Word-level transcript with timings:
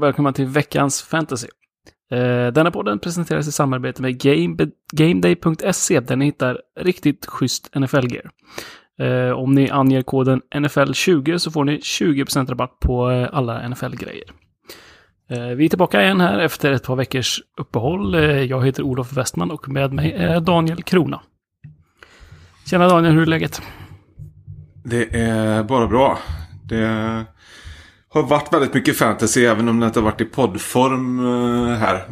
och 0.00 0.06
välkomna 0.06 0.32
till 0.32 0.46
veckans 0.46 1.02
fantasy. 1.02 1.48
Eh, 2.10 2.46
denna 2.46 2.70
podden 2.70 2.98
presenteras 2.98 3.48
i 3.48 3.52
samarbete 3.52 4.02
med 4.02 4.20
GameDay.se 4.92 6.00
där 6.00 6.16
ni 6.16 6.24
hittar 6.24 6.60
riktigt 6.80 7.26
schysst 7.26 7.70
NFL-gear. 7.74 8.30
Eh, 8.98 9.30
om 9.30 9.54
ni 9.54 9.70
anger 9.70 10.02
koden 10.02 10.42
NFL20 10.54 11.38
så 11.38 11.50
får 11.50 11.64
ni 11.64 11.78
20% 11.78 12.46
rabatt 12.46 12.78
på 12.80 13.10
eh, 13.10 13.28
alla 13.32 13.68
NFL-grejer. 13.68 14.24
Vi 15.56 15.64
är 15.64 15.68
tillbaka 15.68 16.02
igen 16.02 16.20
här 16.20 16.38
efter 16.38 16.72
ett 16.72 16.82
par 16.84 16.96
veckors 16.96 17.40
uppehåll. 17.56 18.14
Jag 18.48 18.66
heter 18.66 18.82
Olof 18.82 19.12
Westman 19.12 19.50
och 19.50 19.68
med 19.68 19.92
mig 19.92 20.12
är 20.12 20.40
Daniel 20.40 20.82
Krona. 20.82 21.20
Tjena 22.66 22.88
Daniel, 22.88 23.14
hur 23.14 23.22
är 23.22 23.26
läget? 23.26 23.62
Det 24.84 25.20
är 25.20 25.62
bara 25.62 25.86
bra. 25.86 26.18
Det 26.64 26.84
har 28.12 28.22
varit 28.22 28.52
väldigt 28.52 28.74
mycket 28.74 28.96
fantasy 28.96 29.44
även 29.44 29.68
om 29.68 29.80
det 29.80 29.86
inte 29.86 30.00
har 30.00 30.04
varit 30.04 30.20
i 30.20 30.24
poddform 30.24 31.18
eh, 31.18 31.76
här. 31.76 32.10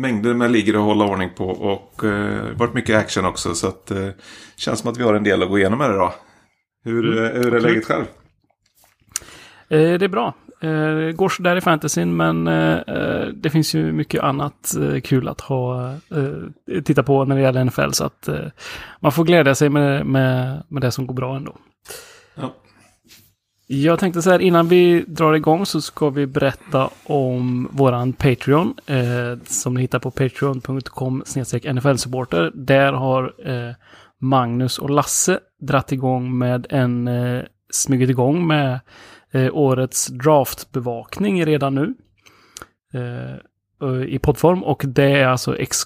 Mängder 0.00 0.34
med 0.34 0.50
ligor 0.50 0.76
att 0.76 0.82
hålla 0.82 1.04
ordning 1.04 1.30
på 1.36 1.48
och 1.48 2.04
eh, 2.04 2.56
varit 2.56 2.74
mycket 2.74 2.96
action 2.96 3.24
också. 3.24 3.54
Så 3.54 3.68
att 3.68 3.90
eh, 3.90 4.08
känns 4.56 4.80
som 4.80 4.90
att 4.90 4.98
vi 4.98 5.02
har 5.02 5.14
en 5.14 5.24
del 5.24 5.42
att 5.42 5.48
gå 5.48 5.58
igenom 5.58 5.80
här 5.80 5.94
idag. 5.94 6.12
Hur, 6.84 7.18
mm, 7.18 7.42
hur 7.42 7.54
är 7.54 7.60
läget 7.60 7.86
själv? 7.86 8.04
Eh, 9.68 9.98
det 9.98 10.04
är 10.04 10.08
bra. 10.08 10.34
Eh, 10.60 10.70
det 10.70 11.12
går 11.12 11.28
sådär 11.28 11.56
i 11.56 11.60
fantasyn 11.60 12.16
men 12.16 12.48
eh, 12.48 12.78
det 13.34 13.50
finns 13.50 13.74
ju 13.74 13.92
mycket 13.92 14.22
annat 14.22 14.74
kul 15.04 15.28
att 15.28 15.40
ha 15.40 15.94
titta 16.84 17.02
på 17.02 17.24
när 17.24 17.36
det 17.36 17.42
gäller 17.42 17.64
NFL. 17.64 17.90
Så 17.90 18.04
att 18.04 18.28
man 19.00 19.12
får 19.12 19.24
glädja 19.24 19.54
sig 19.54 19.68
med, 19.68 20.06
med, 20.06 20.62
med 20.68 20.82
det 20.82 20.90
som 20.90 21.06
går 21.06 21.14
bra 21.14 21.36
ändå. 21.36 21.56
Jag 23.70 23.98
tänkte 23.98 24.22
så 24.22 24.30
här 24.30 24.38
innan 24.38 24.68
vi 24.68 25.04
drar 25.06 25.34
igång 25.34 25.66
så 25.66 25.80
ska 25.80 26.10
vi 26.10 26.26
berätta 26.26 26.90
om 27.04 27.68
våran 27.72 28.12
Patreon. 28.12 28.74
Eh, 28.86 29.38
som 29.44 29.74
ni 29.74 29.80
hittar 29.80 29.98
på 29.98 30.10
patreon.com 30.10 31.22
NFL-supporter. 31.22 32.52
Där 32.54 32.92
har 32.92 33.34
eh, 33.44 33.74
Magnus 34.20 34.78
och 34.78 34.90
Lasse 34.90 35.40
dratt 35.60 35.92
igång 35.92 36.38
med 36.38 36.66
en, 36.70 37.08
eh, 37.08 37.42
smugit 37.70 38.10
igång 38.10 38.46
med 38.46 38.80
eh, 39.30 39.48
årets 39.52 40.06
draftbevakning 40.06 41.46
redan 41.46 41.74
nu. 41.74 41.94
Eh, 42.94 44.02
I 44.06 44.18
poddform 44.18 44.64
och 44.64 44.84
det 44.86 45.12
är 45.12 45.26
alltså 45.26 45.56
ex 45.56 45.78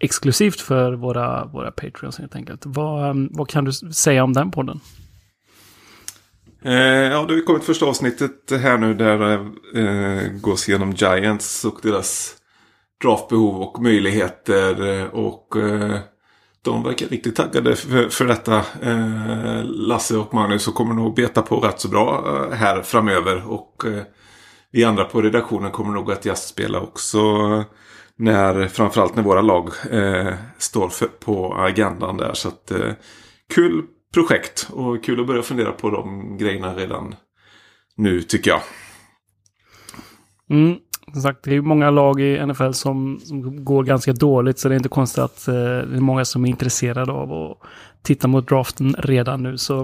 exklusivt 0.00 0.60
för 0.60 0.92
våra, 0.92 1.44
våra 1.44 1.70
Patreons 1.70 2.18
helt 2.18 2.36
enkelt. 2.36 2.62
Vad, 2.66 3.28
vad 3.30 3.48
kan 3.48 3.64
du 3.64 3.72
säga 3.72 4.24
om 4.24 4.32
den 4.32 4.50
podden? 4.50 4.80
Eh, 6.64 6.74
ja, 7.12 7.24
du 7.28 7.34
har 7.34 7.44
kommit 7.44 7.64
första 7.64 7.86
avsnittet 7.86 8.50
här 8.50 8.78
nu 8.78 8.94
där 8.94 9.18
det 9.18 10.28
gås 10.40 10.68
igenom 10.68 10.92
Giants 10.92 11.64
och 11.64 11.78
deras 11.82 12.36
draftbehov 13.02 13.62
och 13.62 13.82
möjligheter. 13.82 14.98
Eh, 15.00 15.06
och 15.06 15.48
de 16.62 16.82
verkar 16.82 17.06
riktigt 17.06 17.36
taggade 17.36 17.76
för, 17.76 18.08
för 18.08 18.24
detta. 18.24 18.62
Lasse 19.64 20.16
och 20.16 20.34
Magnus 20.34 20.68
och 20.68 20.74
kommer 20.74 20.94
nog 20.94 21.14
beta 21.14 21.42
på 21.42 21.60
rätt 21.60 21.80
så 21.80 21.88
bra 21.88 22.48
här 22.52 22.82
framöver. 22.82 23.50
Och 23.50 23.84
vi 24.70 24.84
andra 24.84 25.04
på 25.04 25.22
redaktionen 25.22 25.70
kommer 25.70 25.92
nog 25.92 26.12
att 26.12 26.24
gästspela 26.24 26.80
också. 26.80 27.18
När, 28.16 28.68
framförallt 28.68 29.16
när 29.16 29.22
våra 29.22 29.40
lag 29.40 29.70
står 30.58 30.88
för, 30.88 31.06
på 31.06 31.54
agendan 31.54 32.16
där. 32.16 32.34
Så 32.34 32.48
att, 32.48 32.72
kul 33.54 33.82
projekt 34.14 34.68
och 34.72 35.04
kul 35.04 35.20
att 35.20 35.26
börja 35.26 35.42
fundera 35.42 35.72
på 35.72 35.90
de 35.90 36.36
grejerna 36.38 36.74
redan 36.74 37.14
nu 37.96 38.22
tycker 38.22 38.50
jag. 38.50 38.60
Mm, 40.50 40.76
som 41.12 41.22
sagt, 41.22 41.44
det 41.44 41.56
är 41.56 41.60
många 41.60 41.90
lag 41.90 42.20
i 42.20 42.46
NFL 42.46 42.70
som, 42.70 43.20
som 43.24 43.64
går 43.64 43.84
ganska 43.84 44.12
dåligt 44.12 44.58
så 44.58 44.68
det 44.68 44.74
är 44.74 44.76
inte 44.76 44.88
konstigt 44.88 45.18
att 45.18 45.48
eh, 45.48 45.54
det 45.54 45.96
är 45.96 46.00
många 46.00 46.24
som 46.24 46.44
är 46.44 46.48
intresserade 46.48 47.12
av 47.12 47.32
att 47.32 47.58
titta 48.02 48.28
mot 48.28 48.48
draften 48.48 48.94
redan 48.98 49.42
nu. 49.42 49.58
Så 49.58 49.80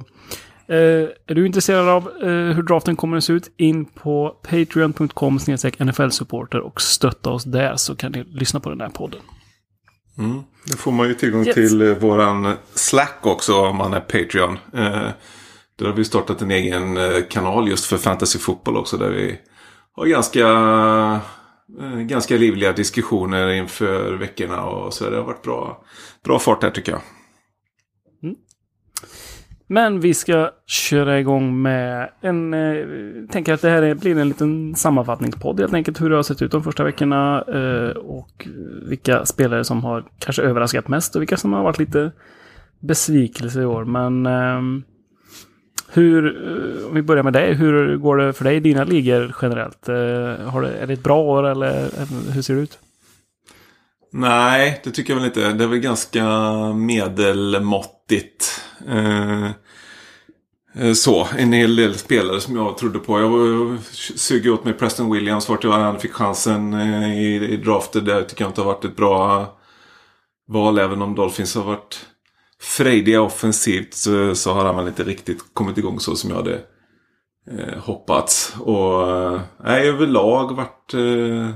eh, 0.66 1.08
är 1.26 1.34
du 1.34 1.46
intresserad 1.46 1.88
av 1.88 2.10
eh, 2.22 2.28
hur 2.28 2.62
draften 2.62 2.96
kommer 2.96 3.16
att 3.16 3.24
se 3.24 3.32
ut, 3.32 3.50
in 3.56 3.84
på 3.84 4.36
patreon.com 4.42 5.38
NFL-supporter 5.38 6.58
och 6.58 6.80
stötta 6.80 7.30
oss 7.30 7.44
där 7.44 7.76
så 7.76 7.96
kan 7.96 8.12
ni 8.12 8.24
lyssna 8.24 8.60
på 8.60 8.70
den 8.70 8.80
här 8.80 8.88
podden. 8.88 9.20
Mm. 10.20 10.42
Då 10.64 10.76
får 10.76 10.92
man 10.92 11.08
ju 11.08 11.14
tillgång 11.14 11.46
yes. 11.46 11.54
till 11.54 11.82
eh, 11.82 11.94
våran 11.94 12.54
Slack 12.74 13.18
också 13.22 13.60
om 13.60 13.76
man 13.76 13.94
är 13.94 14.00
Patreon. 14.00 14.58
Eh, 14.74 15.08
där 15.78 15.86
har 15.86 15.92
vi 15.92 16.04
startat 16.04 16.42
en 16.42 16.50
egen 16.50 16.96
eh, 16.96 17.22
kanal 17.30 17.68
just 17.68 17.84
för 17.84 17.96
fantasy 17.96 18.38
fotboll 18.38 18.76
också. 18.76 18.96
Där 18.96 19.10
vi 19.10 19.38
har 19.92 20.06
ganska, 20.06 20.48
eh, 21.80 21.98
ganska 21.98 22.36
livliga 22.36 22.72
diskussioner 22.72 23.48
inför 23.48 24.12
veckorna. 24.12 24.64
Och 24.64 24.94
så 24.94 25.10
det 25.10 25.16
har 25.16 25.24
varit 25.24 25.42
bra, 25.42 25.84
bra 26.24 26.38
fart 26.38 26.62
här 26.62 26.70
tycker 26.70 26.92
jag. 26.92 27.00
Men 29.72 30.00
vi 30.00 30.14
ska 30.14 30.50
köra 30.66 31.20
igång 31.20 31.62
med 31.62 32.10
en... 32.20 32.54
Eh, 32.54 32.86
tänker 33.30 33.54
att 33.54 33.62
det 33.62 33.70
här 33.70 33.94
blir 33.94 34.18
en 34.18 34.28
liten 34.28 34.74
sammanfattningspodd 34.74 35.60
helt 35.60 35.74
enkelt. 35.74 36.00
Hur 36.00 36.10
det 36.10 36.16
har 36.16 36.22
sett 36.22 36.42
ut 36.42 36.52
de 36.52 36.62
första 36.62 36.84
veckorna. 36.84 37.44
Eh, 37.48 37.96
och 37.96 38.48
vilka 38.88 39.26
spelare 39.26 39.64
som 39.64 39.84
har 39.84 40.04
kanske 40.18 40.42
överraskat 40.42 40.88
mest 40.88 41.16
och 41.16 41.22
vilka 41.22 41.36
som 41.36 41.52
har 41.52 41.62
varit 41.62 41.78
lite 41.78 42.12
besvikelse 42.80 43.60
i 43.62 43.64
år. 43.64 43.84
Men... 43.84 44.26
Eh, 44.26 44.82
hur, 45.92 46.26
eh, 46.26 46.88
om 46.88 46.94
vi 46.94 47.02
börjar 47.02 47.22
med 47.22 47.32
dig, 47.32 47.54
hur 47.54 47.96
går 47.96 48.16
det 48.16 48.32
för 48.32 48.44
dig 48.44 48.56
i 48.56 48.60
dina 48.60 48.84
ligor 48.84 49.34
generellt? 49.42 49.88
Eh, 49.88 49.94
har 50.50 50.62
det, 50.62 50.72
är 50.72 50.86
det 50.86 50.92
ett 50.92 51.02
bra 51.02 51.22
år 51.22 51.46
eller 51.46 51.72
hur 52.32 52.42
ser 52.42 52.54
det 52.54 52.60
ut? 52.60 52.78
Nej, 54.12 54.80
det 54.84 54.90
tycker 54.90 55.12
jag 55.12 55.20
väl 55.20 55.28
inte. 55.28 55.52
Det 55.52 55.64
är 55.64 55.68
väl 55.68 55.78
ganska 55.78 56.24
medelmåttigt. 56.72 58.62
Eh, 58.88 59.44
eh 60.74 60.92
så, 60.94 61.28
en 61.38 61.52
hel 61.52 61.76
del 61.76 61.94
spelare 61.94 62.40
som 62.40 62.56
jag 62.56 62.78
trodde 62.78 62.98
på. 62.98 63.20
Jag 63.20 63.78
sög 64.16 64.52
åt 64.52 64.64
mig 64.64 64.74
Preston 64.74 65.12
Williams 65.12 65.48
vart 65.48 65.64
jag 65.64 65.72
han 65.72 66.00
fick 66.00 66.12
chansen 66.12 66.74
eh, 66.74 67.18
i, 67.18 67.48
i 67.52 67.56
draften. 67.56 68.04
Det 68.04 68.24
tycker 68.24 68.44
jag 68.44 68.50
inte 68.50 68.60
har 68.60 68.72
varit 68.72 68.84
ett 68.84 68.96
bra 68.96 69.46
val. 70.48 70.78
Även 70.78 71.02
om 71.02 71.14
Dolphins 71.14 71.54
har 71.54 71.64
varit 71.64 72.06
frejdiga 72.60 73.22
offensivt 73.22 73.94
så, 73.94 74.34
så 74.34 74.52
har 74.52 74.64
han 74.64 74.76
väl 74.76 74.88
inte 74.88 75.04
riktigt 75.04 75.54
kommit 75.54 75.78
igång 75.78 76.00
så 76.00 76.16
som 76.16 76.30
jag 76.30 76.36
hade 76.36 76.60
eh, 77.50 77.78
hoppats. 77.78 78.54
Och 78.60 79.10
eh, 79.10 79.40
nej, 79.64 79.88
överlag 79.88 80.56
varit 80.56 80.80
Eh, 80.94 81.50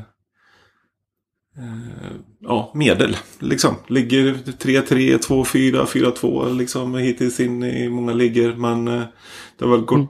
ja, 2.40 2.72
medel. 2.74 3.16
Liksom. 3.38 3.74
Ligger 3.86 4.34
3-3, 4.34 5.18
2-4, 5.18 5.84
4-2 5.86 6.56
liksom 6.58 6.94
hittills 6.94 7.40
in 7.40 7.62
i 7.62 7.88
många 7.88 8.12
ligger. 8.12 8.54
Men 8.54 8.88
eh, 8.88 9.02
det 9.58 9.64
har 9.64 9.72
väl 9.72 9.84
gått, 9.84 9.98
mm. 9.98 10.08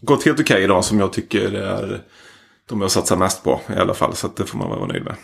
gått 0.00 0.24
helt 0.24 0.40
okej 0.40 0.54
okay 0.54 0.64
idag 0.64 0.84
som 0.84 1.00
jag 1.00 1.12
tycker 1.12 1.52
är 1.52 2.00
de 2.68 2.80
jag 2.80 2.90
satsar 2.90 3.16
mest 3.16 3.44
på 3.44 3.60
i 3.76 3.78
alla 3.78 3.94
fall. 3.94 4.14
Så 4.14 4.28
det 4.36 4.44
får 4.44 4.58
man 4.58 4.68
vara 4.68 4.86
nöjd 4.86 5.04
med. 5.04 5.14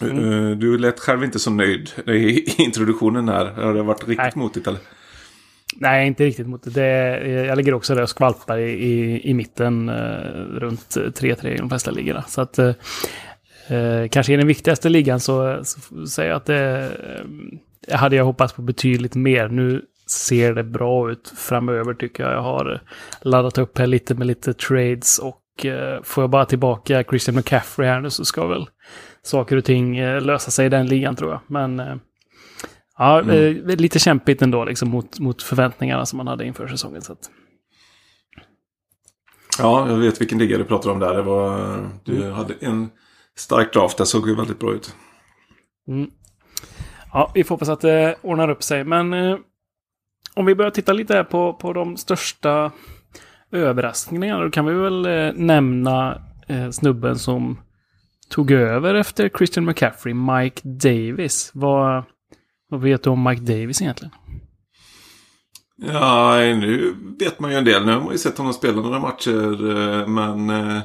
Mm. 0.00 0.50
Eh, 0.50 0.56
du 0.56 0.78
lät 0.78 1.00
själv 1.00 1.24
inte 1.24 1.38
så 1.38 1.50
nöjd 1.50 1.90
i 2.06 2.50
introduktionen 2.62 3.28
här. 3.28 3.46
Har 3.46 3.74
det 3.74 3.82
varit 3.82 4.08
riktigt 4.08 4.18
Nej. 4.18 4.32
motigt 4.34 4.66
eller? 4.66 4.80
Nej, 5.76 6.06
inte 6.06 6.24
riktigt 6.24 6.46
motigt. 6.46 6.74
Det, 6.74 6.86
jag 7.26 7.56
ligger 7.56 7.74
också 7.74 7.94
där 7.94 8.02
och 8.02 8.08
skvalpar 8.08 8.58
i, 8.58 8.70
i, 8.70 9.20
i 9.30 9.34
mitten 9.34 9.88
eh, 9.88 9.94
runt 10.34 10.96
3-3 10.96 11.46
i 11.46 11.56
de 11.56 11.68
flesta 11.68 11.90
ligorna. 11.90 12.22
Så 12.22 12.40
att 12.40 12.58
eh, 12.58 12.72
Eh, 13.68 14.08
kanske 14.08 14.32
i 14.32 14.36
den 14.36 14.46
viktigaste 14.46 14.88
ligan 14.88 15.20
så, 15.20 15.64
så 15.64 16.06
säger 16.06 16.30
jag 16.30 16.36
att 16.36 16.46
det 16.46 16.90
eh, 17.88 17.98
hade 17.98 18.16
jag 18.16 18.24
hoppats 18.24 18.52
på 18.52 18.62
betydligt 18.62 19.14
mer. 19.14 19.48
Nu 19.48 19.82
ser 20.10 20.54
det 20.54 20.64
bra 20.64 21.10
ut 21.10 21.32
framöver 21.36 21.94
tycker 21.94 22.22
jag. 22.22 22.32
Jag 22.32 22.42
har 22.42 22.82
laddat 23.22 23.58
upp 23.58 23.78
här 23.78 23.86
lite 23.86 24.14
med 24.14 24.26
lite 24.26 24.54
trades 24.54 25.18
och 25.18 25.66
eh, 25.66 26.02
får 26.02 26.22
jag 26.22 26.30
bara 26.30 26.44
tillbaka 26.44 27.04
Christian 27.04 27.36
McCaffrey 27.36 27.88
här 27.88 28.00
nu 28.00 28.10
så 28.10 28.24
ska 28.24 28.46
väl 28.46 28.66
saker 29.22 29.56
och 29.56 29.64
ting 29.64 29.96
eh, 29.98 30.20
lösa 30.20 30.50
sig 30.50 30.66
i 30.66 30.68
den 30.68 30.86
ligan 30.86 31.16
tror 31.16 31.30
jag. 31.30 31.40
Men 31.46 31.80
eh, 31.80 31.96
ja, 32.98 33.20
mm. 33.20 33.68
Eh, 33.68 33.76
lite 33.76 33.98
kämpigt 33.98 34.42
ändå 34.42 34.64
liksom 34.64 34.88
mot, 34.88 35.18
mot 35.18 35.42
förväntningarna 35.42 36.06
som 36.06 36.16
man 36.16 36.26
hade 36.26 36.46
inför 36.46 36.68
säsongen. 36.68 37.02
Så 37.02 37.12
att... 37.12 37.30
Ja, 39.58 39.88
jag 39.88 39.96
vet 39.96 40.20
vilken 40.20 40.38
liga 40.38 40.58
du 40.58 40.64
pratar 40.64 40.90
om 40.90 40.98
där. 40.98 41.14
Det 41.14 41.22
var, 41.22 41.76
du 42.04 42.16
mm. 42.16 42.32
hade 42.32 42.54
en 42.60 42.90
stark 43.38 43.72
draft. 43.72 43.98
Det 43.98 44.06
såg 44.06 44.28
ju 44.28 44.34
väldigt 44.34 44.58
bra 44.58 44.72
ut. 44.72 44.94
Mm. 45.88 46.10
Ja, 47.12 47.30
vi 47.34 47.44
får 47.44 47.54
hoppas 47.54 47.68
att 47.68 47.80
det 47.80 48.16
ordnar 48.22 48.50
upp 48.50 48.62
sig. 48.62 48.84
Men 48.84 49.12
eh, 49.12 49.36
om 50.34 50.46
vi 50.46 50.54
börjar 50.54 50.70
titta 50.70 50.92
lite 50.92 51.24
på, 51.24 51.52
på 51.52 51.72
de 51.72 51.96
största 51.96 52.72
överraskningarna. 53.52 54.44
Då 54.44 54.50
kan 54.50 54.66
vi 54.66 54.74
väl 54.74 55.06
eh, 55.06 55.32
nämna 55.34 56.22
eh, 56.48 56.70
snubben 56.70 57.18
som 57.18 57.60
tog 58.28 58.50
över 58.50 58.94
efter 58.94 59.28
Christian 59.28 59.64
McCaffrey, 59.64 60.14
Mike 60.14 60.60
Davis. 60.68 61.50
Vad, 61.54 62.04
vad 62.68 62.80
vet 62.80 63.02
du 63.02 63.10
om 63.10 63.22
Mike 63.24 63.42
Davis 63.42 63.82
egentligen? 63.82 64.14
Ja, 65.76 66.36
nu 66.36 66.94
vet 67.18 67.40
man 67.40 67.50
ju 67.50 67.56
en 67.56 67.64
del. 67.64 67.86
Nu 67.86 67.92
har 67.92 68.00
man 68.00 68.12
ju 68.12 68.18
sett 68.18 68.38
honom 68.38 68.52
spela 68.52 68.82
några 68.82 68.98
matcher. 69.00 69.70
eh, 69.70 70.06
Men 70.06 70.50
eh, 70.50 70.82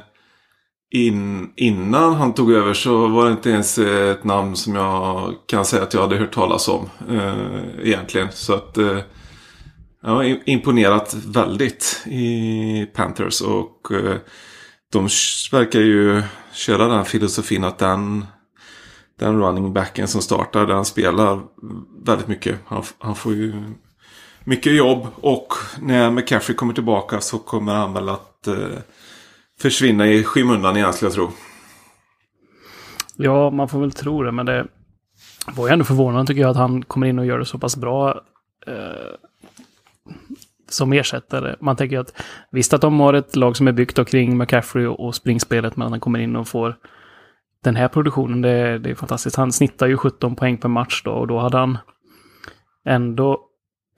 in, 0.90 1.52
innan 1.56 2.14
han 2.14 2.34
tog 2.34 2.52
över 2.52 2.74
så 2.74 3.08
var 3.08 3.24
det 3.24 3.30
inte 3.30 3.50
ens 3.50 3.78
eh, 3.78 4.10
ett 4.10 4.24
namn 4.24 4.56
som 4.56 4.74
jag 4.74 5.34
kan 5.46 5.64
säga 5.64 5.82
att 5.82 5.94
jag 5.94 6.00
hade 6.00 6.16
hört 6.16 6.34
talas 6.34 6.68
om. 6.68 6.88
eh, 7.10 7.34
Egentligen. 7.82 8.28
Så 8.32 8.54
att 8.54 8.78
eh, 8.78 8.98
jag 10.02 10.10
har 10.10 10.48
imponerat 10.48 11.14
väldigt 11.26 12.02
i 12.06 12.86
Panthers. 12.94 13.40
Och 13.40 13.92
eh, 13.92 14.16
de 14.92 15.08
verkar 15.52 15.80
ju 15.80 16.22
köra 16.52 16.88
den 16.88 17.04
filosofin 17.04 17.64
att 17.64 17.78
den 17.78 18.26
den 19.18 19.40
running 19.42 19.72
backen 19.72 20.08
som 20.08 20.22
startar, 20.22 20.66
den 20.66 20.84
spelar 20.84 21.40
väldigt 22.04 22.28
mycket. 22.28 22.58
Han, 22.66 22.82
han 22.98 23.14
får 23.14 23.34
ju 23.34 23.62
mycket 24.44 24.74
jobb 24.74 25.06
och 25.20 25.52
när 25.80 26.10
McCaffrey 26.10 26.56
kommer 26.56 26.74
tillbaka 26.74 27.20
så 27.20 27.38
kommer 27.38 27.74
han 27.74 27.92
väl 27.92 28.08
att 28.08 28.46
eh, 28.46 28.78
försvinna 29.60 30.06
i 30.06 30.24
skymundan 30.24 30.76
igen 30.76 30.92
skulle 30.92 31.06
jag 31.06 31.14
tro. 31.14 31.30
Ja, 33.16 33.50
man 33.50 33.68
får 33.68 33.80
väl 33.80 33.92
tro 33.92 34.22
det, 34.22 34.32
men 34.32 34.46
det 34.46 34.66
var 35.56 35.66
ju 35.66 35.72
ändå 35.72 35.84
förvånande 35.84 36.26
tycker 36.26 36.40
jag 36.40 36.50
att 36.50 36.56
han 36.56 36.82
kommer 36.84 37.06
in 37.06 37.18
och 37.18 37.26
gör 37.26 37.38
det 37.38 37.44
så 37.44 37.58
pass 37.58 37.76
bra 37.76 38.20
eh, 38.66 39.14
som 40.68 40.92
ersättare. 40.92 41.56
Man 41.60 41.76
tänker 41.76 41.98
att 41.98 42.22
visst 42.50 42.72
att 42.72 42.80
de 42.80 43.00
har 43.00 43.14
ett 43.14 43.36
lag 43.36 43.56
som 43.56 43.68
är 43.68 43.72
byggt 43.72 43.96
då 43.96 44.04
kring 44.04 44.38
McCaffrey 44.38 44.86
och, 44.86 45.06
och 45.06 45.14
springspelet, 45.14 45.76
men 45.76 45.86
att 45.86 45.90
han 45.90 46.00
kommer 46.00 46.18
in 46.18 46.36
och 46.36 46.48
får 46.48 46.76
den 47.62 47.76
här 47.76 47.88
produktionen, 47.88 48.40
det, 48.42 48.78
det 48.78 48.90
är 48.90 48.94
fantastiskt. 48.94 49.36
Han 49.36 49.52
snittar 49.52 49.86
ju 49.86 49.96
17 49.96 50.36
poäng 50.36 50.58
per 50.58 50.68
match 50.68 51.02
då 51.04 51.10
och 51.10 51.26
då 51.26 51.38
hade 51.38 51.58
han 51.58 51.78
ändå 52.84 53.40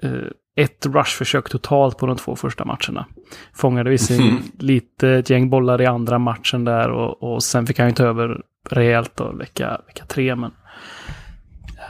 eh, 0.03 0.29
ett 0.63 0.87
rushförsök 0.87 1.49
totalt 1.51 1.99
på 1.99 2.07
de 2.07 2.17
två 2.17 2.37
första 2.37 2.65
matcherna. 2.65 3.07
Fångade 3.55 3.91
visserligen 3.91 4.35
Mhm. 4.35 4.43
lite 4.59 5.09
ett 5.09 5.31
gäng 5.31 5.51
bollar 5.51 5.81
i 5.83 5.87
andra 5.87 6.19
matchen 6.19 6.65
där 6.65 6.91
och, 6.91 7.23
och 7.23 7.43
sen 7.43 7.67
fick 7.67 7.79
han 7.79 7.89
ju 7.89 7.95
ta 7.95 8.05
över 8.05 8.41
rejält 8.71 9.17
då 9.17 9.33
vecka, 9.33 9.81
vecka 9.87 10.05
tre. 10.05 10.37
Men, 10.37 10.51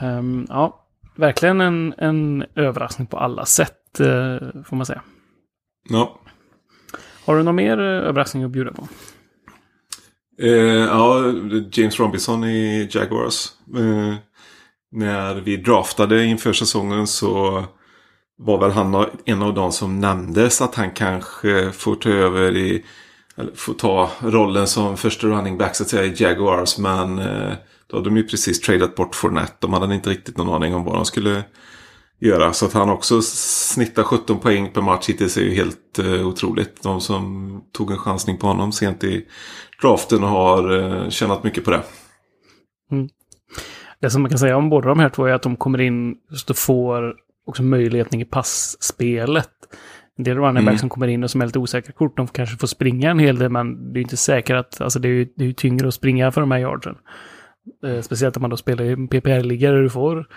Ehm, 0.01 0.45
ja, 0.49 0.85
verkligen 1.15 1.61
en, 1.61 1.93
en 1.97 2.45
överraskning 2.55 3.07
på 3.07 3.17
alla 3.17 3.45
sätt 3.45 3.99
eh, 3.99 4.37
får 4.65 4.75
man 4.75 4.85
säga. 4.85 5.01
Ja. 5.89 6.19
Har 7.25 7.37
du 7.37 7.43
någon 7.43 7.55
mer 7.55 7.79
eh, 7.79 7.85
överraskning 7.85 8.43
att 8.43 8.51
bjuda 8.51 8.71
på? 8.71 8.87
Eh, 10.41 10.49
ja, 10.85 11.23
James 11.71 11.99
Robinson 11.99 12.43
i 12.43 12.89
Jaguars. 12.91 13.47
Eh, 13.77 14.15
när 14.91 15.35
vi 15.35 15.57
draftade 15.57 16.25
inför 16.25 16.53
säsongen 16.53 17.07
så 17.07 17.63
var 18.39 18.57
väl 18.57 18.71
han 18.71 19.05
en 19.25 19.41
av 19.41 19.53
de 19.53 19.71
som 19.71 19.99
nämndes 19.99 20.61
att 20.61 20.75
han 20.75 20.91
kanske 20.91 21.71
får 21.71 21.95
ta 21.95 22.09
över 22.09 22.57
i 22.57 22.85
eller 23.39 23.51
får 23.55 23.73
ta 23.73 24.09
rollen 24.19 24.67
som 24.67 24.97
första 24.97 25.27
running 25.27 25.57
back 25.57 25.75
så 25.75 25.83
att 25.83 25.89
säga 25.89 26.03
i 26.03 26.23
Jaguars. 26.23 26.77
Men 26.77 27.19
eh, 27.19 27.53
då 27.87 27.97
hade 27.97 28.09
de 28.09 28.17
ju 28.17 28.23
precis 28.23 28.61
tradat 28.61 28.95
bort 28.95 29.15
Fournette. 29.15 29.55
De 29.59 29.73
hade 29.73 29.95
inte 29.95 30.09
riktigt 30.09 30.37
någon 30.37 30.53
aning 30.53 30.75
om 30.75 30.83
vad 30.83 30.95
de 30.95 31.05
skulle 31.05 31.43
göra. 32.19 32.53
Så 32.53 32.65
att 32.65 32.73
han 32.73 32.89
också 32.89 33.21
snittar 33.21 34.03
17 34.03 34.39
poäng 34.39 34.71
per 34.73 34.81
match 34.81 35.09
hittills 35.09 35.37
är 35.37 35.41
ju 35.41 35.55
helt 35.55 35.99
eh, 35.99 36.27
otroligt. 36.27 36.83
De 36.83 37.01
som 37.01 37.61
tog 37.71 37.91
en 37.91 37.97
chansning 37.97 38.37
på 38.37 38.47
honom 38.47 38.71
sent 38.71 39.03
i 39.03 39.25
draften 39.81 40.23
har 40.23 40.79
eh, 40.79 41.09
tjänat 41.09 41.43
mycket 41.43 41.65
på 41.65 41.71
det. 41.71 41.83
Mm. 42.91 43.09
Det 44.01 44.09
som 44.09 44.21
man 44.21 44.29
kan 44.29 44.39
säga 44.39 44.57
om 44.57 44.69
båda 44.69 44.89
de 44.89 44.99
här 44.99 45.09
två 45.09 45.25
är 45.25 45.33
att 45.33 45.43
de 45.43 45.55
kommer 45.55 45.81
in 45.81 46.15
just 46.31 46.49
och 46.49 46.57
får 46.57 47.15
också 47.49 47.63
möjligheten 47.63 48.21
i 48.21 48.25
passspelet. 48.25 49.49
En 50.17 50.23
del 50.23 50.37
running 50.37 50.63
Mm. 50.63 50.77
som 50.77 50.89
kommer 50.89 51.07
in 51.07 51.23
och 51.23 51.31
som 51.31 51.41
är 51.41 51.45
lite 51.45 51.59
osäkra 51.59 51.93
kort, 51.93 52.17
de 52.17 52.27
kanske 52.27 52.57
får 52.57 52.67
springa 52.67 53.11
en 53.11 53.19
hel 53.19 53.39
del, 53.39 53.49
men 53.49 53.93
det 53.93 53.97
är 53.97 53.99
ju 53.99 54.03
inte 54.03 54.17
säkert 54.17 54.55
att, 54.55 54.81
alltså 54.81 54.99
det 54.99 55.07
är 55.07 55.11
ju, 55.11 55.25
det 55.35 55.43
är 55.43 55.47
ju 55.47 55.53
tyngre 55.53 55.87
att 55.87 55.93
springa 55.93 56.31
för 56.31 56.41
de 56.41 56.51
här 56.51 56.59
yardsen. 56.59 56.95
Eh, 57.85 58.01
speciellt 58.01 58.37
om 58.37 58.41
man 58.41 58.49
då 58.49 58.57
spelar 58.57 58.83
i 58.85 58.91
en 58.91 59.07
PPR-liga 59.07 59.71
där 59.71 59.81
du 59.81 59.89
får 59.89 60.27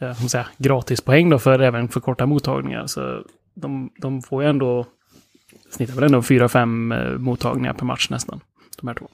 eh, 0.00 0.14
säga, 0.14 0.46
gratispoäng 0.58 1.30
då 1.30 1.38
för 1.38 1.58
även 1.58 1.88
för 1.88 2.00
korta 2.00 2.26
mottagningar. 2.26 2.86
Så 2.86 3.22
de, 3.54 3.90
de 4.00 4.22
får 4.22 4.42
ju 4.42 4.48
ändå, 4.48 4.86
snittar 5.70 5.94
väl 5.94 6.04
ändå 6.04 6.20
4-5 6.20 7.12
eh, 7.12 7.18
mottagningar 7.18 7.72
per 7.72 7.84
match 7.84 8.10
nästan, 8.10 8.40
de 8.80 8.86
här 8.88 8.94
två. 8.94 9.08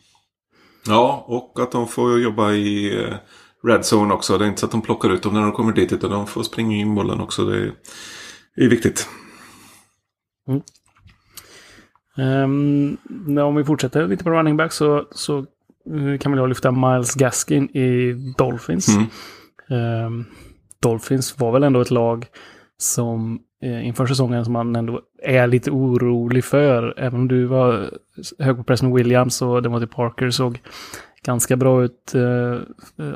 Ja, 0.87 1.25
och 1.26 1.60
att 1.62 1.72
de 1.72 1.88
får 1.88 2.20
jobba 2.20 2.52
i 2.52 3.02
eh, 3.05 3.14
Red 3.64 3.81
Zone 3.93 4.14
också. 4.14 4.38
Det 4.38 4.44
är 4.44 4.49
inte 4.49 4.60
så 4.60 4.66
att 4.66 4.72
de 4.72 4.82
plockar 4.82 5.10
ut 5.10 5.22
dem 5.22 5.34
när 5.34 5.43
de 5.43 5.52
kommer 5.52 5.72
dit 5.72 5.93
utan 5.93 6.10
de 6.10 6.26
får 6.26 6.43
springa 6.43 6.76
in 6.76 6.94
bollen 6.94 7.20
också. 7.20 7.44
Det 7.44 7.56
är, 7.56 7.72
det 8.56 8.64
är 8.64 8.69
viktigt. 8.69 9.08
Um, 12.16 12.99
om 13.38 13.55
vi 13.56 13.64
fortsätter 13.64 14.08
lite 14.08 14.25
på 14.25 14.31
running 14.31 14.56
back 14.56 14.72
så, 14.72 15.06
så 15.10 15.38
eh, 15.38 16.19
kan 16.20 16.32
väl 16.32 16.38
jag 16.38 16.49
lyfta 16.49 16.72
Miles 16.72 17.14
Gaskin 17.14 17.76
i 17.76 18.12
Dolphins. 18.38 18.88
Mm. 18.88 19.06
Ehm, 19.70 20.25
Dolphins 20.82 21.38
var 21.38 21.52
väl 21.52 21.62
ändå 21.62 21.81
ett 21.81 21.90
lag 21.90 22.26
som 22.76 23.38
eh, 23.62 23.87
inför 23.87 24.06
säsongen 24.06 24.44
som 24.44 24.52
man 24.52 24.76
ändå 24.76 25.00
är 25.22 25.46
lite 25.46 25.70
orolig 25.70 26.44
för. 26.44 26.94
Även 26.96 27.20
om 27.20 27.28
du 27.28 27.44
var 27.44 27.90
hög 28.38 28.56
på 28.56 28.64
press 28.64 28.82
med 28.82 28.93
Williams 28.93 29.43
och 29.43 29.62
Demonte 29.62 29.87
Parker 29.87 30.31
såg 30.31 30.60
ganska 31.29 31.56
bra 31.56 31.85
ut 31.85 32.15
eh, 32.15 32.61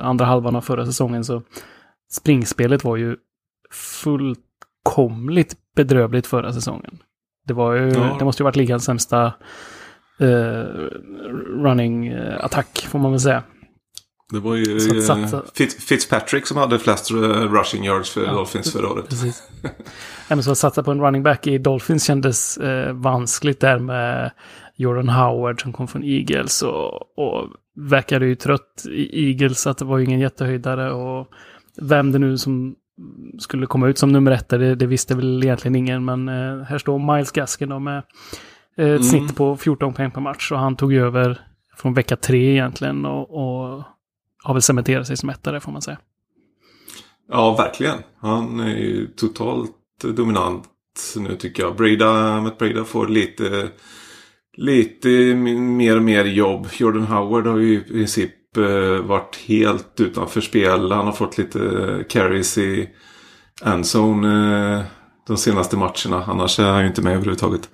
andra 0.07 0.25
halvan 0.25 0.57
av 0.57 0.61
förra 0.61 0.87
säsongen 0.87 1.25
så 1.25 1.42
springspelet 2.11 2.85
var 2.85 2.97
ju 2.97 3.16
fullkomligt 3.71 5.57
bedrövligt 5.76 6.26
förra 6.26 6.52
säsongen. 6.52 6.99
Det 7.47 7.54
var 7.54 7.75
ju, 7.75 7.88
Ja. 7.88 8.16
det 8.19 8.25
måste 8.25 8.42
ju 8.42 8.45
varit 8.45 8.57
ligans 8.57 8.85
sämsta 8.85 9.26
eh, 10.21 10.64
running-attack 11.64 12.87
får 12.88 12.99
man 12.99 13.11
väl 13.11 13.21
säga. 13.21 13.42
Det 14.33 14.38
var 14.40 14.54
ju 14.54 14.76
eh, 14.76 15.02
satsa- 15.02 15.42
Fitz, 15.54 15.85
Fitzpatrick 15.87 16.47
som 16.47 16.57
hade 16.57 16.78
flest 16.78 17.11
eh, 17.11 17.16
rushing 17.52 17.85
yards 17.85 18.11
för 18.11 18.26
Dolphins 18.26 18.73
förra 18.73 18.88
året. 18.90 19.09
Precis. 19.09 19.42
Ja, 20.28 20.42
så 20.42 20.50
att 20.52 20.59
satsa 20.59 20.83
på 20.83 20.90
en 20.90 21.00
running 21.00 21.23
back 21.23 21.47
i 21.47 21.59
Dolphins 21.59 22.04
kändes 22.04 22.57
eh, 22.59 22.92
vanskligt 22.92 23.61
där 23.61 23.78
med 23.78 24.31
Jordan 24.76 25.09
Howard 25.09 25.62
som 25.62 25.73
kom 25.73 25.88
från 25.88 26.04
Eagles 26.04 26.62
och, 26.62 27.19
och 27.19 27.49
verkade 27.76 28.26
ju 28.26 28.34
trött 28.34 28.84
i 28.90 29.28
Eagles 29.28 29.66
att 29.66 29.78
det 29.78 29.84
var 29.84 29.98
ju 29.98 30.04
ingen 30.04 30.20
jättehöjdare 30.20 30.92
och 30.92 31.28
vem 31.80 32.12
det 32.12 32.18
nu 32.18 32.38
som 32.38 32.74
skulle 33.38 33.66
komma 33.66 33.88
ut 33.88 33.98
som 33.98 34.12
nummer 34.12 34.30
ett 34.30 34.48
det, 34.48 34.74
det 34.74 34.86
visste 34.86 35.14
väl 35.14 35.44
egentligen 35.44 35.76
ingen 35.76 36.04
men 36.04 36.28
eh, 36.28 36.62
här 36.62 36.78
står 36.78 37.14
Miles 37.14 37.32
Gaskin 37.32 37.68
då 37.68 37.78
med 37.78 37.96
eh, 38.76 38.86
ett 38.86 39.00
Mm. 39.00 39.02
snitt 39.02 39.36
på 39.36 39.56
14 39.56 39.94
poäng 39.94 40.10
per 40.10 40.20
match 40.20 40.52
och 40.52 40.58
han 40.58 40.76
tog 40.76 40.92
ju 40.92 41.06
över 41.06 41.40
från 41.76 41.94
vecka 41.94 42.16
tre 42.16 42.52
egentligen 42.52 43.04
och, 43.06 43.30
och 43.30 43.82
har 44.42 44.54
väl 44.54 44.62
cementerat 44.62 45.06
sig 45.06 45.16
som 45.16 45.30
etta 45.30 45.52
där 45.52 45.60
får 45.60 45.72
man 45.72 45.82
säga. 45.82 45.98
Ja, 47.28 47.54
verkligen. 47.56 47.98
Han 48.18 48.60
är 48.60 48.76
ju 48.76 49.06
totalt 49.06 49.72
dominant 50.16 50.64
nu 51.16 51.36
tycker 51.36 51.62
jag. 51.62 51.76
Breda, 51.76 52.40
Matt 52.40 52.58
Breda 52.58 52.84
får 52.84 53.08
lite, 53.08 53.68
lite 54.56 55.09
mer 55.59 55.97
och 55.97 56.02
mer 56.02 56.25
jobb. 56.25 56.66
Jordan 56.73 57.02
Howard 57.06 57.47
har 57.47 57.59
ju 57.59 57.75
i 57.75 57.80
princip 57.80 58.56
eh, 58.56 59.04
varit 59.06 59.37
helt 59.47 60.00
utanför 60.00 60.40
spel. 60.40 60.92
Han 60.92 61.06
har 61.06 61.12
fått 61.12 61.38
lite 61.38 61.59
carries 62.09 62.59
i 62.59 62.88
endzone 63.64 64.75
eh, 64.78 64.85
de 65.26 65.37
senaste 65.37 65.76
matcherna. 65.76 66.25
Annars 66.26 66.59
är 66.59 66.71
han 66.71 66.80
ju 66.82 66.87
inte 66.88 67.02
med 67.02 67.12
överhuvudtaget. 67.12 67.71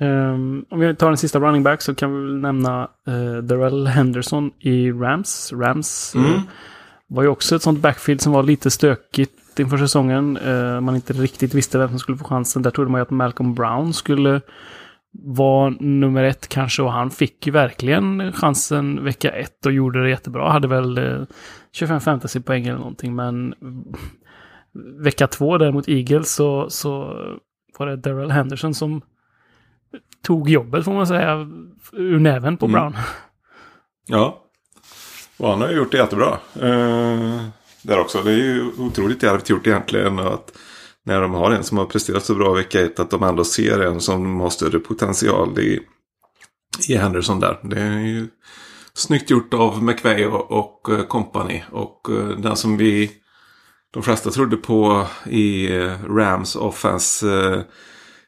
Ehm, 0.00 0.64
om 0.70 0.80
vi 0.80 0.94
tar 0.94 1.08
den 1.08 1.16
sista 1.16 1.40
running 1.40 1.62
back 1.62 1.82
så 1.82 1.94
kan 1.94 2.14
vi 2.14 2.20
väl 2.20 2.40
nämna 2.40 2.88
uh, 3.08 3.36
Darrell 3.42 3.86
Henderson 3.86 4.50
i 4.60 4.90
Rams. 4.92 5.52
Rams 5.52 6.14
eh, 6.14 6.24
Mm. 6.24 6.40
var 7.08 7.22
ju 7.22 7.28
också 7.28 7.56
ett 7.56 7.62
sånt 7.62 7.78
backfield 7.78 8.20
som 8.20 8.32
var 8.32 8.42
lite 8.42 8.70
stökigt 8.70 9.32
inför 9.60 9.76
säsongen. 9.78 10.36
Eh, 10.36 10.80
man 10.80 10.94
inte 10.94 11.12
riktigt 11.12 11.54
visste 11.54 11.78
vem 11.78 11.88
som 11.88 11.98
skulle 11.98 12.18
få 12.18 12.24
chansen. 12.24 12.62
Där 12.62 12.70
trodde 12.70 12.90
man 12.90 12.98
ju 12.98 13.02
att 13.02 13.10
Malcolm 13.10 13.54
Brown 13.54 13.92
skulle 13.92 14.40
vara 15.22 15.74
nummer 15.80 16.24
ett 16.24 16.48
kanske 16.48 16.82
och 16.82 16.92
han 16.92 17.10
fick 17.10 17.46
ju 17.46 17.52
verkligen 17.52 18.32
chansen 18.32 19.04
vecka 19.04 19.30
ett 19.30 19.66
och 19.66 19.72
gjorde 19.72 20.02
det 20.02 20.10
jättebra. 20.10 20.50
Hade 20.52 20.68
väl 20.68 20.98
eh, 20.98 21.22
25 21.72 22.00
fantasypoäng 22.00 22.66
eller 22.66 22.78
någonting 22.78 23.14
men 23.14 23.54
vecka 25.00 25.26
två 25.26 25.58
där 25.58 25.72
mot 25.72 25.88
Eagles 25.88 26.34
så, 26.34 26.70
så 26.70 27.04
var 27.78 27.86
det 27.86 27.96
Darrell 27.96 28.30
Henderson 28.30 28.74
som 28.74 29.02
tog 30.22 30.48
jobbet 30.50 30.84
får 30.84 30.92
man 30.92 31.06
säga 31.06 31.48
ur 31.92 32.18
näven 32.18 32.56
på 32.56 32.66
Mm. 32.66 32.72
Brown. 32.72 32.96
Ja. 34.06 34.40
Och 35.38 35.50
han 35.50 35.60
har 35.60 35.68
ju 35.68 35.76
gjort 35.76 35.92
det 35.92 35.98
jättebra. 35.98 36.38
Eh, 36.60 37.40
där 37.84 38.00
också. 38.00 38.22
Det 38.22 38.30
är 38.30 38.36
ju 38.36 38.70
otroligt 38.78 39.22
djärvt 39.22 39.48
gjort 39.48 39.66
egentligen. 39.66 40.18
Att 40.18 40.52
när 41.04 41.20
de 41.20 41.34
har 41.34 41.50
en 41.50 41.64
som 41.64 41.78
har 41.78 41.84
presterat 41.84 42.24
så 42.24 42.34
bra 42.34 42.52
vecka 42.52 42.80
ett. 42.80 43.00
Att 43.00 43.10
de 43.10 43.22
ändå 43.22 43.44
ser 43.44 43.80
en 43.80 44.00
som 44.00 44.40
har 44.40 44.50
större 44.50 44.78
potential 44.78 45.58
i 45.58 45.80
i 46.88 46.96
Henderson 46.96 47.40
där. 47.40 47.58
Det 47.62 47.80
är 47.80 48.00
ju 48.00 48.28
snyggt 48.94 49.30
gjort 49.30 49.54
av 49.54 49.82
McVeigh 49.82 50.34
och, 50.34 50.50
och 50.50 50.94
eh, 50.94 51.04
company. 51.04 51.62
Och 51.70 52.10
eh, 52.10 52.28
den 52.28 52.56
som 52.56 52.76
vi 52.76 53.10
de 53.92 54.02
flesta 54.02 54.30
trodde 54.30 54.56
på 54.56 55.06
i 55.26 55.76
eh, 55.76 56.04
Rams 56.04 56.56
offense 56.56 57.64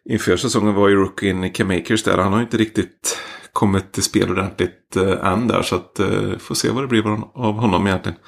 inför 0.09 0.37
säsongen 0.37 0.75
var 0.75 0.89
ju 0.89 0.97
rookien 0.97 1.53
K-Makers 1.53 2.03
där. 2.03 2.19
Han 2.19 2.33
har 2.33 2.41
inte 2.41 2.57
riktigt 2.57 3.19
kommit 3.53 3.93
till 3.93 4.03
spel 4.03 4.31
ordentligt 4.31 4.97
än 5.23 5.49
där. 5.49 5.63
Så 5.63 5.77
att 5.77 6.01
får 6.39 6.55
se 6.55 6.71
vad 6.71 6.85
det 6.85 6.89
blir 6.89 7.07
av 7.35 7.55
honom 7.55 7.87
egentligen. 7.87 8.19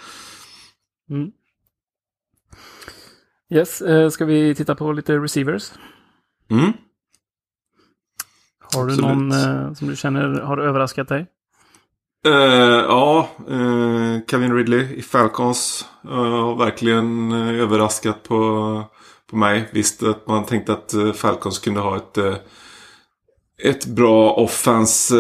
Mm. 1.11 1.31
Yes, 3.51 3.81
eh, 3.81 4.09
ska 4.09 4.25
vi 4.25 4.55
titta 4.55 4.75
på 4.75 4.93
lite 4.93 5.19
receivers? 5.19 5.73
Mm. 6.51 6.73
Har 8.75 8.87
du 8.87 8.93
Absolut. 8.93 9.17
någon 9.17 9.33
eh, 9.33 9.73
som 9.73 9.89
du 9.89 9.97
känner 9.97 10.41
har 10.41 10.59
överraskat 10.59 11.09
dig? 11.09 11.27
Eh, 12.27 12.33
ja, 12.89 13.29
uh, 13.51 14.19
Kevin 14.31 14.55
Ridley 14.55 14.95
i 14.95 15.03
Falcons 15.03 15.87
eh, 16.05 16.11
har 16.11 16.57
verkligen 16.57 17.33
överraskat 17.33 18.23
på, 18.23 18.85
på 19.31 19.37
mig. 19.37 19.69
Visst 19.73 20.03
att 20.03 20.27
man 20.27 20.47
tänkte 20.47 20.73
att 20.73 20.95
Falcons 21.15 21.59
kunde 21.59 21.81
ha 21.81 21.97
ett, 21.97 22.19
ett 23.63 23.87
bra 23.87 24.33
offense 24.33 25.15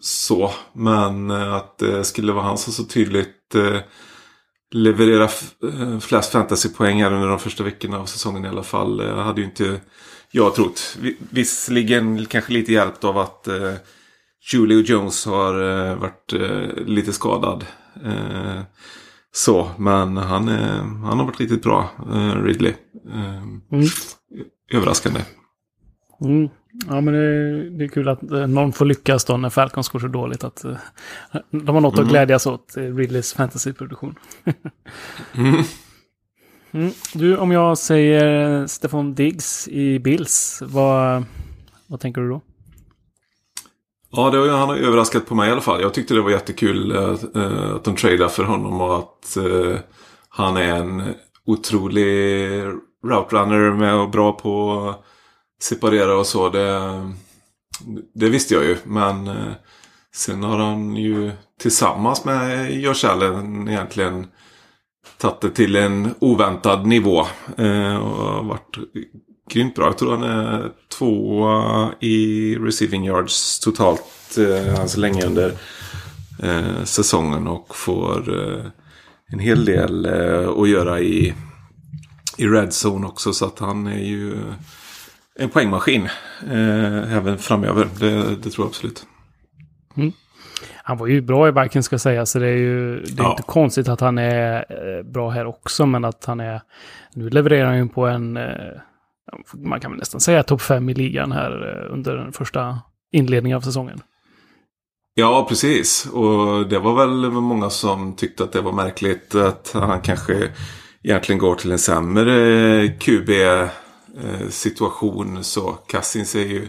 så. 0.00 0.50
Men 0.72 1.30
att 1.30 1.78
det 1.78 2.04
skulle 2.04 2.32
vara 2.32 2.44
han 2.44 2.58
som 2.58 2.72
så 2.72 2.84
tydligt 2.84 3.54
uh, 3.54 3.78
leverera 4.74 5.24
eh, 5.24 5.98
flest 6.00 6.32
fantasypoäng 6.32 7.02
här 7.02 7.12
under 7.12 7.28
de 7.28 7.38
första 7.38 7.64
veckorna 7.64 7.98
av 7.98 8.06
säsongen 8.06 8.44
i 8.44 8.48
alla 8.48 8.62
fall. 8.62 9.00
Uh, 9.00 9.16
hade 9.16 9.40
ju 9.40 9.46
inte 9.46 9.80
jag 10.30 10.54
trott. 10.54 10.96
Vi- 11.00 11.16
Visserligen 11.30 12.26
kanske 12.26 12.52
lite 12.52 12.72
hjälpt 12.72 13.04
av 13.04 13.18
att 13.18 13.48
uh, 13.50 13.72
Julio 14.52 14.80
Jones 14.80 15.26
har 15.26 15.54
eh, 15.90 15.96
varit 15.96 16.32
eh, 16.32 16.84
lite 16.86 17.12
skadad. 17.12 17.66
Eh, 18.04 18.60
så, 19.32 19.70
men 19.78 20.16
han, 20.16 20.48
eh, 20.48 20.84
han 20.84 21.18
har 21.18 21.24
varit 21.24 21.40
riktigt 21.40 21.62
bra, 21.62 21.90
eh, 22.12 22.42
Ridley. 22.42 22.74
Eh, 23.12 23.42
Mm. 23.72 23.86
Överraskande. 24.72 25.20
Mm. 26.24 26.48
Ja, 26.88 27.00
men 27.00 27.14
det, 27.14 27.70
det 27.70 27.84
är 27.84 27.88
kul 27.88 28.08
att 28.08 28.30
eh, 28.30 28.46
någon 28.46 28.72
får 28.72 28.84
lyckas 28.84 29.24
då 29.24 29.36
när 29.36 29.50
Falcons 29.50 29.88
går 29.88 29.98
så 29.98 30.06
dåligt. 30.06 30.44
Att, 30.44 30.64
eh, 30.64 30.76
de 31.50 31.68
har 31.68 31.80
något 31.80 31.98
att 31.98 32.08
glädjas 32.08 32.46
åt, 32.46 32.74
Ridleys 32.76 33.34
fantasyproduktion. 33.34 34.14
Mm. 35.34 35.62
Mm. 36.72 36.92
Du, 37.14 37.36
om 37.36 37.52
jag 37.52 37.78
säger 37.78 38.66
Stefan 38.66 39.14
Diggs 39.14 39.68
i 39.68 39.98
Bills, 39.98 40.62
vad, 40.66 41.24
vad 41.86 42.00
tänker 42.00 42.20
du 42.20 42.28
då? 42.28 42.40
Ja, 44.10 44.30
det 44.30 44.38
har, 44.38 44.48
han 44.48 44.68
har 44.68 44.76
överraskat 44.76 45.26
på 45.26 45.34
mig 45.34 45.48
i 45.48 45.52
alla 45.52 45.60
fall. 45.60 45.80
Jag 45.80 45.94
tyckte 45.94 46.14
det 46.14 46.20
var 46.20 46.30
jättekul 46.30 46.90
eh, 46.90 47.74
att 47.74 47.84
de 47.84 47.96
tradar 47.96 48.28
för 48.28 48.44
honom 48.44 48.80
och 48.80 48.98
att 48.98 49.36
eh, 49.36 49.78
han 50.28 50.56
är 50.56 50.74
en 50.74 51.02
otrolig 51.46 52.62
route 53.06 53.36
runner 53.36 53.70
med 53.70 53.94
och 53.94 54.10
bra 54.10 54.32
på 54.32 54.94
separera 55.64 56.16
och 56.16 56.26
så. 56.26 56.48
Det, 56.48 57.10
det 58.14 58.28
visste 58.28 58.54
jag 58.54 58.64
ju, 58.64 58.76
men 58.84 59.26
eh, 59.28 59.52
sen 60.14 60.42
har 60.42 60.58
han 60.58 60.96
ju 60.96 61.30
tillsammans 61.60 62.24
med 62.24 62.74
Josh 62.80 63.06
Allen 63.06 63.68
egentligen 63.68 64.26
tagit 65.18 65.40
det 65.40 65.50
till 65.50 65.76
en 65.76 66.14
oväntad 66.18 66.86
nivå 66.86 67.26
eh, 67.56 67.96
och 67.96 68.16
har 68.16 68.42
varit 68.42 68.78
grymt 69.50 69.74
bra. 69.74 69.86
Jag 69.86 69.98
tror 69.98 70.16
han 70.16 70.22
är 70.22 70.72
tvåa 70.98 71.92
i 72.00 72.56
receiving 72.56 73.06
yards 73.06 73.60
totalt 73.60 74.38
eh, 74.38 74.80
än 74.80 74.88
så 74.88 75.00
länge 75.00 75.26
under 75.26 75.52
eh, 76.42 76.84
säsongen 76.84 77.46
och 77.46 77.76
får 77.76 78.42
eh, 78.42 78.64
en 79.26 79.38
hel 79.38 79.64
del 79.64 80.06
eh, 80.06 80.48
att 80.48 80.68
göra 80.68 81.00
i, 81.00 81.34
i 82.36 82.46
red 82.46 82.72
zone 82.84 83.06
också. 83.06 83.32
Så 83.32 83.44
att 83.44 83.58
han 83.58 83.86
är 83.86 84.04
ju 84.04 84.36
en 85.38 85.48
poängmaskin 85.48 86.08
eh, 86.50 87.16
även 87.16 87.38
framöver. 87.38 87.88
Det, 88.00 88.36
det 88.36 88.50
tror 88.50 88.64
jag 88.64 88.66
absolut. 88.66 89.06
Han 90.86 90.98
var 90.98 91.06
ju 91.06 91.20
bra 91.20 91.48
i 91.48 91.50
Vikings 91.50 91.86
ska 91.86 91.94
jag 91.94 92.00
säga, 92.00 92.26
så 92.26 92.38
det 92.38 92.46
är 92.48 92.56
ju 92.56 93.00
det 93.00 93.22
är 93.22 93.24
Ja. 93.24 93.30
inte 93.30 93.42
konstigt 93.42 93.88
att 93.88 94.00
han 94.00 94.18
är 94.18 94.54
eh, 94.56 95.02
bra 95.12 95.30
här 95.30 95.46
också, 95.46 95.86
men 95.86 96.04
att 96.04 96.24
han 96.24 96.40
är... 96.40 96.60
Nu 97.14 97.30
levererar 97.30 97.66
han 97.66 97.76
ju 97.78 97.88
på 97.88 98.06
en... 98.06 98.36
eh, 98.36 98.44
Man 99.54 99.80
kan 99.80 99.90
väl 99.90 99.98
nästan 99.98 100.20
säga 100.20 100.42
topp 100.42 100.62
fem 100.62 100.88
i 100.88 100.94
ligan 100.94 101.32
här 101.32 101.50
eh, 101.86 101.92
under 101.94 102.16
den 102.16 102.32
första 102.32 102.78
inledningen 103.12 103.56
av 103.56 103.60
säsongen. 103.60 104.00
Ja, 105.14 105.46
precis. 105.48 106.06
Och 106.12 106.68
det 106.68 106.78
var 106.78 106.94
väl 107.06 107.30
många 107.30 107.70
som 107.70 108.16
tyckte 108.16 108.44
att 108.44 108.52
det 108.52 108.60
var 108.60 108.72
märkligt 108.72 109.34
att 109.34 109.70
han 109.74 110.00
kanske 110.00 110.48
egentligen 111.02 111.38
går 111.38 111.54
till 111.54 111.72
en 111.72 111.78
sämre 111.78 112.88
QB-situation. 114.14 115.44
Så 115.44 115.72
Cassins 115.72 116.34
är 116.34 116.46
ju... 116.46 116.68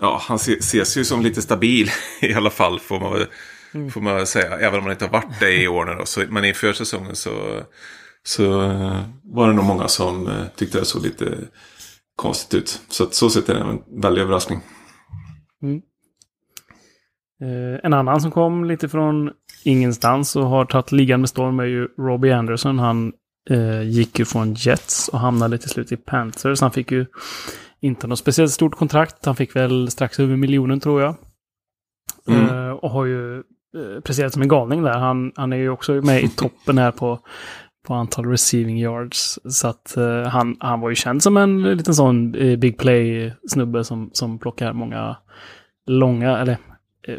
Ja, 0.00 0.20
han 0.22 0.38
se- 0.38 0.58
ses 0.58 0.96
ju 0.96 1.04
som 1.04 1.22
lite 1.22 1.42
stabil 1.42 1.90
i 2.20 2.34
alla 2.34 2.50
fall 2.50 2.80
får 2.80 3.00
man, 3.00 3.12
väl, 3.12 3.26
får 3.90 4.00
man 4.00 4.26
säga. 4.26 4.58
Även 4.58 4.78
om 4.78 4.82
han 4.82 4.92
inte 4.92 5.04
har 5.04 5.12
varit 5.12 5.40
det 5.40 5.62
i 5.62 5.68
år 5.68 5.84
nu 5.84 5.94
då. 5.94 6.04
Så, 6.06 6.24
men 6.28 6.44
inför 6.44 6.72
säsongen 6.72 7.16
så, 7.16 7.62
så 8.22 8.62
eh, 8.62 9.00
var 9.24 9.48
det 9.48 9.54
nog 9.54 9.64
många 9.64 9.88
som 9.88 10.26
eh, 10.26 10.46
tyckte 10.56 10.78
det 10.78 10.84
såg 10.84 11.02
lite 11.02 11.38
konstigt 12.16 12.54
ut. 12.54 12.80
Så 12.88 13.04
att 13.04 13.14
så 13.14 13.30
sett 13.30 13.48
är 13.48 13.54
det 13.54 13.60
en 13.60 14.02
väldig 14.02 14.22
överraskning. 14.22 14.60
Eh, 17.40 17.80
en 17.82 17.92
annan 17.92 18.20
som 18.20 18.30
kom 18.30 18.64
lite 18.64 18.88
från 18.88 19.30
ingenstans 19.64 20.36
och 20.36 20.46
har 20.46 20.64
tagit 20.64 20.92
ligan 20.92 21.20
med 21.20 21.28
storm 21.28 21.60
är 21.60 21.64
ju 21.64 21.88
Robbie 21.98 22.32
Anderson. 22.32 22.78
Han 22.78 23.12
eh, 23.50 23.82
gick 23.82 24.18
ju 24.18 24.24
från 24.24 24.54
Jets 24.54 25.08
och 25.08 25.20
hamnade 25.20 25.58
till 25.58 25.70
slut 25.70 25.92
i 25.92 25.96
Panthers. 25.96 26.60
Han 26.60 26.70
fick 26.70 26.92
ju 26.92 27.06
inte 27.80 28.06
något 28.06 28.18
speciellt 28.18 28.52
stort 28.52 28.74
kontrakt. 28.74 29.26
Han 29.26 29.36
fick 29.36 29.56
väl 29.56 29.90
strax 29.90 30.20
över 30.20 30.36
miljonen 30.36 30.80
tror 30.80 31.02
jag. 31.02 31.14
Mm. 32.28 32.48
Eh, 32.48 32.70
och 32.70 32.90
har 32.90 33.04
ju 33.04 33.36
eh, 33.38 34.00
presterat 34.04 34.32
som 34.32 34.42
en 34.42 34.48
galning 34.48 34.82
där. 34.82 34.98
Han, 34.98 35.32
han 35.36 35.52
är 35.52 35.56
ju 35.56 35.70
också 35.70 35.92
med 35.92 36.22
i 36.22 36.28
toppen 36.28 36.78
här 36.78 36.92
på, 36.92 37.20
på 37.86 37.94
antal 37.94 38.26
receiving 38.26 38.78
yards. 38.78 39.38
Så 39.44 39.68
att 39.68 39.96
eh, 39.96 40.22
han, 40.22 40.56
han 40.60 40.80
var 40.80 40.88
ju 40.88 40.94
känd 40.94 41.22
som 41.22 41.36
en 41.36 41.62
liten 41.62 41.94
sån 41.94 42.34
eh, 42.34 42.58
big 42.58 42.78
play-snubbe 42.78 43.84
som, 43.84 44.10
som 44.12 44.38
plockar 44.38 44.72
många 44.72 45.16
långa, 45.86 46.38
eller 46.38 46.58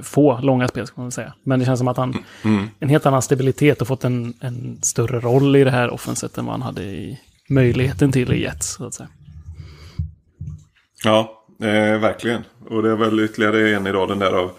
få 0.04 0.40
långa 0.42 0.68
spel 0.68 0.88
ska 0.88 1.02
man 1.02 1.12
säga. 1.12 1.34
Men 1.44 1.60
det 1.60 1.66
känns 1.66 1.78
som 1.80 1.88
att 1.88 1.98
han 1.98 2.18
Mm. 2.44 2.68
en 2.80 2.90
helt 2.90 3.06
annan 3.06 3.22
stabilitet 3.22 3.82
och 3.82 3.88
fått 3.88 4.04
en, 4.04 4.34
en 4.40 4.80
större 4.82 5.20
roll 5.20 5.56
i 5.56 5.64
det 5.64 5.72
här 5.72 5.90
offenset 5.90 6.38
än 6.38 6.46
vad 6.46 6.54
han 6.54 6.62
hade 6.62 6.84
i 6.84 7.20
möjligheten 7.50 8.12
till 8.12 8.34
i 8.34 8.42
Jets. 8.42 8.68
Så 8.74 8.86
att 8.88 8.94
säga. 8.94 9.10
Ja, 11.04 11.44
eh, 11.62 12.00
verkligen. 12.00 12.42
Och 12.70 12.84
det 12.84 12.92
är 12.92 12.96
väl 12.96 13.20
ytterligare 13.20 13.76
en 13.76 13.88
i 13.88 13.92
raden 13.92 14.20
där 14.20 14.32
av 14.32 14.52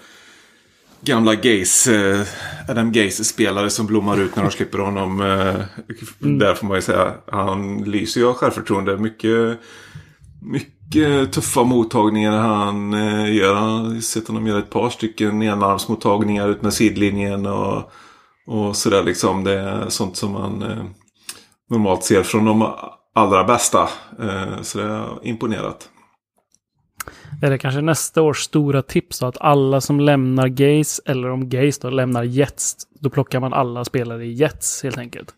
gamla 1.00 1.34
Gays, 1.34 1.86
eh, 1.86 2.20
Adam 2.68 2.92
Gaze-spelare 2.92 3.70
som 3.70 3.86
blommar 3.86 4.20
ut 4.20 4.36
när 4.36 4.42
de 4.42 4.50
slipper 4.50 4.78
honom. 4.78 5.20
Eh, 5.20 5.54
Där 6.18 6.54
får 6.54 6.66
man 6.66 6.76
ju 6.76 6.82
säga, 6.82 7.14
han 7.32 7.82
lyser 7.84 8.20
ju 8.20 8.26
av 8.26 8.34
självförtroende. 8.34 8.96
Mycket, 8.96 9.58
mycket 10.42 10.72
tuffa 11.32 11.64
mottagningar 11.64 12.38
han 12.38 12.94
eh, 12.94 13.34
gör. 13.34 13.54
Han 13.54 13.84
har 13.86 14.00
sett 14.00 14.28
honom 14.28 14.46
göra 14.46 14.58
ett 14.58 14.70
par 14.70 14.90
stycken 14.90 15.42
enarmsmottagningar 15.42 16.48
ut 16.48 16.62
med 16.62 16.72
sidlinjen 16.74 17.46
och, 17.46 17.92
och 18.46 18.76
sådär 18.76 19.02
liksom. 19.02 19.44
Det 19.44 19.52
är 19.52 19.88
sånt 19.88 20.16
som 20.16 20.32
man 20.32 20.62
eh, 20.62 20.84
normalt 21.70 22.04
ser 22.04 22.22
från 22.22 22.44
de 22.44 22.72
allra 23.14 23.44
bästa. 23.44 23.88
Eh, 24.20 24.62
så 24.62 24.78
det 24.78 24.84
har 24.84 25.18
imponerat. 25.22 25.88
Är 27.42 27.50
det 27.50 27.58
kanske 27.58 27.80
nästa 27.80 28.22
års 28.22 28.38
stora 28.38 28.82
tips 28.82 29.18
då, 29.18 29.26
att 29.26 29.40
alla 29.40 29.80
som 29.80 30.00
lämnar 30.00 30.48
Gaze 30.48 31.02
eller 31.06 31.30
om 31.30 31.48
Gaze 31.48 31.80
då 31.82 31.90
lämnar 31.90 32.22
Jets, 32.22 32.76
då 33.00 33.10
plockar 33.10 33.40
man 33.40 33.52
alla 33.52 33.84
spelare 33.84 34.24
i 34.24 34.32
Jets 34.32 34.82
helt 34.82 34.98
enkelt. 34.98 35.34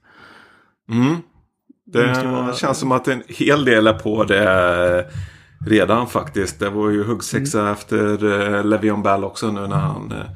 Mm. 0.90 1.16
Det 1.86 2.22
ju 2.22 2.28
vara- 2.30 2.54
känns 2.54 2.78
som 2.78 2.92
att 2.92 3.08
en 3.08 3.22
hel 3.28 3.64
del 3.64 3.86
är 3.86 3.92
på 3.92 4.24
det 4.24 5.06
redan 5.66 6.06
faktiskt. 6.06 6.58
Det 6.58 6.70
var 6.70 6.90
ju 6.90 7.04
huggsexa 7.04 7.60
Mm. 7.60 7.72
efter 7.72 8.24
uh, 8.24 8.64
Le'Veon 8.64 9.02
Bell 9.02 9.24
också 9.24 9.52
nu 9.52 9.60
när 9.66 9.76
han 9.76 10.12
eh, 10.12 10.26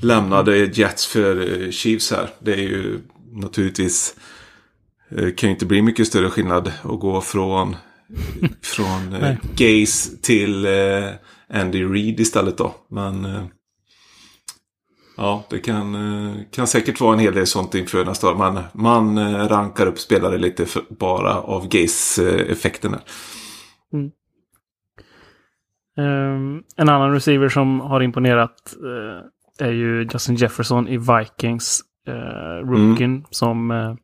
lämnade 0.00 0.56
Jets 0.56 1.06
för 1.06 1.62
eh, 1.62 1.70
Chiefs 1.70 2.10
här. 2.10 2.30
Det 2.38 2.52
är 2.52 2.56
ju 2.62 3.00
naturligtvis 3.32 4.14
uh, 5.18 5.34
kan 5.34 5.48
ju 5.48 5.52
inte 5.54 5.66
bli 5.66 5.82
mycket 5.82 6.06
större 6.06 6.30
skillnad 6.30 6.72
att 6.82 7.00
gå 7.00 7.20
från 7.20 7.76
från 8.62 9.12
uh, 9.14 9.20
Nej. 9.20 9.38
Gaze 9.56 10.16
till 10.22 10.66
eh, 10.66 11.08
Andy 11.60 11.84
Reid 11.84 12.20
istället 12.20 12.58
då. 12.58 12.74
Men 12.90 13.24
eh, 13.24 13.44
Ja, 15.18 15.44
det 15.50 15.58
kan, 15.58 15.94
eh, 15.94 16.34
kan 16.52 16.66
säkert 16.66 17.00
vara 17.00 17.12
en 17.14 17.18
hel 17.18 17.34
del 17.34 17.46
sånt 17.46 17.74
inför 17.74 18.04
nästa 18.04 18.30
år. 18.30 18.34
Man, 18.34 18.60
man 18.74 19.18
eh, 19.18 19.48
rankar 19.48 19.86
upp 19.86 19.98
spelare 19.98 20.38
lite 20.38 20.66
för, 20.66 20.82
bara 20.88 21.34
av 21.40 21.68
Gaze-effekten. 21.68 22.92
här. 22.92 23.02
Um, 25.96 26.62
en 26.76 26.88
annan 26.88 27.12
receiver 27.12 27.48
som 27.48 27.80
har 27.80 28.00
imponerat 28.00 28.76
uh, 28.84 29.66
är 29.66 29.70
ju 29.70 30.08
Justin 30.12 30.36
Jefferson 30.36 30.88
i 30.88 30.96
Vikings. 30.96 31.80
Uh, 32.08 32.68
rookien 32.68 33.10
mm. 33.10 33.24
som 33.30 33.70
uh, 33.70 33.94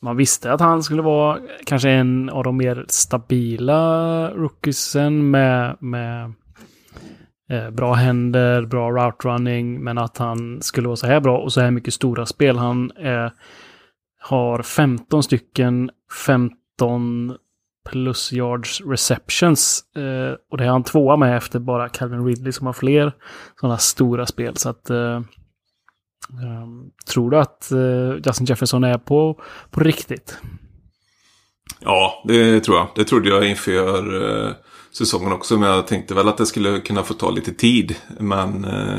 man 0.00 0.16
visste 0.16 0.52
att 0.52 0.60
han 0.60 0.82
skulle 0.82 1.02
vara 1.02 1.38
kanske 1.64 1.90
en 1.90 2.30
av 2.30 2.44
de 2.44 2.56
mer 2.56 2.84
stabila 2.88 4.30
rookiesen 4.30 5.30
med, 5.30 5.76
med 5.80 6.32
eh, 7.50 7.70
bra 7.70 7.94
händer, 7.94 8.66
bra 8.66 8.90
route 8.90 9.28
running, 9.28 9.84
men 9.84 9.98
att 9.98 10.18
han 10.18 10.62
skulle 10.62 10.88
vara 10.88 10.96
så 10.96 11.06
här 11.06 11.20
bra 11.20 11.38
och 11.38 11.52
så 11.52 11.60
här 11.60 11.70
mycket 11.70 11.94
stora 11.94 12.26
spel. 12.26 12.56
Han 12.56 12.90
eh, 12.90 13.30
har 14.20 14.62
15 14.62 15.22
stycken 15.22 15.90
15 16.26 17.36
plus 17.90 18.32
yards 18.32 18.80
receptions. 18.80 19.82
Eh, 19.96 20.36
och 20.50 20.58
det 20.58 20.64
är 20.64 20.68
han 20.68 20.84
tvåa 20.84 21.16
med 21.16 21.36
efter 21.36 21.58
bara 21.58 21.88
Calvin 21.88 22.26
Ridley 22.26 22.52
som 22.52 22.66
har 22.66 22.72
fler 22.72 23.12
sådana 23.60 23.78
stora 23.78 24.26
spel. 24.26 24.56
Så 24.56 24.68
att 24.68 24.90
eh, 24.90 25.16
ehm, 26.42 26.90
tror 27.12 27.30
du 27.30 27.38
att 27.38 27.72
eh, 27.72 28.26
Justin 28.26 28.46
Jefferson 28.46 28.84
är 28.84 28.98
på, 28.98 29.40
på 29.70 29.80
riktigt? 29.80 30.38
Ja, 31.80 32.22
det 32.24 32.60
tror 32.60 32.76
jag. 32.76 32.88
Det 32.94 33.04
trodde 33.04 33.28
jag 33.28 33.48
inför 33.50 34.22
eh, 34.46 34.52
säsongen 34.92 35.32
också. 35.32 35.58
Men 35.58 35.70
jag 35.70 35.86
tänkte 35.86 36.14
väl 36.14 36.28
att 36.28 36.36
det 36.36 36.46
skulle 36.46 36.80
kunna 36.80 37.02
få 37.02 37.14
ta 37.14 37.30
lite 37.30 37.52
tid. 37.52 37.96
Men 38.18 38.64
eh, 38.64 38.98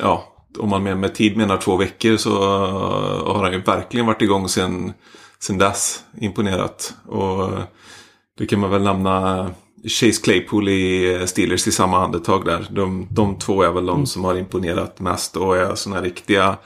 ja, 0.00 0.32
om 0.58 0.68
man 0.68 0.82
med, 0.82 0.96
med 0.96 1.14
tid 1.14 1.36
menar 1.36 1.56
två 1.56 1.76
veckor 1.76 2.16
så 2.16 2.30
eh, 2.30 3.34
har 3.34 3.42
han 3.42 3.52
ju 3.52 3.62
verkligen 3.62 4.06
varit 4.06 4.22
igång 4.22 4.48
sen, 4.48 4.92
sen 5.40 5.58
dess. 5.58 6.04
Imponerat. 6.20 6.94
Och 7.06 7.50
det 8.38 8.46
kan 8.46 8.60
man 8.60 8.70
väl 8.70 8.82
nämna 8.82 9.46
Chase 9.84 10.22
Claypool 10.22 10.68
i 10.68 11.22
Steelers 11.26 11.68
i 11.68 11.72
samma 11.72 12.04
andetag 12.04 12.44
där. 12.44 12.66
De, 12.70 13.08
de 13.10 13.38
två 13.38 13.62
är 13.62 13.72
väl 13.72 13.86
de 13.86 13.96
mm. 13.96 14.06
som 14.06 14.24
har 14.24 14.36
imponerat 14.36 15.00
mest 15.00 15.36
och 15.36 15.56
är 15.56 15.74
sådana 15.74 16.02
riktiga 16.02 16.56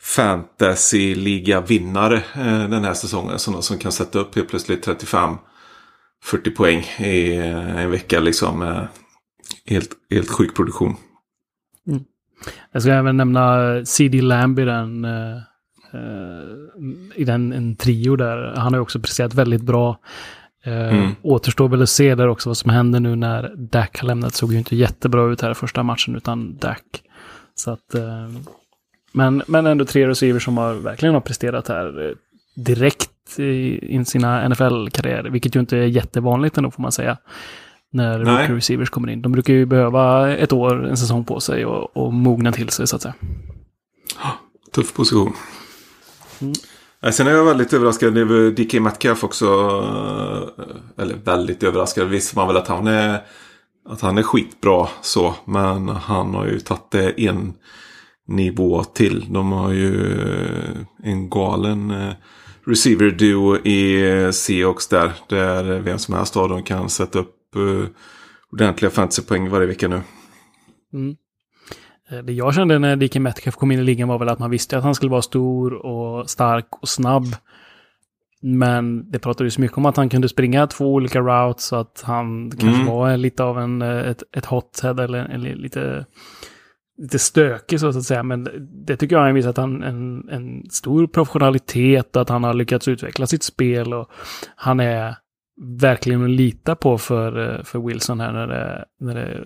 fantasy-liga-vinnare 0.00 2.16
eh, 2.16 2.68
den 2.68 2.84
här 2.84 2.94
säsongen. 2.94 3.38
Sådana 3.38 3.62
som 3.62 3.78
kan 3.78 3.92
sätta 3.92 4.18
upp 4.18 4.34
helt 4.34 4.48
plötsligt 4.48 4.86
35-40 4.86 5.38
poäng 6.56 6.78
i 6.98 7.36
eh, 7.36 7.82
en 7.82 7.90
vecka 7.90 8.20
liksom. 8.20 8.62
Eh, 8.62 8.82
helt, 9.66 9.90
helt 10.10 10.30
sjuk 10.30 10.56
produktion. 10.56 10.96
Mm. 11.86 12.04
Jag 12.72 12.82
ska 12.82 12.92
även 12.92 13.16
nämna 13.16 13.84
CD 13.84 14.20
Lamb 14.20 14.58
i 14.58 14.64
den, 14.64 15.06
i 17.14 17.24
den 17.24 17.52
en 17.52 17.76
trio 17.76 18.16
där. 18.16 18.54
Han 18.56 18.74
har 18.74 18.80
också 18.80 19.00
presterat 19.00 19.34
väldigt 19.34 19.62
bra. 19.62 19.98
Eh, 20.64 20.98
mm. 20.98 21.10
Återstår 21.22 21.68
väl 21.68 21.82
att 21.82 21.88
se 21.88 22.14
där 22.14 22.28
också 22.28 22.48
vad 22.48 22.56
som 22.56 22.70
händer 22.70 23.00
nu 23.00 23.16
när 23.16 23.52
Dak 23.56 23.98
har 23.98 24.06
lämnat. 24.06 24.34
Såg 24.34 24.52
ju 24.52 24.58
inte 24.58 24.76
jättebra 24.76 25.32
ut 25.32 25.40
här 25.40 25.50
i 25.50 25.54
första 25.54 25.82
matchen 25.82 26.16
utan 26.16 26.56
Dak. 26.56 27.02
Så 27.54 27.70
att, 27.70 27.94
eh, 27.94 28.28
men, 29.12 29.42
men 29.46 29.66
ändå 29.66 29.84
tre 29.84 30.08
receivers 30.08 30.44
som 30.44 30.58
har, 30.58 30.74
verkligen 30.74 31.14
har 31.14 31.20
presterat 31.20 31.68
här 31.68 32.08
eh, 32.08 32.14
direkt 32.54 33.38
i 33.38 34.04
sina 34.04 34.48
NFL-karriärer. 34.48 35.30
Vilket 35.30 35.56
ju 35.56 35.60
inte 35.60 35.78
är 35.78 35.86
jättevanligt 35.86 36.58
ändå 36.58 36.70
får 36.70 36.82
man 36.82 36.92
säga. 36.92 37.16
När 37.92 38.18
rookie 38.18 38.56
receivers 38.56 38.90
kommer 38.90 39.10
in. 39.10 39.22
De 39.22 39.32
brukar 39.32 39.54
ju 39.54 39.66
behöva 39.66 40.36
ett 40.36 40.52
år, 40.52 40.86
en 40.86 40.96
säsong 40.96 41.24
på 41.24 41.40
sig 41.40 41.66
och, 41.66 41.96
och 41.96 42.12
mogna 42.12 42.52
till 42.52 42.68
sig 42.68 42.86
så 42.86 42.96
att 42.96 43.02
säga. 43.02 43.14
Tuff 44.72 44.94
position. 44.94 45.32
Mm. 46.40 46.52
Eh, 47.02 47.10
sen 47.10 47.26
är 47.26 47.30
jag 47.30 47.44
väldigt 47.44 47.72
överraskad 47.72 48.18
över 48.18 48.50
DK 48.50 48.80
Metcalf 48.80 49.24
också. 49.24 49.46
Eh, 50.58 51.02
eller 51.02 51.14
väldigt 51.14 51.62
överraskad. 51.62 52.08
Visst 52.08 52.36
man 52.36 52.46
väl 52.46 52.56
att 52.56 52.68
han 52.68 52.86
är 52.86 53.22
att 53.88 54.00
han 54.00 54.18
är 54.18 54.22
skitbra 54.22 54.88
så. 55.02 55.34
Men 55.44 55.88
han 55.88 56.34
har 56.34 56.46
ju 56.46 56.60
tagit 56.60 56.90
det 56.90 57.26
en 57.26 57.52
nivå 58.26 58.84
till. 58.84 59.26
De 59.32 59.52
har 59.52 59.72
ju 59.72 60.20
eh, 60.22 61.10
en 61.10 61.30
galen 61.30 62.12
receiver 62.66 63.10
duo 63.10 63.56
i 63.56 64.32
Seahawks 64.32 64.88
där. 64.88 65.12
Där 65.28 65.78
vem 65.80 65.98
som 65.98 66.14
helst 66.14 66.36
av 66.36 66.48
dem 66.48 66.62
kan 66.62 66.90
sätta 66.90 67.18
upp 67.18 67.36
ordentliga 68.52 68.90
fantasypoäng 68.90 69.50
varje 69.50 69.66
vecka 69.66 69.88
nu. 69.88 70.00
Mm. 70.92 71.16
Eh, 72.10 72.18
det 72.18 72.32
jag 72.32 72.54
kände 72.54 72.78
när 72.78 72.96
DK 72.96 73.14
Metcalf 73.20 73.56
kom 73.56 73.72
in 73.72 73.78
i 73.78 73.82
ligan 73.82 74.08
var 74.08 74.18
väl 74.18 74.28
att 74.28 74.38
man 74.38 74.50
visste 74.50 74.78
att 74.78 74.84
han 74.84 74.94
skulle 74.94 75.10
vara 75.10 75.22
stor 75.22 75.72
och 75.74 76.30
stark 76.30 76.66
och 76.70 76.88
snabb. 76.88 77.24
Men 78.42 79.10
det 79.10 79.18
pratades 79.18 79.58
mycket 79.58 79.78
om 79.78 79.86
att 79.86 79.96
han 79.96 80.08
kunde 80.08 80.28
springa 80.28 80.66
två 80.66 80.94
olika 80.94 81.20
routes 81.20 81.64
så 81.64 81.76
att 81.76 82.02
han 82.06 82.50
kanske 82.50 82.80
mm. 82.80 82.86
var 82.86 83.16
lite 83.16 83.44
av 83.44 83.58
en, 83.58 83.82
eh, 83.82 84.08
ett, 84.08 84.22
ett 84.36 84.46
hothead 84.46 85.00
eller, 85.00 85.24
eller 85.24 85.54
lite, 85.54 86.06
lite 86.98 87.18
stökig 87.18 87.80
så 87.80 87.88
att 87.88 88.02
säga. 88.02 88.22
Men 88.22 88.48
det 88.86 88.96
tycker 88.96 89.16
jag 89.16 89.22
har 89.22 89.32
visat 89.32 89.56
han 89.56 89.82
en, 89.82 90.28
en 90.28 90.70
stor 90.70 91.06
professionalitet 91.06 92.16
och 92.16 92.22
att 92.22 92.28
han 92.28 92.44
har 92.44 92.54
lyckats 92.54 92.88
utveckla 92.88 93.26
sitt 93.26 93.42
spel 93.42 93.94
och 93.94 94.10
han 94.56 94.80
är 94.80 95.14
verkligen 95.80 96.24
att 96.24 96.30
lita 96.30 96.74
på 96.74 96.98
för, 96.98 97.54
eh, 97.58 97.62
för 97.64 97.78
Wilson 97.78 98.20
här 98.20 98.32
när 98.32 98.46
det, 98.46 98.84
när 99.00 99.14
det 99.14 99.44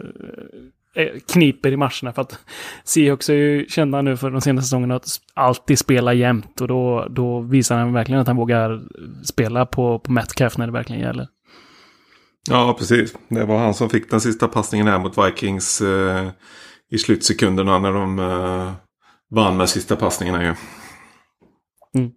kniper 1.32 1.72
i 1.72 1.76
matcherna. 1.76 2.12
För 2.12 2.22
att 2.22 2.38
Seahawks 2.84 3.28
är 3.28 3.34
ju 3.34 3.66
kända 3.68 4.02
nu 4.02 4.16
för 4.16 4.30
de 4.30 4.40
senaste 4.40 4.66
säsongerna 4.66 4.96
att 4.96 5.06
alltid 5.34 5.78
spela 5.78 6.14
jämnt. 6.14 6.60
Och 6.60 6.68
då, 6.68 7.06
då 7.10 7.40
visar 7.40 7.76
han 7.76 7.92
verkligen 7.92 8.20
att 8.20 8.26
han 8.26 8.36
vågar 8.36 8.82
spela 9.24 9.66
på, 9.66 9.98
på 9.98 10.12
Metcalf 10.12 10.58
när 10.58 10.66
det 10.66 10.72
verkligen 10.72 11.02
gäller. 11.02 11.28
Ja, 12.50 12.76
precis. 12.78 13.14
Det 13.28 13.44
var 13.44 13.58
han 13.58 13.74
som 13.74 13.90
fick 13.90 14.10
den 14.10 14.20
sista 14.20 14.48
passningen 14.48 14.86
här 14.86 14.98
mot 14.98 15.18
Vikings 15.18 15.80
eh, 15.80 16.28
i 16.90 16.98
slutsekunderna 16.98 17.78
när 17.78 17.92
de 17.92 18.18
eh, 18.18 18.72
vann 19.30 19.56
med 19.56 19.68
sista 19.68 19.96
passningarna 19.96 20.42
ju. 20.42 20.54
Mm. 21.94 22.10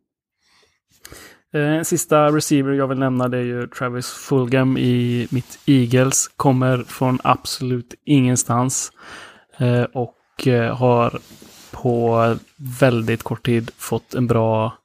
Eh, 1.53 1.81
sista 1.83 2.31
receiver 2.31 2.73
jag 2.73 2.87
vill 2.87 2.99
nämna 2.99 3.27
det 3.27 3.37
är 3.37 3.43
ju 3.43 3.67
Travis 3.67 4.07
Fulgham 4.07 4.77
i 4.77 5.27
mitt 5.31 5.59
Eagles. 5.65 6.27
Kommer 6.27 6.77
från 6.77 7.19
absolut 7.23 7.93
ingenstans. 8.05 8.91
Eh, 9.57 9.83
och 9.83 10.47
eh, 10.47 10.75
har 10.75 11.19
på 11.71 12.35
väldigt 12.79 13.23
kort 13.23 13.45
tid 13.45 13.71
fått 13.77 14.13
en 14.13 14.27
bra 14.27 14.77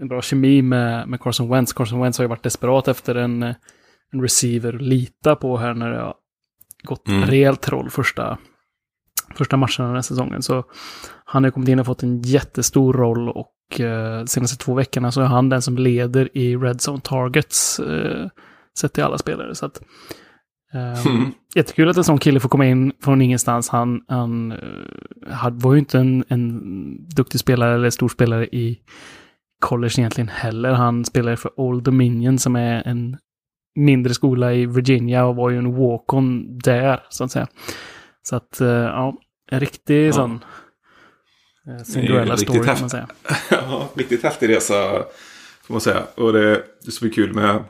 en 0.00 0.08
bra 0.08 0.22
kemi 0.22 0.62
med, 0.62 1.08
med 1.08 1.20
Carson 1.20 1.48
Wentz. 1.48 1.72
Carson 1.72 2.00
Wentz 2.00 2.18
har 2.18 2.24
ju 2.24 2.28
varit 2.28 2.42
desperat 2.42 2.88
efter 2.88 3.14
en, 3.14 3.42
en 4.12 4.22
receiver 4.22 4.74
att 4.74 4.82
lita 4.82 5.36
på 5.36 5.56
här 5.56 5.74
när 5.74 5.90
det 5.90 6.00
har 6.00 6.14
gått 6.82 7.08
mm. 7.08 7.22
rejält 7.22 7.60
troll 7.60 7.90
första, 7.90 8.38
första 9.34 9.56
matchen 9.56 9.84
den 9.84 9.94
här 9.94 10.02
säsongen. 10.02 10.42
Så 10.42 10.64
han 11.24 11.44
har 11.44 11.50
kommit 11.50 11.68
in 11.68 11.78
och 11.78 11.86
fått 11.86 12.02
en 12.02 12.22
jättestor 12.22 12.92
roll 12.92 13.28
och 13.28 13.51
eh, 13.80 14.24
senaste 14.24 14.64
två 14.64 14.74
veckorna 14.74 15.12
så 15.12 15.20
är 15.20 15.26
han 15.26 15.48
den 15.48 15.62
som 15.62 15.78
leder 15.78 16.36
i 16.36 16.56
Red 16.56 16.80
Zone 16.88 17.00
Targets. 17.00 17.80
Eh, 17.80 18.28
sett 18.78 18.92
till 18.92 19.04
alla 19.04 19.18
spelare. 19.18 19.54
Så 19.54 19.66
att, 19.66 19.82
eh, 20.74 21.06
mm. 21.06 21.32
Jättekul 21.54 21.88
att 21.88 21.96
en 21.96 22.04
sån 22.04 22.18
kille 22.18 22.40
får 22.40 22.48
komma 22.48 22.66
in 22.66 22.92
från 23.00 23.22
ingenstans. 23.22 23.68
Han, 23.68 24.04
han 24.08 24.52
uh, 24.52 25.50
var 25.50 25.72
ju 25.72 25.78
inte 25.78 25.98
en, 25.98 26.24
en 26.28 26.60
duktig 27.08 27.40
spelare 27.40 27.74
eller 27.74 27.90
stor 27.90 28.08
spelare 28.08 28.46
i 28.46 28.80
college 29.60 29.94
egentligen 29.98 30.28
heller. 30.28 30.72
Han 30.72 31.04
spelade 31.04 31.36
för 31.36 31.60
Old 31.60 31.82
Dominion 31.82 32.38
som 32.38 32.56
är 32.56 32.88
en 32.88 33.16
mindre 33.74 34.14
skola 34.14 34.54
i 34.54 34.66
Virginia 34.66 35.24
och 35.24 35.36
var 35.36 35.50
ju 35.50 35.58
en 35.58 35.74
walk-on 35.76 36.58
där, 36.58 37.00
så 37.08 37.24
att 37.24 37.30
säga. 37.30 37.46
Så 38.22 38.36
att, 38.36 38.58
uh, 38.60 38.68
ja, 38.68 39.14
en 39.50 39.60
riktig 39.60 40.08
ja. 40.08 40.12
sån 40.12 40.32
Eh, 40.32 40.40
Cinderella 41.84 42.36
story 42.36 42.64
kan 42.64 42.80
man 42.80 42.90
säga. 42.90 43.08
ja, 43.50 43.88
riktigt 43.94 44.22
häftig 44.22 44.48
resa 44.48 45.04
får 45.62 45.74
man 45.74 45.80
säga. 45.80 46.02
Och 46.14 46.32
det, 46.32 46.64
det 46.84 46.90
som 46.90 47.08
är 47.08 47.12
kul 47.12 47.34
med, 47.34 47.64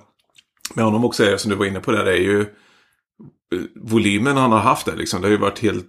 med 0.74 0.84
honom 0.84 1.04
också 1.04 1.24
är, 1.24 1.36
som 1.36 1.50
du 1.50 1.56
var 1.56 1.66
inne 1.66 1.80
på 1.80 1.92
där, 1.92 2.04
det 2.04 2.12
är 2.12 2.20
ju 2.22 2.40
eh, 2.40 3.60
volymen 3.74 4.36
han 4.36 4.52
har 4.52 4.58
haft 4.58 4.86
där 4.86 4.96
liksom. 4.96 5.20
Det 5.20 5.26
har 5.26 5.32
ju 5.32 5.38
varit 5.38 5.58
helt 5.58 5.86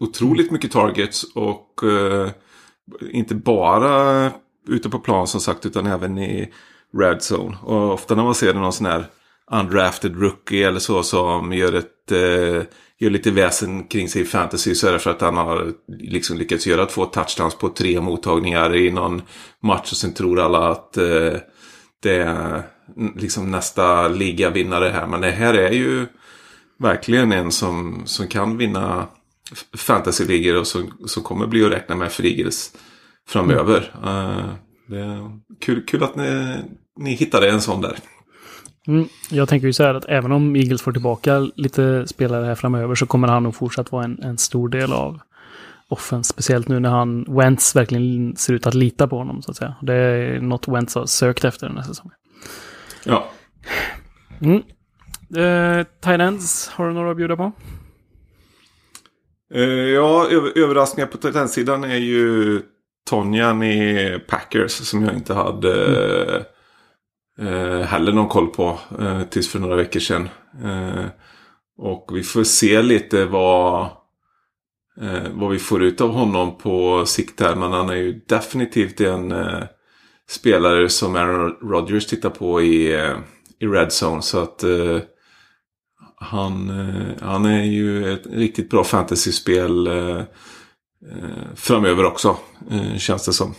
otroligt 0.00 0.50
mycket 0.50 0.72
targets 0.72 1.24
och 1.34 1.80
uh, 1.82 2.28
inte 3.10 3.34
bara 3.34 4.32
ute 4.68 4.90
på 4.90 4.98
plan 4.98 5.26
som 5.26 5.40
sagt 5.40 5.66
utan 5.66 5.86
även 5.86 6.18
i 6.18 6.52
red 6.98 7.18
zone. 7.32 7.56
Och 7.62 7.92
ofta 7.92 8.14
när 8.14 8.22
man 8.22 8.34
ser 8.34 8.54
någon 8.54 8.72
sån 8.72 8.86
här 8.86 9.06
undrafted 9.52 10.20
rookie 10.20 10.68
eller 10.68 10.80
så 10.80 11.02
som 11.02 11.52
gör 11.52 11.72
ett 11.72 12.12
uh, 12.12 12.62
gör 12.98 13.10
lite 13.10 13.30
väsen 13.30 13.84
kring 13.84 14.08
sig 14.08 14.22
i 14.22 14.24
fantasy 14.24 14.74
så 14.74 14.88
är 14.88 14.92
det 14.92 14.98
för 14.98 15.10
att 15.10 15.20
han 15.20 15.36
har 15.36 15.72
liksom 15.88 16.36
lyckats 16.38 16.66
göra 16.66 16.86
två 16.86 17.06
touchdowns 17.06 17.54
på 17.54 17.68
tre 17.68 18.00
mottagningar 18.00 18.76
i 18.76 18.90
någon 18.90 19.22
match 19.62 19.92
och 19.92 19.96
sen 19.96 20.14
tror 20.14 20.40
alla 20.40 20.68
att 20.70 20.96
eh, 20.96 21.36
det 22.02 22.16
är 22.16 22.62
liksom 23.16 23.50
nästa 23.50 24.08
ligavinnare 24.08 24.88
här. 24.88 25.06
Men 25.06 25.20
det 25.20 25.30
här 25.30 25.54
är 25.54 25.70
ju 25.70 26.06
verkligen 26.78 27.32
en 27.32 27.52
som, 27.52 28.02
som 28.06 28.28
kan 28.28 28.56
vinna 28.56 29.06
fantasyligor 29.76 30.56
och 30.56 30.66
som, 30.66 30.92
som 31.06 31.22
kommer 31.22 31.46
bli 31.46 31.64
att 31.64 31.72
räkna 31.72 31.96
med 31.96 32.12
för 32.12 32.26
Eagles 32.26 32.72
framöver. 33.28 33.94
Mm. 34.02 34.38
Uh, 34.38 34.54
det 34.86 34.98
är 34.98 35.40
kul, 35.60 35.86
kul 35.86 36.02
att 36.02 36.16
ni, 36.16 36.56
ni 37.00 37.14
hittade 37.14 37.50
en 37.50 37.60
sån 37.60 37.80
där. 37.80 37.98
Mm, 38.88 39.08
jag 39.30 39.48
tänker 39.48 39.66
ju 39.66 39.72
så 39.72 39.82
här 39.82 39.94
att 39.94 40.04
även 40.04 40.32
om 40.32 40.56
Eagles 40.56 40.82
får 40.82 40.92
tillbaka 40.92 41.38
lite 41.38 42.06
spelare 42.06 42.46
här 42.46 42.54
framöver 42.54 42.94
så 42.94 43.06
kommer 43.06 43.28
han 43.28 43.42
nog 43.42 43.54
fortsatt 43.54 43.92
vara 43.92 44.04
en, 44.04 44.22
en 44.22 44.38
stor 44.38 44.68
del 44.68 44.92
av 44.92 45.20
offense. 45.88 46.32
Speciellt 46.32 46.68
nu 46.68 46.80
när 46.80 46.90
han, 46.90 47.24
Wentz 47.28 47.76
verkligen 47.76 48.36
ser 48.36 48.54
ut 48.54 48.66
att 48.66 48.74
lita 48.74 49.08
på 49.08 49.18
honom 49.18 49.42
så 49.42 49.50
att 49.50 49.56
säga. 49.56 49.74
Det 49.82 49.94
är 49.94 50.40
något 50.40 50.68
Wentz 50.68 50.94
har 50.94 51.06
sökt 51.06 51.44
efter 51.44 51.66
den 51.66 51.76
här 51.76 51.84
säsongen. 51.84 52.16
Ja. 53.04 53.30
Mm. 54.40 54.62
Eh, 55.36 55.86
Titans, 56.00 56.70
har 56.74 56.88
du 56.88 56.94
några 56.94 57.10
att 57.10 57.16
bjuda 57.16 57.36
på? 57.36 57.52
Eh, 59.54 59.62
ja, 59.70 60.28
över, 60.30 60.58
överraskningar 60.58 61.06
på 61.06 61.16
Titan-sidan 61.16 61.84
är 61.84 61.96
ju 61.96 62.62
Tonjan 63.10 63.62
i 63.62 64.18
Packers 64.28 64.72
som 64.72 65.04
jag 65.04 65.14
inte 65.14 65.34
hade 65.34 65.86
mm 65.86 66.42
eh, 67.38 67.80
heller 67.80 68.12
någon 68.12 68.28
koll 68.28 68.46
på 68.46 68.78
eh, 69.00 69.22
tills 69.22 69.48
för 69.48 69.58
några 69.58 69.76
veckor 69.76 70.00
sedan. 70.00 70.28
Eh, 70.64 71.06
och 71.78 72.10
vi 72.12 72.22
får 72.22 72.44
se 72.44 72.82
lite 72.82 73.24
vad, 73.24 73.82
eh, 75.00 75.28
vad 75.32 75.50
vi 75.50 75.58
får 75.58 75.82
ut 75.82 76.00
av 76.00 76.10
honom 76.10 76.58
på 76.58 77.06
sikt 77.06 77.40
här. 77.40 77.54
Men 77.54 77.72
han 77.72 77.88
är 77.88 77.94
ju 77.94 78.24
definitivt 78.28 79.00
en 79.00 79.32
eh, 79.32 79.62
spelare 80.28 80.88
som 80.88 81.16
Aaron 81.16 81.70
Rodgers 81.70 82.06
tittar 82.06 82.30
på 82.30 82.62
i, 82.62 82.94
eh, 82.94 83.16
i 83.58 83.66
Red 83.66 83.88
Zone. 84.02 84.22
Så 84.22 84.42
att 84.42 84.62
eh, 84.62 84.98
han, 86.16 86.70
eh, 86.70 87.22
han 87.22 87.44
är 87.44 87.64
ju 87.64 88.12
ett 88.12 88.26
riktigt 88.26 88.70
bra 88.70 88.84
fantasyspel 88.84 89.86
eh, 89.86 90.18
eh 90.18 91.54
framöver 91.54 92.04
också. 92.04 92.36
Känns 92.98 93.26
det 93.26 93.32
som. 93.32 93.54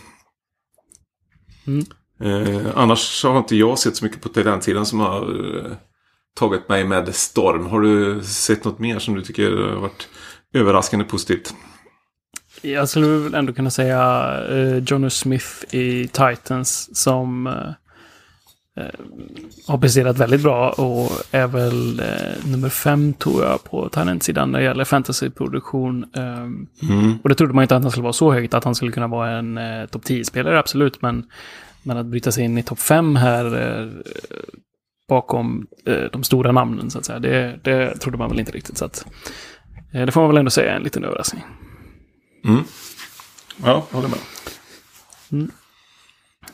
Mm. 1.67 1.85
Eh, 2.19 2.67
annars 2.75 3.23
har 3.23 3.37
inte 3.37 3.55
jag 3.55 3.79
sett 3.79 3.95
så 3.95 4.05
mycket 4.05 4.21
på 4.21 4.41
den 4.41 4.85
som 4.85 4.99
har 4.99 5.21
eh, 5.57 5.71
tagit 6.39 6.69
mig 6.69 6.83
med 6.83 7.15
storm. 7.15 7.65
Har 7.65 7.81
du 7.81 8.23
sett 8.23 8.65
något 8.65 8.79
mer 8.79 8.99
som 8.99 9.15
du 9.15 9.21
tycker 9.21 9.51
har 9.51 9.81
varit 9.81 10.07
överraskande 10.53 11.05
positivt? 11.05 11.53
Jag 12.61 12.89
skulle 12.89 13.07
väl 13.07 13.33
ändå 13.33 13.53
kunna 13.53 13.69
säga 13.69 14.31
eh, 14.49 14.77
Jonas 14.77 15.15
Smith 15.15 15.75
i 15.75 16.07
Titans 16.07 16.97
som 16.97 17.47
eh, 17.47 17.71
Eh, 18.77 18.99
har 19.67 19.77
presterat 19.77 20.17
väldigt 20.17 20.43
bra 20.43 20.69
och 20.69 21.11
är 21.31 21.47
väl 21.47 21.99
eh, 21.99 22.45
nummer 22.51 22.69
fem 22.69 23.13
tror 23.13 23.43
jag 23.43 23.63
på 23.63 23.89
talentsidan 23.89 24.51
när 24.51 24.59
det 24.59 24.65
gäller 24.65 24.83
fantasyproduktion. 24.83 26.05
Um, 26.13 26.67
mm. 26.89 27.17
Och 27.23 27.29
det 27.29 27.35
trodde 27.35 27.53
man 27.53 27.61
inte 27.61 27.75
att 27.75 27.81
han 27.81 27.91
skulle 27.91 28.03
vara 28.03 28.13
så 28.13 28.33
högt, 28.33 28.53
att 28.53 28.63
han 28.63 28.75
skulle 28.75 28.91
kunna 28.91 29.07
vara 29.07 29.29
en 29.29 29.57
eh, 29.57 29.85
topp 29.85 30.03
10-spelare, 30.05 30.59
absolut. 30.59 31.01
Men, 31.01 31.25
men 31.85 31.97
att 31.97 32.05
bryta 32.05 32.31
sig 32.31 32.43
in 32.43 32.57
i 32.57 32.63
topp 32.63 32.79
5 32.79 33.15
här 33.15 33.45
eh, 33.61 33.89
bakom 35.07 35.67
eh, 35.85 36.03
de 36.11 36.23
stora 36.23 36.51
namnen, 36.51 36.91
så 36.91 36.99
att 36.99 37.05
säga, 37.05 37.19
det, 37.19 37.59
det 37.63 37.97
trodde 37.97 38.17
man 38.17 38.29
väl 38.29 38.39
inte 38.39 38.51
riktigt. 38.51 38.77
Så 38.77 38.85
att, 38.85 39.05
eh, 39.93 40.05
det 40.05 40.11
får 40.11 40.21
man 40.21 40.29
väl 40.29 40.37
ändå 40.37 40.51
säga 40.51 40.71
är 40.71 40.75
en 40.75 40.83
liten 40.83 41.03
överraskning. 41.03 41.43
Mm. 42.45 42.63
Ja, 43.63 43.87
jag 43.91 44.01
håller 44.01 44.09
med. 44.09 44.19
Mm. 45.31 45.51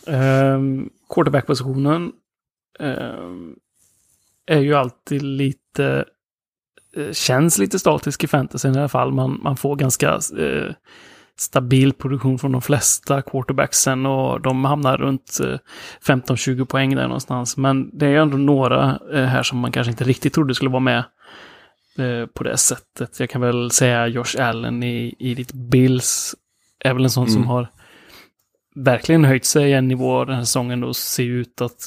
Um, 0.06 0.90
quarterback-positionen 1.10 2.12
eh, 2.80 3.30
är 4.46 4.60
ju 4.60 4.74
alltid 4.74 5.22
lite... 5.22 6.06
Eh, 6.96 7.12
känns 7.12 7.58
lite 7.58 7.80
statisk 7.80 8.24
i 8.24 8.28
fantasy 8.28 8.68
i 8.68 8.72
alla 8.72 8.90
fall. 8.90 9.14
Man, 9.14 9.40
man 9.44 9.58
får 9.58 9.76
ganska 9.76 10.20
eh, 10.40 10.74
stabil 11.42 11.94
produktion 11.94 12.40
från 12.40 12.52
de 12.52 12.62
flesta 12.62 13.22
quarterbacksen 13.22 14.06
och 14.06 14.42
de 14.42 14.66
hamnar 14.66 14.98
runt 14.98 15.38
15-20 16.08 16.60
eh, 16.60 16.66
poäng 16.66 16.96
där 16.96 17.04
någonstans. 17.04 17.58
Men 17.58 17.90
det 17.98 18.06
är 18.06 18.16
ändå 18.16 18.38
några 18.38 19.00
eh, 19.14 19.24
här 19.24 19.44
som 19.44 19.60
man 19.60 19.72
kanske 19.72 19.92
inte 19.92 20.04
riktigt 20.04 20.34
trodde 20.34 20.56
skulle 20.56 20.72
vara 20.72 20.80
med 20.80 21.04
eh, 21.98 22.26
på 22.26 22.44
det 22.44 22.58
sättet. 22.58 23.20
Jag 23.20 23.30
kan 23.30 23.42
väl 23.42 23.72
säga 23.72 24.08
Josh 24.08 24.36
Allen 24.40 24.84
i, 24.84 25.16
i 25.20 25.36
ditt 25.36 25.54
Bills 25.54 26.36
är 26.80 26.94
väl 26.94 27.04
en 27.04 27.10
sån 27.10 27.28
mm. 27.28 27.34
som 27.34 27.48
har 27.48 27.68
verkligen 28.76 29.26
höjt 29.26 29.46
sig 29.46 29.74
en 29.74 29.88
nivå 29.88 30.26
den 30.26 30.36
här 30.36 30.44
säsongen 30.44 30.84
och 30.84 30.96
ser 30.96 31.24
ut 31.24 31.62
att 31.62 31.86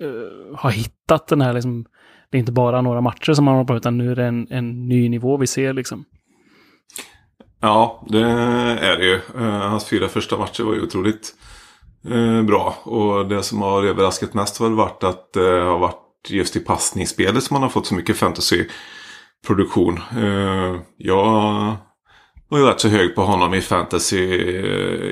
uh, 0.00 0.56
ha 0.56 0.70
hittat 0.70 1.26
den 1.26 1.40
här 1.40 1.52
liksom, 1.52 1.84
det 2.30 2.36
är 2.36 2.40
inte 2.40 2.52
bara 2.52 2.80
några 2.82 3.00
matcher 3.00 3.32
som 3.32 3.46
han 3.46 3.56
har 3.56 3.64
på 3.64 3.76
utan 3.76 3.98
nu 3.98 4.10
är 4.10 4.16
det 4.16 4.24
en, 4.24 4.46
en 4.50 4.88
ny 4.88 5.08
nivå 5.08 5.36
vi 5.36 5.46
ser 5.46 5.72
liksom. 5.72 6.04
Ja, 7.64 8.02
det 8.08 8.20
är 8.80 8.96
det 8.96 9.04
ju. 9.04 9.14
Eh, 9.14 9.68
hans 9.68 9.88
fyra 9.88 10.08
första 10.08 10.38
matcher 10.38 10.62
var 10.62 10.74
ju 10.74 10.82
otroligt 10.82 11.34
eh, 12.10 12.42
bra. 12.42 12.76
Och 12.82 13.28
det 13.28 13.42
som 13.42 13.62
har 13.62 13.84
överraskat 13.84 14.34
mest 14.34 14.58
har 14.58 14.66
väl 14.66 14.76
varit 14.76 15.04
att 15.04 15.36
eh, 15.36 15.42
det 15.42 15.60
har 15.60 15.78
varit 15.78 16.28
just 16.28 16.56
i 16.56 16.60
passningsspelet 16.60 17.44
som 17.44 17.54
han 17.54 17.62
har 17.62 17.70
fått 17.70 17.86
så 17.86 17.94
mycket 17.94 18.16
fantasyproduktion. 18.16 20.00
jag 20.96 21.76
var 22.48 22.58
ju 22.58 22.64
rätt 22.64 22.80
så 22.80 22.88
hög 22.88 23.14
på 23.14 23.22
honom 23.22 23.54
i 23.54 23.60
fantasy 23.60 24.46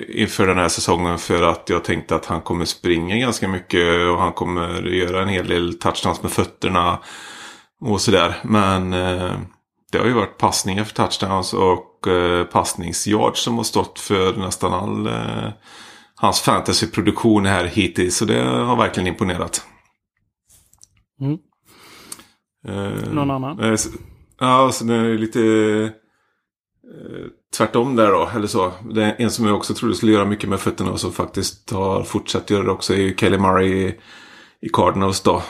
inför 0.08 0.46
den 0.46 0.58
här 0.58 0.68
säsongen. 0.68 1.18
För 1.18 1.42
att 1.42 1.68
jag 1.68 1.84
tänkte 1.84 2.14
att 2.14 2.26
han 2.26 2.40
kommer 2.40 2.64
springa 2.64 3.16
ganska 3.16 3.48
mycket 3.48 4.10
och 4.12 4.18
han 4.18 4.32
kommer 4.32 4.82
göra 4.82 5.22
en 5.22 5.28
hel 5.28 5.48
del 5.48 5.78
touchdowns 5.78 6.22
med 6.22 6.32
fötterna. 6.32 6.98
Och 7.80 8.00
sådär. 8.00 8.36
Men 8.42 8.92
eh, 8.92 9.32
det 9.92 9.98
har 9.98 10.06
ju 10.06 10.12
varit 10.12 10.38
passningar 10.38 10.84
för 10.84 10.94
touchdowns 10.94 11.54
och 11.54 12.08
eh, 12.08 12.44
passningsyards 12.44 13.42
som 13.42 13.56
har 13.56 13.64
stått 13.64 13.98
för 13.98 14.36
nästan 14.36 14.72
all 14.72 15.06
eh, 15.06 15.52
hans 16.14 16.40
fantasyproduktion 16.40 17.46
här 17.46 17.64
hittills. 17.64 18.16
Så 18.16 18.24
det 18.24 18.42
har 18.42 18.76
verkligen 18.76 19.06
imponerat. 19.06 19.66
Mm. 21.20 21.38
Eh, 22.68 23.12
Någon 23.12 23.30
annan? 23.30 23.60
Eh, 23.60 23.76
ja, 24.40 24.70
så 24.72 24.84
det 24.84 24.94
är 24.94 25.18
lite 25.18 25.40
Eh, 26.90 27.26
tvärtom 27.56 27.96
där 27.96 28.12
då, 28.12 28.30
eller 28.34 28.46
så. 28.46 28.72
Det 28.90 29.02
är 29.02 29.14
en 29.18 29.30
som 29.30 29.46
jag 29.46 29.56
också 29.56 29.74
trodde 29.74 29.94
skulle 29.94 30.12
göra 30.12 30.24
mycket 30.24 30.48
med 30.48 30.60
fötterna 30.60 30.90
och 30.90 31.00
som 31.00 31.12
faktiskt 31.12 31.70
har 31.70 32.02
fortsatt 32.02 32.50
göra 32.50 32.62
det 32.62 32.70
också 32.70 32.94
är 32.94 32.98
ju 32.98 33.16
Kelly 33.16 33.38
Murray 33.38 33.68
i, 33.68 33.98
i 34.60 34.68
Cardinals 34.72 35.20
då. 35.20 35.42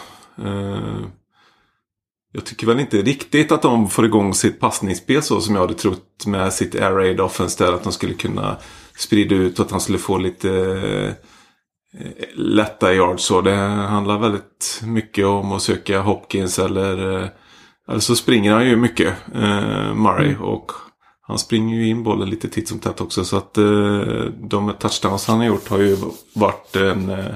Jag 2.33 2.45
tycker 2.45 2.67
väl 2.67 2.81
inte 2.81 3.03
riktigt 3.03 3.53
att 3.53 3.63
de 3.63 3.91
får 3.91 4.05
igång 4.05 4.35
sitt 4.35 4.61
passningsspel 4.61 5.23
så 5.23 5.41
som 5.41 5.55
jag 5.55 5.63
hade 5.63 5.75
trott 5.75 6.27
med 6.27 6.53
sitt 6.53 6.75
air 6.75 6.93
raid 6.93 7.21
offense 7.21 7.65
där. 7.65 7.73
Att 7.73 7.83
de 7.83 7.93
skulle 7.93 8.15
kunna 8.15 8.57
sprida 8.97 9.35
ut 9.35 9.59
och 9.59 9.65
att 9.67 9.71
han 9.71 9.81
skulle 9.81 9.99
få 9.99 10.19
lite 10.19 10.49
uh, 10.49 11.11
lätta 12.35 12.95
yards. 12.95 13.25
Så 13.25 13.41
det 13.41 13.57
handlar 13.57 14.19
väldigt 14.19 14.83
mycket 14.85 15.27
om 15.27 15.53
att 15.53 15.63
söka 15.63 16.01
Hopkins 16.01 16.59
eller, 16.59 17.17
uh, 17.17 17.29
eller 17.89 18.01
så 18.01 18.17
springer 18.17 18.53
han 18.53 18.69
ju 18.69 18.77
mycket, 18.77 19.15
Murray. 19.95 20.29
Mm. 20.29 20.43
Och 20.43 20.73
han 21.31 21.39
springer 21.39 21.77
ju 21.77 21.89
in 21.89 22.03
bollen 22.03 22.31
lite 22.31 22.49
titt 22.49 22.69
som 22.69 22.79
tätt 22.79 23.01
också. 23.01 23.25
Så 23.25 23.37
att 23.37 23.59
eh, 23.59 23.65
de 24.43 24.73
touchdowns 24.79 25.27
han 25.27 25.39
har 25.39 25.45
gjort 25.45 25.69
har 25.69 25.79
ju 25.79 25.97
varit 26.35 26.77
en 26.77 27.11
eh, 27.11 27.35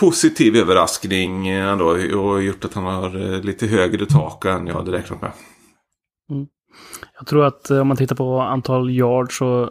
positiv 0.00 0.56
överraskning 0.56 1.48
ändå. 1.48 1.86
Och 2.18 2.42
gjort 2.42 2.64
att 2.64 2.74
han 2.74 2.84
har 2.84 3.34
eh, 3.34 3.40
lite 3.40 3.66
högre 3.66 4.06
tak 4.06 4.44
än 4.44 4.66
jag 4.66 4.74
hade 4.74 4.92
räknat 4.92 5.22
med. 5.22 5.32
Mm. 6.30 6.46
Jag 7.18 7.26
tror 7.26 7.44
att 7.44 7.70
eh, 7.70 7.78
om 7.78 7.88
man 7.88 7.96
tittar 7.96 8.16
på 8.16 8.40
antal 8.40 8.90
yards 8.90 9.36
så 9.36 9.62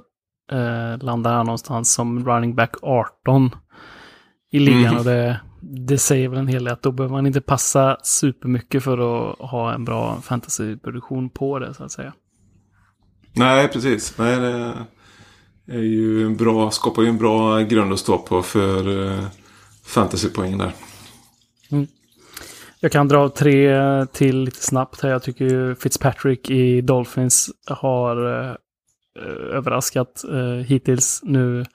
eh, 0.51 0.97
landar 1.03 1.33
han 1.33 1.45
någonstans 1.45 1.93
som 1.93 2.25
running 2.25 2.55
back 2.55 2.75
18 2.81 3.55
i 4.51 4.59
ligan. 4.59 4.85
Mm. 4.85 4.97
Och 4.97 5.03
det, 5.03 5.39
det 5.61 5.97
säger 5.97 6.29
väl 6.29 6.39
en 6.39 6.47
hel 6.47 6.63
del 6.63 6.73
att 6.73 6.81
då 6.81 6.91
behöver 6.91 7.15
man 7.15 7.27
inte 7.27 7.41
passa 7.41 7.97
supermycket 8.03 8.83
för 8.83 8.97
att 8.97 9.39
ha 9.39 9.73
en 9.73 9.85
bra 9.85 10.21
fantasyproduktion 10.21 11.29
på 11.29 11.59
det 11.59 11.73
så 11.73 11.83
att 11.83 11.91
säga. 11.91 12.13
Nej, 13.33 13.67
precis. 13.67 14.17
Nej, 14.17 14.39
det 14.39 14.73
är 15.67 15.79
ju 15.79 16.25
en 16.25 16.37
bra, 16.37 16.71
skapar 16.71 17.01
ju 17.01 17.09
en 17.09 17.17
bra 17.17 17.59
grund 17.59 17.93
att 17.93 17.99
stå 17.99 18.17
på 18.17 18.41
för 18.41 18.83
fantasypoäng 19.89 20.57
där. 20.57 20.71
Mm. 21.71 21.87
Jag 22.79 22.91
kan 22.91 23.07
dra 23.07 23.29
tre 23.29 23.67
eh, 23.67 24.05
till 24.05 24.43
lite 24.43 24.63
snabbt 24.63 25.01
här. 25.01 25.09
Jag 25.09 25.23
tycker 25.23 25.45
ju 25.45 25.75
Fitzpatrick 25.75 26.49
i 26.49 26.81
Dolphins 26.81 27.49
har 27.67 28.39
eh, 28.39 28.49
eh, 29.19 29.55
överraskat 29.55 30.23
eh, 30.31 30.65
hittills. 30.65 31.21
Nu 31.23 31.65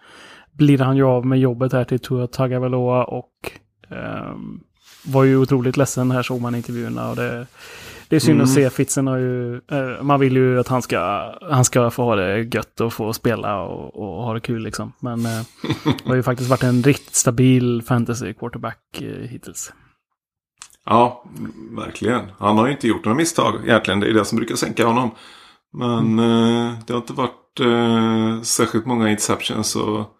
blir 0.52 0.78
han 0.78 0.96
ju 0.96 1.04
av 1.04 1.26
med 1.26 1.38
jobbet 1.38 1.72
här 1.72 1.84
till 1.84 1.98
Tua 1.98 2.26
Tagovailoa 2.26 3.04
och 3.04 3.32
eh, 3.90 4.34
var 5.04 5.24
ju 5.24 5.36
otroligt 5.36 5.76
ledsen 5.76 6.10
här 6.10 6.22
såg 6.22 6.40
man 6.40 6.54
intervjuerna. 6.54 7.10
Och 7.10 7.16
det, 7.16 7.46
det 8.14 8.18
är 8.18 8.20
synd 8.20 8.40
mm. 8.40 8.44
att 8.44 8.50
se. 8.50 8.70
Fitzen 8.70 9.06
har 9.06 9.16
ju... 9.16 9.54
Eh, 9.54 10.02
man 10.02 10.20
vill 10.20 10.36
ju 10.36 10.60
att 10.60 10.68
han 10.68 10.82
ska, 10.82 11.32
han 11.50 11.64
ska 11.64 11.90
få 11.90 12.02
ha 12.02 12.16
det 12.16 12.40
gött 12.40 12.80
och 12.80 12.92
få 12.92 13.12
spela 13.12 13.62
och, 13.62 13.96
och 13.96 14.24
ha 14.24 14.34
det 14.34 14.40
kul 14.40 14.62
liksom. 14.62 14.92
Men 15.00 15.26
eh, 15.26 15.42
det 15.84 16.08
har 16.08 16.14
ju 16.14 16.22
faktiskt 16.22 16.50
varit 16.50 16.62
en 16.62 16.82
riktigt 16.82 17.14
stabil 17.14 17.82
fantasy 17.82 18.34
quarterback 18.34 18.78
eh, 19.00 19.28
hittills. 19.28 19.72
Ja, 20.86 21.24
verkligen. 21.70 22.22
Han 22.38 22.58
har 22.58 22.66
ju 22.66 22.72
inte 22.72 22.88
gjort 22.88 23.04
några 23.04 23.16
misstag 23.16 23.54
egentligen. 23.64 24.00
Det 24.00 24.06
är 24.06 24.14
det 24.14 24.24
som 24.24 24.36
brukar 24.36 24.56
sänka 24.56 24.86
honom. 24.86 25.10
Men 25.72 26.18
mm. 26.18 26.68
eh, 26.68 26.74
det 26.86 26.92
har 26.92 27.00
inte 27.00 27.12
varit 27.12 27.60
eh, 27.60 28.42
särskilt 28.42 28.86
många 28.86 29.10
interceptions. 29.10 29.76
Och 29.76 30.14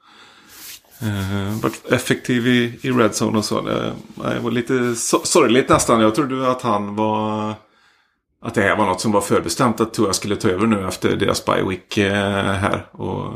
Eh, 0.99 1.63
varit 1.63 1.93
effektiv 1.93 2.47
i, 2.47 2.79
i 2.83 2.91
Red 2.91 3.11
Zone 3.11 3.39
och 3.39 3.45
så. 3.45 3.61
Det, 3.61 3.93
det 4.15 4.41
var 4.41 4.51
lite 4.51 4.95
so 4.95 5.21
sorgligt 5.25 5.69
nästan. 5.69 6.01
Jag 6.01 6.15
trodde 6.15 6.51
att 6.51 6.63
han 6.63 6.97
var... 6.97 7.55
Att 8.45 8.55
det 8.55 8.61
här 8.61 8.77
var 8.77 8.87
något 8.87 9.01
som 9.01 9.13
var 9.13 9.21
förbestämt 9.21 9.81
att 9.81 9.95
Tua 9.95 10.13
skulle 10.13 10.37
ta 10.37 10.49
över 10.49 10.67
nu 10.67 10.89
efter 10.89 11.17
deras 11.17 11.45
bye 11.45 11.63
week 11.63 11.99
eh, 11.99 12.13
här. 12.53 12.87
Och, 12.93 13.27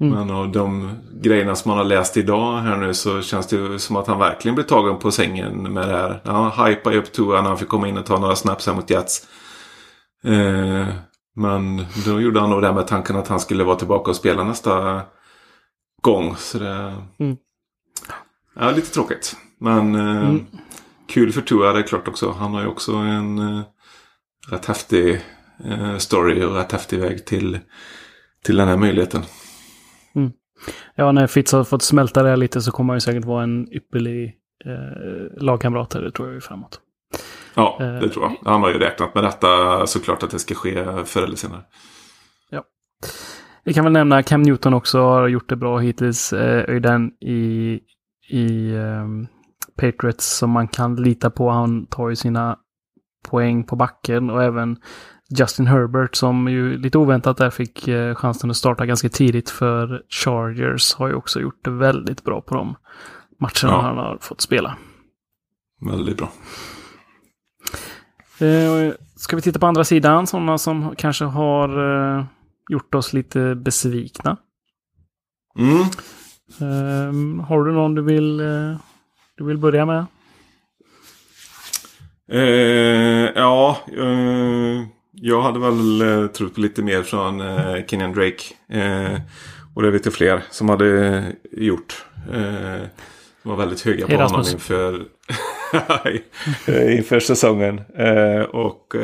mm. 0.00 0.14
Men 0.14 0.30
av 0.30 0.52
de 0.52 0.90
grejerna 1.22 1.54
som 1.54 1.68
man 1.68 1.78
har 1.78 1.84
läst 1.84 2.16
idag 2.16 2.58
här 2.58 2.76
nu 2.76 2.94
så 2.94 3.22
känns 3.22 3.46
det 3.46 3.78
som 3.78 3.96
att 3.96 4.06
han 4.06 4.18
verkligen 4.18 4.54
blev 4.54 4.64
tagen 4.64 4.98
på 4.98 5.10
sängen 5.10 5.72
med 5.72 5.88
det 5.88 5.96
här. 5.96 6.20
Han 6.24 6.66
hypade 6.66 6.98
upp 6.98 7.12
Tua 7.12 7.42
när 7.42 7.48
han 7.48 7.58
fick 7.58 7.68
komma 7.68 7.88
in 7.88 7.98
och 7.98 8.06
ta 8.06 8.18
några 8.18 8.36
snaps 8.36 8.66
här 8.66 8.74
mot 8.74 8.90
Jets. 8.90 9.26
Eh, 10.24 10.86
men 11.36 11.86
då 12.06 12.20
gjorde 12.20 12.40
han 12.40 12.50
nog 12.50 12.62
det 12.62 12.72
med 12.72 12.86
tanken 12.86 13.16
att 13.16 13.28
han 13.28 13.40
skulle 13.40 13.64
vara 13.64 13.76
tillbaka 13.76 14.10
och 14.10 14.16
spela 14.16 14.44
nästa 14.44 15.02
gång. 16.02 16.36
Så 16.36 16.58
det... 16.58 16.94
Mm. 17.18 17.36
Ja, 18.54 18.70
lite 18.70 18.92
tråkigt. 18.92 19.36
Men 19.60 19.94
eh, 19.94 20.28
mm. 20.28 20.46
kul 21.08 21.32
för 21.32 21.40
Tua 21.40 21.72
det 21.72 21.78
är 21.78 21.82
klart 21.82 22.08
också. 22.08 22.30
Han 22.30 22.54
har 22.54 22.60
ju 22.60 22.66
också 22.66 22.92
en 22.92 23.38
eh, 23.38 23.62
rätt 24.50 24.66
häftig 24.66 25.20
eh, 25.64 25.96
story 25.96 26.44
och 26.44 26.54
rätt 26.56 26.72
häftig 26.72 27.00
väg 27.00 27.26
till, 27.26 27.58
till 28.44 28.56
den 28.56 28.68
här 28.68 28.76
möjligheten. 28.76 29.22
Mm. 30.14 30.32
Ja, 30.94 31.12
när 31.12 31.26
Fitz 31.26 31.52
har 31.52 31.64
fått 31.64 31.82
smälta 31.82 32.22
det 32.22 32.36
lite 32.36 32.60
så 32.60 32.72
kommer 32.72 32.92
han 32.92 32.96
ju 32.96 33.00
säkert 33.00 33.24
vara 33.24 33.42
en 33.42 33.72
ypperlig 33.72 34.34
eh, 34.64 35.42
lagkamrat. 35.42 35.90
Det 35.90 36.10
tror 36.10 36.28
jag 36.28 36.34
ju 36.34 36.40
framåt. 36.40 36.80
Ja, 37.54 37.76
det 37.78 38.06
eh, 38.06 38.10
tror 38.10 38.24
jag. 38.24 38.50
Han 38.50 38.62
har 38.62 38.70
ju 38.70 38.78
räknat 38.78 39.14
med 39.14 39.24
detta 39.24 39.86
såklart 39.86 40.22
att 40.22 40.30
det 40.30 40.38
ska 40.38 40.54
ske 40.54 41.04
förr 41.04 41.22
eller 41.22 41.36
senare. 41.36 41.62
Ja. 42.50 42.64
Vi 43.64 43.74
kan 43.74 43.84
väl 43.84 43.92
nämna 43.92 44.22
Cam 44.22 44.42
Newton 44.42 44.74
också 44.74 45.00
har 45.00 45.28
gjort 45.28 45.48
det 45.48 45.56
bra 45.56 45.78
hittills. 45.78 46.32
Eh, 46.32 46.80
den 46.80 47.10
i, 47.20 47.80
i 48.28 48.72
um, 48.72 49.26
Patriots 49.76 50.36
som 50.36 50.50
man 50.50 50.68
kan 50.68 50.96
lita 50.96 51.30
på. 51.30 51.50
Han 51.50 51.86
tar 51.86 52.08
ju 52.08 52.16
sina 52.16 52.58
poäng 53.30 53.64
på 53.64 53.76
backen 53.76 54.30
och 54.30 54.42
även 54.42 54.76
Justin 55.38 55.66
Herbert 55.66 56.16
som 56.16 56.48
ju 56.48 56.78
lite 56.78 56.98
oväntat 56.98 57.36
där 57.36 57.50
fick 57.50 57.88
eh, 57.88 58.14
chansen 58.14 58.50
att 58.50 58.56
starta 58.56 58.86
ganska 58.86 59.08
tidigt 59.08 59.50
för 59.50 60.02
Chargers 60.08 60.94
har 60.94 61.08
ju 61.08 61.14
också 61.14 61.40
gjort 61.40 61.64
det 61.64 61.70
väldigt 61.70 62.24
bra 62.24 62.40
på 62.40 62.54
de 62.54 62.76
matcherna 63.40 63.78
ja. 63.78 63.80
han 63.80 63.96
har 63.96 64.18
fått 64.20 64.40
spela. 64.40 64.76
Väldigt 65.80 66.16
bra. 66.16 66.32
Eh, 68.46 68.94
ska 69.16 69.36
vi 69.36 69.42
titta 69.42 69.58
på 69.58 69.66
andra 69.66 69.84
sidan, 69.84 70.26
sådana 70.26 70.58
som 70.58 70.94
kanske 70.96 71.24
har 71.24 71.68
eh, 72.18 72.24
gjort 72.68 72.94
oss 72.94 73.12
lite 73.12 73.54
besvikna. 73.54 74.36
Mm. 75.58 75.80
Eh, 76.60 77.44
har 77.46 77.64
du 77.64 77.72
någon 77.72 77.94
du 77.94 78.02
vill, 78.02 78.36
du 79.36 79.44
vill 79.44 79.58
börja 79.58 79.86
med? 79.86 80.06
Eh, 82.32 83.30
ja, 83.34 83.76
eh, 83.98 84.82
jag 85.12 85.42
hade 85.42 85.58
väl 85.58 86.00
eh, 86.00 86.26
trott 86.26 86.54
på 86.54 86.60
lite 86.60 86.82
mer 86.82 87.02
från 87.02 87.40
eh, 87.40 87.86
Kenyan 87.86 88.12
Drake. 88.12 88.44
Eh, 88.68 89.20
och 89.74 89.82
det 89.82 89.90
vet 89.90 90.04
jag 90.04 90.14
fler 90.14 90.42
som 90.50 90.68
hade 90.68 91.22
gjort. 91.52 92.04
Eh, 92.32 92.86
var 93.42 93.56
väldigt 93.56 93.80
höga 93.80 94.06
på 94.06 94.12
Erasmus. 94.12 94.30
honom 94.30 94.52
inför, 94.52 95.06
inför 96.96 97.20
säsongen. 97.20 97.80
Och 98.50 98.94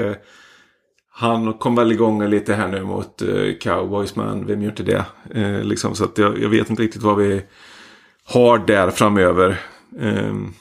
han 1.11 1.55
kom 1.55 1.75
väl 1.75 1.93
igång 1.93 2.29
lite 2.29 2.55
här 2.55 2.69
nu 2.69 2.83
mot 2.83 3.23
Cowboys. 3.61 4.17
Men 4.17 4.47
vem 4.47 4.63
gör 4.63 4.71
inte 4.71 4.83
det? 4.83 5.05
Liksom, 5.63 5.95
så 5.95 6.05
att 6.05 6.19
jag, 6.19 6.43
jag, 6.43 6.49
vet 6.49 6.71
inte 6.71 6.83
riktigt 6.83 7.03
vad 7.03 7.17
vi 7.17 7.43
har 8.25 8.59
där 8.59 8.91
framöver. 8.91 9.61
Ehm, 10.01 10.55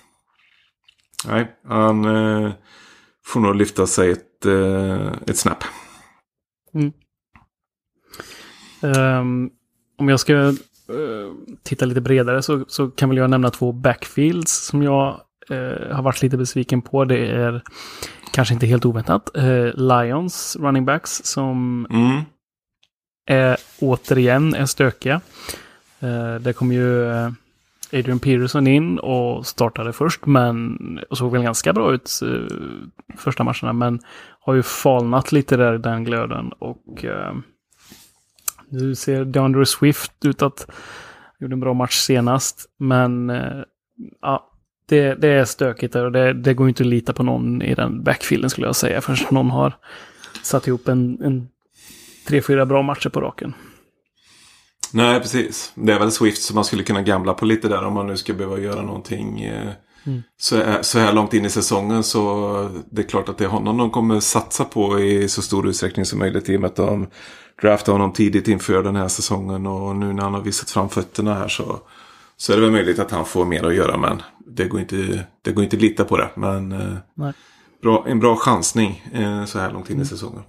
nej, 1.27 1.55
han 1.67 2.05
eh, 2.05 2.51
får 3.25 3.39
nog 3.39 3.55
lyfta 3.55 3.88
sig 3.88 4.12
ett, 4.12 4.45
eh, 4.45 5.12
ett 5.27 5.38
snap. 5.38 5.63
Mm. 6.73 6.91
Um, 8.84 9.51
om 9.97 10.10
jag 10.10 10.19
ska 10.19 10.53
Eh, 10.91 11.55
titta 11.63 11.86
lite 11.86 12.01
bredare 12.01 12.41
så, 12.41 12.65
så 12.67 12.89
kan 12.89 13.10
väl 13.10 13.17
jag 13.17 13.29
nämna 13.29 13.49
två 13.49 13.71
backfields 13.71 14.65
som 14.65 14.84
jag 14.84 15.21
uh, 15.51 15.93
har 15.93 16.01
varit 16.01 16.21
lite 16.21 16.38
besviken 16.38 16.81
på. 16.81 17.05
Det 17.05 17.27
är 17.27 17.62
kanske 18.34 18.53
inte 18.53 18.65
helt 18.65 18.86
oväntat. 18.86 19.29
Uh, 19.38 19.71
Lions 19.75 20.57
running 20.60 20.86
backs 20.86 21.21
som 21.23 21.88
mm. 21.89 22.21
är 23.25 23.57
återigen 23.79 24.53
är 24.53 24.65
stökiga. 24.65 25.21
det 26.41 26.53
kom 26.53 26.71
ju 26.71 27.05
Adrian 27.93 28.19
Peterson 28.19 28.67
in 28.67 28.99
och 28.99 29.45
startade 29.47 29.93
först 29.93 30.25
men 30.25 30.77
och 31.10 31.17
såg 31.17 31.32
väl 31.32 31.43
ganska 31.43 31.73
bra 31.73 31.93
ut 31.93 32.10
eh, 32.21 32.58
första 33.17 33.43
matcherna 33.43 33.73
men 33.73 33.99
har 34.39 34.54
ju 34.54 34.63
falnat 34.63 35.32
lite 35.32 35.58
där 35.58 35.75
i 35.75 35.77
den 35.77 36.04
glöden 36.04 36.51
och 36.60 37.06
eh, 37.06 37.34
nu 38.69 38.95
ser 38.95 39.25
DeAndre 39.25 39.65
Swift 39.65 40.25
ut 40.25 40.41
att 40.41 40.67
gjorde 41.41 41.54
en 41.54 41.60
bra 41.60 41.73
match 41.73 41.97
senast. 41.97 42.69
Men 42.77 43.30
eh, 43.30 43.63
ja, 44.21 44.49
det, 44.86 45.15
det, 45.15 45.27
är 45.27 45.45
stökigt 45.45 45.93
där 45.93 46.06
och 46.06 46.12
det, 46.12 46.34
det, 46.34 46.54
går 46.54 46.69
inte 46.69 46.84
att 46.84 46.88
lita 46.88 47.13
på 47.13 47.23
någon 47.23 47.62
i 47.62 47.75
den 47.75 48.04
backfielden 48.04 48.49
skulle 48.49 48.67
jag 48.67 48.75
säga. 48.75 49.01
Förrän 49.01 49.17
någon 49.32 49.49
har 49.49 49.73
satt 50.43 50.67
ihop 50.67 50.88
en, 50.88 51.21
en 51.23 51.47
tre, 52.27 52.41
fyra 52.41 52.65
bra 52.65 52.82
matcher 52.82 53.10
på 53.10 53.21
raken. 53.21 53.54
Nej, 54.93 55.19
precis. 55.19 55.71
Det 55.75 55.93
är 55.93 55.99
väl 55.99 56.12
Swift 56.12 56.41
som 56.41 56.56
man 56.56 56.65
skulle 56.65 56.84
kunna 56.84 57.01
gamla 57.01 57.34
på 57.34 57.45
lite 57.45 57.67
där 57.67 57.84
om 57.84 57.93
man 57.93 58.08
nu 58.08 58.17
ska 58.17 58.34
behöva 58.34 58.60
göra 58.60 58.82
någonting. 58.82 59.41
Eh, 59.41 59.71
mm. 60.04 60.23
Så, 60.38 60.63
så 60.82 60.99
här 60.99 61.13
långt 61.13 61.34
in 61.34 61.45
i 61.45 61.49
säsongen 61.49 62.04
så 62.04 62.69
det 62.89 63.01
är 63.01 63.08
klart 63.08 63.30
att 63.30 63.38
det 63.38 63.43
är 63.43 63.49
honom 63.49 63.77
de 63.77 63.91
kommer 63.91 64.19
satsa 64.19 64.65
på 64.65 64.99
i 64.99 65.30
så 65.30 65.41
stor 65.41 65.67
utsträckning 65.67 66.06
som 66.06 66.19
möjligt 66.19 66.49
i 66.49 66.58
och 66.58 66.62
med 66.62 66.67
att 66.67 66.75
de 66.75 67.08
draftade 67.62 67.91
honom 67.91 68.13
tidigt 68.13 68.47
inför 68.47 68.84
den 68.84 68.95
här 68.95 69.08
säsongen 69.08 69.67
och 69.67 69.95
nu 69.95 70.13
när 70.13 70.23
han 70.23 70.34
har 70.34 70.41
visat 70.41 70.69
framfötterna 70.69 71.34
här 71.34 71.47
så, 71.47 71.80
så 72.38 72.54
är 72.54 72.58
det 72.58 72.62
väl 72.62 72.71
möjligt 72.71 72.99
att 72.99 73.12
han 73.12 73.25
får 73.25 73.45
mer 73.45 73.63
att 73.63 73.75
göra 73.75 73.97
men 73.97 74.21
det 74.45 74.67
går 74.67 74.80
inte, 74.80 75.25
det 75.41 75.51
går 75.51 75.63
inte 75.63 75.75
att 75.75 75.82
lita 75.82 76.06
på 76.06 76.17
det. 76.17 76.30
Men 76.36 76.71
eh, 76.71 77.30
bra, 77.82 78.06
en 78.08 78.19
bra 78.19 78.36
chansning 78.36 79.04
eh, 79.13 79.45
så 79.45 79.60
här 79.60 79.71
långt 79.71 79.89
in 79.89 79.95
i 79.95 79.95
mm. 79.95 80.06
säsongen. 80.06 80.43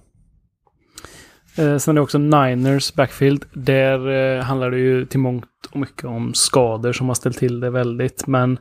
Eh, 1.57 1.77
sen 1.77 1.91
är 1.91 1.93
det 1.93 2.01
också 2.01 2.17
Niners 2.17 2.93
backfield. 2.93 3.45
Där 3.53 4.09
eh, 4.09 4.43
handlar 4.43 4.71
det 4.71 4.77
ju 4.77 5.05
till 5.05 5.19
mångt 5.19 5.45
och 5.71 5.79
mycket 5.79 6.03
om 6.03 6.33
skador 6.33 6.93
som 6.93 7.07
har 7.07 7.15
ställt 7.15 7.37
till 7.37 7.59
det 7.59 7.69
väldigt. 7.69 8.27
Men 8.27 8.59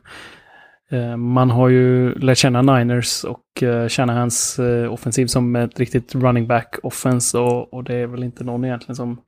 Eh, 0.93 1.17
man 1.17 1.51
har 1.51 1.69
ju 1.69 2.15
lärt 2.15 2.39
känna 2.39 2.63
Niners 2.63 3.25
och 3.25 3.63
eh, 3.63 3.89
känna 3.89 4.13
hans 4.13 4.59
eh, 4.59 4.93
offensiv 4.93 5.27
som 5.27 5.57
ett 5.57 5.81
riktigt 5.81 6.15
running 6.15 6.47
back 6.47 6.79
offense 6.83 7.39
och, 7.39 7.75
och, 7.75 7.85
det 7.85 7.95
är 7.95 8.07
väl 8.07 8.23
inte 8.23 8.45
någon 8.45 8.65
egentligen 8.65 8.97
som 8.97 9.21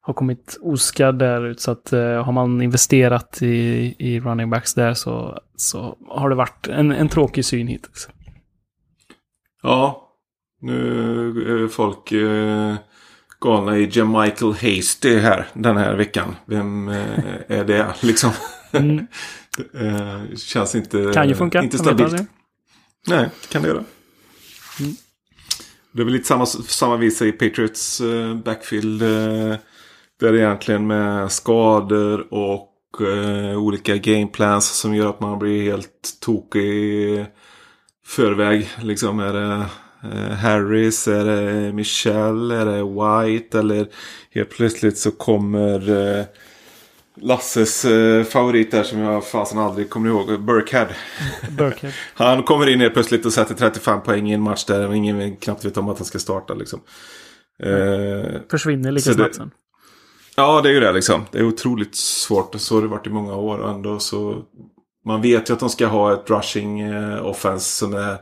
har 0.00 0.14
kommit 0.14 0.58
oskadd 0.62 1.18
där 1.18 1.46
ut. 1.46 1.60
Så 1.60 1.70
att 1.70 1.92
eh, 1.92 2.24
har 2.24 2.32
man 2.32 2.62
investerat 2.62 3.42
i, 3.42 3.94
i 3.98 4.20
running 4.20 4.50
backs 4.50 4.74
där 4.74 4.94
så, 4.94 5.38
så 5.56 5.96
har 6.08 6.28
det 6.28 6.34
varit 6.34 6.68
en, 6.68 6.92
en 6.92 7.08
tråkig 7.08 7.44
syn 7.44 7.66
hittills. 7.66 8.08
Ja, 9.62 10.10
nu 10.60 11.64
är 11.64 11.68
folk 11.68 12.12
galna 13.44 13.78
i 13.78 13.88
Jamichael 13.92 14.52
Hasty 14.52 15.18
här 15.18 15.46
den 15.52 15.76
här 15.76 15.94
veckan. 15.94 16.36
Vem 16.46 16.88
är 17.48 17.64
det 17.64 17.94
liksom? 18.00 18.30
Mm. 18.72 19.06
Eh, 19.74 20.36
känns 20.36 20.74
inte, 20.74 21.10
kan 21.14 21.28
ju 21.28 21.34
funka, 21.34 21.62
inte 21.62 21.78
stabilt. 21.78 22.22
Nej, 23.06 23.30
kan 23.48 23.62
det 23.62 23.68
göra. 23.68 23.84
Mm. 24.80 24.94
Det 25.92 26.00
är 26.00 26.04
väl 26.04 26.12
lite 26.12 26.28
samma, 26.28 26.46
samma 26.46 26.96
visa 26.96 27.26
i 27.26 27.32
Patriots 27.32 28.00
uh, 28.00 28.36
backfield. 28.36 29.02
Uh, 29.02 29.54
där 30.20 30.34
egentligen 30.34 30.86
med 30.86 31.32
skador 31.32 32.34
och 32.34 32.70
uh, 33.00 33.58
olika 33.58 33.96
gameplans 33.96 34.68
som 34.68 34.94
gör 34.94 35.10
att 35.10 35.20
man 35.20 35.38
blir 35.38 35.70
helt 35.70 36.20
tokig 36.20 36.64
i 36.64 37.26
förväg. 38.06 38.70
Liksom 38.82 39.20
är 39.20 39.32
det 39.32 39.66
Harris, 40.40 41.08
är 41.08 41.24
det 41.24 41.72
Michelle, 41.72 42.54
är 42.54 42.66
det 42.66 42.82
White 42.82 43.58
eller 43.58 43.86
helt 44.30 44.50
plötsligt 44.50 44.98
så 44.98 45.10
kommer 45.10 45.80
Lasses 47.16 47.84
eh, 47.84 48.24
favorit 48.24 48.70
där 48.70 48.82
som 48.82 48.98
jag 48.98 49.26
fasen 49.26 49.58
aldrig 49.58 49.90
kommer 49.90 50.08
ihåg. 50.08 50.40
Burkhead. 50.40 50.88
Burkhead. 51.50 51.92
han 52.14 52.42
kommer 52.42 52.68
in 52.68 52.80
helt 52.80 52.94
plötsligt 52.94 53.26
och 53.26 53.32
sätter 53.32 53.54
35 53.54 54.02
poäng 54.02 54.30
i 54.30 54.32
en 54.32 54.40
match 54.40 54.64
där 54.64 54.94
ingen 54.94 55.36
knappt 55.36 55.64
vet 55.64 55.76
om 55.76 55.88
att 55.88 55.98
han 55.98 56.04
ska 56.04 56.18
starta. 56.18 56.54
Liksom. 56.54 56.80
Eh, 57.62 58.40
Försvinner 58.50 58.92
lika 58.92 59.14
snabbt 59.14 59.34
sen. 59.34 59.50
Ja, 60.36 60.60
det 60.60 60.68
är 60.68 60.72
ju 60.72 60.80
det 60.80 60.92
liksom. 60.92 61.24
Det 61.30 61.38
är 61.38 61.44
otroligt 61.44 61.94
svårt. 61.96 62.54
Så 62.58 62.74
har 62.74 62.82
det 62.82 62.88
varit 62.88 63.06
i 63.06 63.10
många 63.10 63.34
år. 63.36 63.70
Ändå 63.70 63.98
så... 63.98 64.42
Man 65.06 65.22
vet 65.22 65.50
ju 65.50 65.54
att 65.54 65.60
de 65.60 65.68
ska 65.68 65.86
ha 65.86 66.12
ett 66.12 66.30
rushing 66.30 66.80
eh, 66.80 67.26
offense 67.26 67.78
som 67.78 67.94
är 67.94 68.16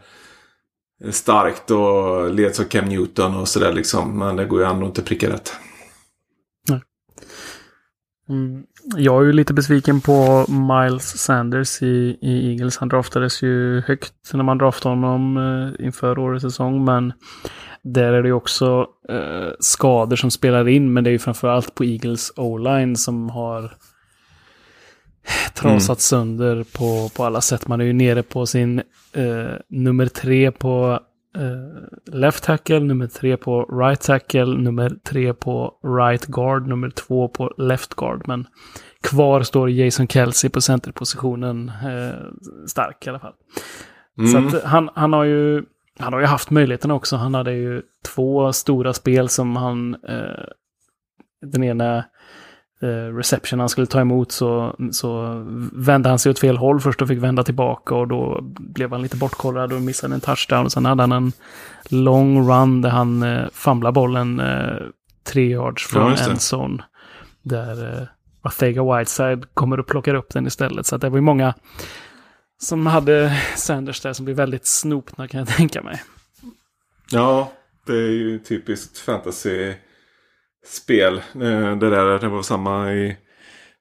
starkt 1.11 1.71
och 1.71 2.35
leds 2.35 2.61
av 2.61 2.65
Cam 2.65 2.85
Newton 2.85 3.37
och 3.37 3.49
sådär 3.49 3.73
liksom. 3.73 4.19
Men 4.19 4.37
det 4.37 4.45
går 4.45 4.61
ju 4.61 4.67
ändå 4.67 4.87
inte 4.87 5.03
pricka 5.03 5.31
rätt. 5.31 5.53
Mm. 8.29 8.63
Jag 8.97 9.23
är 9.23 9.27
ju 9.27 9.33
lite 9.33 9.55
besviken 9.55 10.01
på 10.01 10.47
Miles 10.49 11.19
Sanders 11.19 11.83
i, 11.83 12.19
i 12.21 12.51
Eagles. 12.51 12.77
Han 12.77 12.89
draftades 12.89 13.43
ju 13.43 13.81
högt 13.81 14.15
när 14.33 14.43
man 14.43 14.59
draftade 14.59 14.95
honom 14.95 15.37
eh, 15.37 15.87
inför 15.87 16.19
årets 16.19 16.43
säsong. 16.43 16.85
Men 16.85 17.13
där 17.83 18.13
är 18.13 18.23
det 18.23 18.29
ju 18.29 18.35
också 18.35 18.87
eh, 19.09 19.53
skador 19.61 20.17
som 20.17 20.31
spelar 20.31 20.69
in. 20.69 20.93
Men 20.93 21.05
det 21.05 21.11
är 21.11 21.13
ju 21.13 21.19
framförallt 21.19 21.75
på 21.75 21.85
Eagles 21.85 22.33
O-line 22.37 22.97
som 22.97 23.31
har 23.31 23.77
trasat 25.55 25.89
mm. 25.89 25.97
sönder 25.97 26.65
på, 26.79 27.09
på 27.17 27.25
alla 27.25 27.41
sätt. 27.41 27.69
Man 27.69 27.81
är 27.81 27.85
ju 27.85 27.93
nere 27.93 28.23
på 28.23 28.47
sin 28.47 28.83
eh, 29.15 29.55
nummer 29.69 30.07
tre 30.07 30.51
på 30.51 31.01
eh, 31.37 32.15
left 32.15 32.45
tackle, 32.45 32.81
nummer 32.81 33.07
tre 33.07 33.37
på 33.37 33.65
right 33.65 34.01
tackle, 34.01 34.59
nummer 34.59 34.91
tre 35.05 35.33
på 35.33 35.75
right 35.99 36.27
guard, 36.27 36.67
nummer 36.67 36.91
två 36.91 37.29
på 37.29 37.55
left 37.59 37.95
guard. 37.95 38.29
Men 38.29 38.47
kvar 39.01 39.43
står 39.43 39.71
Jason 39.71 40.09
Kelsey 40.09 40.51
på 40.51 40.61
centerpositionen 40.61 41.69
eh, 41.69 42.67
stark 42.67 43.07
i 43.07 43.11
alla 43.11 43.19
fall. 43.19 43.35
Mm. 44.19 44.51
Så 44.51 44.61
han, 44.67 44.91
han 44.95 45.13
har 45.13 45.25
ju 45.25 45.63
han 45.99 46.13
har 46.13 46.21
ju 46.21 46.27
haft 46.27 46.51
möjligheten 46.51 46.91
också. 46.91 47.17
Han 47.17 47.35
hade 47.35 47.53
ju 47.53 47.83
två 48.15 48.53
stora 48.53 48.93
spel 48.93 49.29
som 49.29 49.57
han... 49.57 49.95
Eh, 49.95 50.45
den 51.47 51.65
ena 51.65 52.05
reception 52.89 53.61
han 53.61 53.69
skulle 53.69 53.87
ta 53.87 54.01
emot 54.01 54.33
så, 54.33 54.77
så 54.93 55.43
vände 55.73 56.09
han 56.09 56.19
sig 56.19 56.31
åt 56.31 56.39
fel 56.39 56.57
håll 56.57 56.81
först 56.81 57.03
och 57.03 57.09
fick 57.09 57.19
vända 57.19 57.45
tillbaka 57.45 57.95
och 57.95 58.09
då 58.09 58.39
blev 58.43 58.91
han 58.91 59.03
lite 59.03 59.17
bortkollrad 59.17 59.73
och 59.73 59.83
missade 59.83 60.15
en 60.15 60.21
touchdown. 60.21 60.65
Och 60.65 60.73
sen 60.73 60.85
hade 60.85 61.03
han 61.03 61.13
en 61.13 61.33
lång 61.89 62.51
run 62.51 62.83
där 62.83 62.91
han 62.91 63.23
eh, 63.23 63.49
famlade 63.53 63.93
bollen 63.93 64.41
eh, 64.41 64.77
tre 65.25 65.49
yards 65.49 65.87
från 65.87 66.15
ja, 66.19 66.31
endzone. 66.31 66.83
Där 67.43 68.01
eh, 68.01 68.07
Rathega 68.45 68.97
Whiteside 68.97 69.55
kommer 69.55 69.81
och 69.81 69.87
plockar 69.87 70.15
upp 70.15 70.33
den 70.33 70.47
istället. 70.47 70.87
Så 70.87 70.97
det 70.97 71.09
var 71.09 71.17
ju 71.17 71.23
många 71.23 71.55
som 72.59 72.87
hade 72.87 73.41
Sanders 73.57 74.01
där 74.01 74.13
som 74.13 74.25
blev 74.25 74.37
väldigt 74.37 74.67
snopna 74.67 75.29
kan 75.29 75.39
jag 75.39 75.49
tänka 75.49 75.83
mig. 75.83 76.03
Ja, 77.11 77.53
det 77.87 77.93
är 77.93 78.11
ju 78.11 78.39
typiskt 78.39 78.99
fantasy 78.99 79.75
spel. 80.67 81.17
Eh, 81.17 81.77
det 81.77 81.91
där 81.91 82.19
det 82.19 82.29
var 82.29 82.43
samma 82.43 82.93
i 82.93 83.17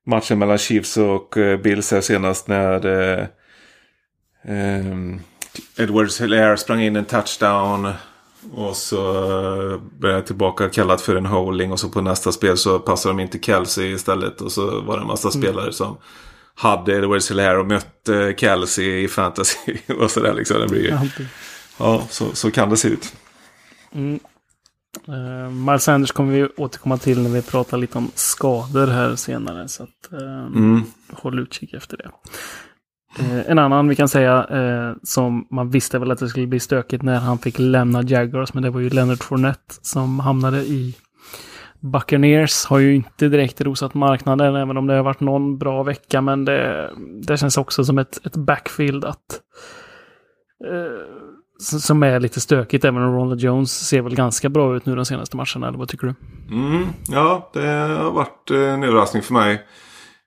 matchen 0.05 0.39
mellan 0.39 0.57
Chiefs 0.57 0.97
och 0.97 1.37
eh, 1.37 1.59
Bills 1.59 1.91
här 1.91 2.01
senast 2.01 2.47
när 2.47 2.85
eh, 2.85 3.25
ehm, 4.43 5.21
Edwards 5.77 6.21
Hilaire 6.21 6.57
sprang 6.57 6.81
in 6.81 6.95
en 6.95 7.05
touchdown. 7.05 7.93
Och 8.53 8.75
så 8.75 9.79
blev 9.99 10.13
jag 10.13 10.25
tillbaka 10.25 10.69
kallat 10.69 11.01
för 11.01 11.15
en 11.15 11.25
holding 11.25 11.71
och 11.71 11.79
så 11.79 11.89
på 11.89 12.01
nästa 12.01 12.31
spel 12.31 12.57
så 12.57 12.79
passade 12.79 13.13
de 13.13 13.19
in 13.19 13.27
till 13.27 13.41
Kelsey 13.41 13.93
istället. 13.93 14.41
Och 14.41 14.51
så 14.51 14.81
var 14.81 14.95
det 14.95 15.01
en 15.01 15.07
massa 15.07 15.29
mm. 15.29 15.41
spelare 15.41 15.73
som 15.73 15.97
hade 16.55 16.95
Edwards 16.95 17.31
Hilaire 17.31 17.57
och 17.57 17.67
mötte 17.67 18.35
Kelsey 18.37 19.03
i 19.03 19.07
fantasy 19.07 19.77
och 19.99 20.11
sådär 20.11 20.33
liksom. 20.33 20.59
Det 20.59 20.67
blir 20.67 20.81
ju, 20.81 20.97
ja, 21.77 22.03
så, 22.09 22.35
så 22.35 22.51
kan 22.51 22.69
det 22.69 22.77
se 22.77 22.87
ut. 22.87 23.13
Mm. 23.93 24.19
Uh, 25.09 25.49
Miles 25.49 25.83
Sanders 25.83 26.11
kommer 26.11 26.33
vi 26.33 26.47
återkomma 26.57 26.97
till 26.97 27.21
när 27.21 27.29
vi 27.29 27.41
pratar 27.41 27.77
lite 27.77 27.97
om 27.97 28.11
skador 28.15 28.87
här 28.87 29.15
senare. 29.15 29.67
Så 29.67 29.83
att, 29.83 30.09
uh, 30.13 30.45
mm. 30.45 30.81
håll 31.11 31.39
utkik 31.39 31.73
efter 31.73 31.97
det. 31.97 32.11
Uh, 33.19 33.51
en 33.51 33.59
annan 33.59 33.87
vi 33.87 33.95
kan 33.95 34.09
säga 34.09 34.47
uh, 34.53 34.95
som 35.03 35.47
man 35.51 35.69
visste 35.69 35.99
väl 35.99 36.11
att 36.11 36.19
det 36.19 36.29
skulle 36.29 36.47
bli 36.47 36.59
stökigt 36.59 37.03
när 37.03 37.19
han 37.19 37.37
fick 37.37 37.59
lämna 37.59 38.03
Jaguars. 38.03 38.53
Men 38.53 38.63
det 38.63 38.69
var 38.69 38.79
ju 38.79 38.89
Leonard 38.89 39.23
Fournette 39.23 39.75
som 39.81 40.19
hamnade 40.19 40.57
i 40.57 40.95
Buccaneers. 41.79 42.65
Har 42.65 42.79
ju 42.79 42.95
inte 42.95 43.29
direkt 43.29 43.61
rosat 43.61 43.93
marknaden 43.93 44.55
även 44.55 44.77
om 44.77 44.87
det 44.87 44.93
har 44.93 45.03
varit 45.03 45.19
någon 45.19 45.57
bra 45.57 45.83
vecka. 45.83 46.21
Men 46.21 46.45
det, 46.45 46.91
det 47.27 47.37
känns 47.37 47.57
också 47.57 47.85
som 47.85 47.97
ett, 47.97 48.25
ett 48.25 48.35
backfield 48.35 49.05
att 49.05 49.41
som 51.61 52.03
är 52.03 52.19
lite 52.19 52.41
stökigt, 52.41 52.85
även 52.85 53.03
om 53.03 53.13
Ronald 53.15 53.41
Jones 53.41 53.87
ser 53.87 54.01
väl 54.01 54.15
ganska 54.15 54.49
bra 54.49 54.75
ut 54.75 54.85
nu 54.85 54.95
de 54.95 55.05
senaste 55.05 55.37
matcherna, 55.37 55.67
eller 55.67 55.77
vad 55.77 55.87
tycker 55.87 56.07
du? 56.07 56.15
Mm, 56.55 56.87
ja, 57.09 57.49
det 57.53 57.67
har 57.67 58.11
varit 58.11 58.51
eh, 58.51 58.73
en 58.73 58.83
överraskning 58.83 59.23
för 59.23 59.33
mig. 59.33 59.61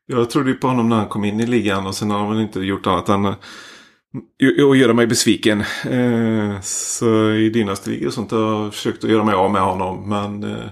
Jag 0.06 0.30
trodde 0.30 0.50
ju 0.50 0.56
på 0.56 0.66
honom 0.66 0.88
när 0.88 0.96
han 0.96 1.08
kom 1.08 1.24
in 1.24 1.40
i 1.40 1.46
ligan 1.46 1.86
och 1.86 1.94
sen 1.94 2.10
har 2.10 2.18
han 2.18 2.30
väl 2.30 2.40
inte 2.40 2.60
gjort 2.60 2.86
annat 2.86 3.08
än 3.08 3.26
att 3.26 3.38
göra 4.78 4.94
mig 4.94 5.06
besviken. 5.06 5.60
Eh, 5.90 6.60
så 6.60 7.30
i 7.30 7.50
dynastigor 7.50 8.06
och 8.06 8.14
sånt 8.14 8.30
har 8.30 8.62
jag 8.62 8.74
försökt 8.74 9.04
att 9.04 9.10
göra 9.10 9.24
mig 9.24 9.34
av 9.34 9.52
med 9.52 9.62
honom. 9.62 10.08
Men 10.08 10.44
eh, 10.44 10.66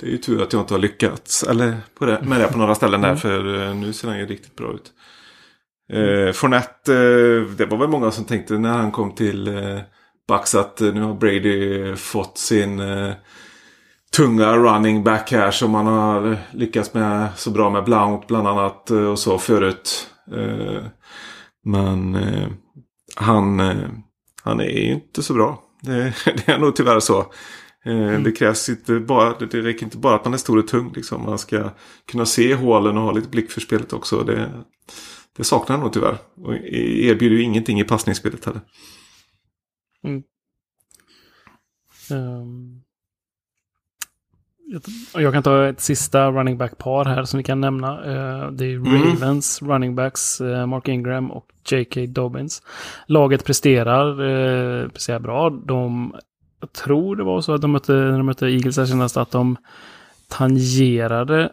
det 0.00 0.06
är 0.06 0.10
ju 0.10 0.18
tur 0.18 0.42
att 0.42 0.52
jag 0.52 0.62
inte 0.62 0.74
har 0.74 0.78
lyckats 0.78 1.42
eller 1.42 1.76
på 1.98 2.04
det, 2.04 2.22
med 2.22 2.40
det 2.40 2.48
på 2.48 2.58
några 2.58 2.74
ställen 2.74 3.00
där. 3.00 3.08
Mm. 3.08 3.20
För 3.20 3.74
nu 3.74 3.92
ser 3.92 4.08
han 4.08 4.18
ju 4.18 4.26
riktigt 4.26 4.56
bra 4.56 4.74
ut. 4.74 4.92
Eh, 5.92 6.32
Fournette, 6.32 6.94
eh, 6.94 7.56
det 7.56 7.66
var 7.66 7.78
väl 7.78 7.88
många 7.88 8.10
som 8.10 8.24
tänkte 8.24 8.58
när 8.58 8.78
han 8.78 8.90
kom 8.90 9.14
till 9.14 9.48
eh, 9.48 9.80
Bucks 10.28 10.54
att 10.54 10.80
eh, 10.80 10.94
nu 10.94 11.00
har 11.00 11.14
Brady 11.14 11.96
fått 11.96 12.38
sin 12.38 12.80
eh, 12.80 13.12
tunga 14.16 14.56
running 14.56 15.04
back 15.04 15.32
här 15.32 15.50
som 15.50 15.74
han 15.74 15.86
har 15.86 16.36
lyckats 16.52 16.94
med 16.94 17.28
så 17.36 17.50
bra 17.50 17.70
med 17.70 17.84
Blount 17.84 18.26
bland 18.26 18.48
annat 18.48 18.90
eh, 18.90 19.04
och 19.04 19.18
så 19.18 19.38
förut. 19.38 20.06
Eh, 20.32 20.82
men 21.64 22.18
han, 23.16 23.60
han 24.44 24.60
är 24.60 24.64
ju 24.64 24.92
inte 24.92 25.22
så 25.22 25.34
bra. 25.34 25.62
Det, 25.82 26.14
det 26.46 26.48
är 26.48 26.58
nog 26.58 26.76
tyvärr 26.76 27.00
så. 27.00 27.26
Mm. 27.84 28.22
Det 28.22 28.32
krävs 28.32 28.68
inte 28.68 29.00
bara, 29.00 29.34
det 29.38 29.60
räcker 29.60 29.84
inte 29.84 29.96
bara 29.96 30.14
att 30.14 30.24
man 30.24 30.34
är 30.34 30.38
stor 30.38 30.58
och 30.58 30.68
tung. 30.68 30.92
Liksom. 30.96 31.24
Man 31.24 31.38
ska 31.38 31.70
kunna 32.10 32.26
se 32.26 32.54
hålen 32.54 32.96
och 32.96 33.02
ha 33.02 33.12
lite 33.12 33.28
blick 33.28 33.50
för 33.50 33.60
spelet 33.60 33.92
också. 33.92 34.22
Det, 34.22 34.50
det 35.36 35.44
saknar 35.44 35.76
han 35.76 35.84
nog 35.84 35.92
tyvärr. 35.92 36.18
Och 36.36 36.54
erbjuder 36.54 37.36
ju 37.36 37.42
ingenting 37.42 37.80
i 37.80 37.84
passningsspelet 37.84 38.44
heller. 38.44 38.60
Mm. 40.04 40.22
Um, 42.10 42.82
jag 45.14 45.32
kan 45.32 45.42
ta 45.42 45.68
ett 45.68 45.80
sista 45.80 46.30
running 46.30 46.58
back-par 46.58 47.04
här 47.04 47.24
som 47.24 47.38
vi 47.38 47.44
kan 47.44 47.60
nämna. 47.60 47.98
Uh, 47.98 48.52
det 48.52 48.64
är 48.64 48.76
mm. 48.76 49.02
Ravens 49.02 49.62
running 49.62 49.94
backs, 49.94 50.40
uh, 50.40 50.66
Mark 50.66 50.88
Ingram 50.88 51.30
och 51.30 51.46
J.K. 51.70 52.06
Dobbins. 52.08 52.62
Laget 53.06 53.44
presterar, 53.44 54.20
uh, 54.20 54.88
presterar 54.88 55.18
bra. 55.18 55.50
De, 55.50 56.14
jag 56.60 56.72
tror 56.72 57.16
det 57.16 57.24
var 57.24 57.40
så 57.40 57.54
att 57.54 57.60
de 57.60 57.72
mötte, 57.72 57.92
när 57.92 58.16
de 58.16 58.26
mötte 58.26 58.46
Eagles 58.46 58.76
här 58.76 58.86
senast, 58.86 59.16
att 59.16 59.30
de 59.30 59.56
tangerade 60.28 61.52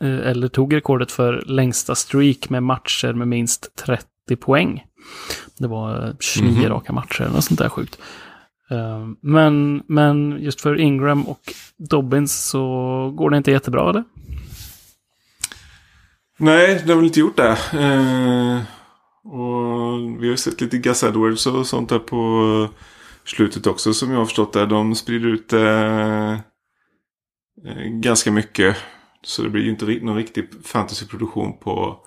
eller 0.00 0.48
tog 0.48 0.74
rekordet 0.74 1.12
för 1.12 1.42
längsta 1.46 1.94
streak 1.94 2.50
med 2.50 2.62
matcher 2.62 3.12
med 3.12 3.28
minst 3.28 3.76
30 3.76 4.06
poäng. 4.40 4.84
Det 5.58 5.68
var 5.68 6.16
29 6.20 6.50
mm 6.50 6.62
-hmm. 6.62 6.68
raka 6.68 6.92
matcher 6.92 7.22
eller 7.22 7.34
något 7.34 7.44
sånt 7.44 7.60
där 7.60 7.68
sjukt. 7.68 7.98
Ehm, 8.70 9.16
men, 9.20 9.82
men 9.86 10.38
just 10.40 10.60
för 10.60 10.80
Ingram 10.80 11.22
och 11.22 11.40
Dobbins 11.76 12.44
så 12.44 12.60
går 13.16 13.30
det 13.30 13.36
inte 13.36 13.50
jättebra 13.50 13.90
eller? 13.90 14.04
Nej, 16.38 16.82
det 16.86 16.92
har 16.92 16.96
väl 16.96 17.06
inte 17.06 17.20
gjort 17.20 17.36
det. 17.36 17.58
Uh, 17.74 18.60
och 19.24 20.22
vi 20.22 20.28
har 20.28 20.36
sett 20.36 20.60
lite 20.60 20.78
Gus 20.78 21.02
Edwards 21.02 21.46
och 21.46 21.66
sånt 21.66 21.88
där 21.88 21.98
på 21.98 22.68
slutet 23.24 23.66
också 23.66 23.94
som 23.94 24.10
jag 24.10 24.18
har 24.18 24.24
förstått 24.24 24.52
det. 24.52 24.66
De 24.66 24.94
sprider 24.94 25.28
ut 25.28 25.48
det 25.48 26.42
ganska 28.02 28.30
mycket. 28.32 28.76
Så 29.22 29.42
det 29.42 29.48
blir 29.48 29.62
ju 29.62 29.70
inte 29.70 29.86
någon 29.86 30.16
riktig 30.16 30.48
fantasyproduktion 30.64 31.58
på 31.58 32.04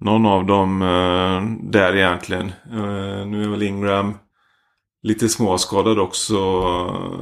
någon 0.00 0.26
av 0.26 0.46
dem 0.46 0.82
eh, 0.82 1.70
där 1.70 1.96
egentligen. 1.96 2.46
Eh, 2.72 3.26
nu 3.26 3.44
är 3.44 3.48
väl 3.48 3.62
Ingram 3.62 4.14
lite 5.02 5.28
småskadad 5.28 5.98
också 5.98 6.36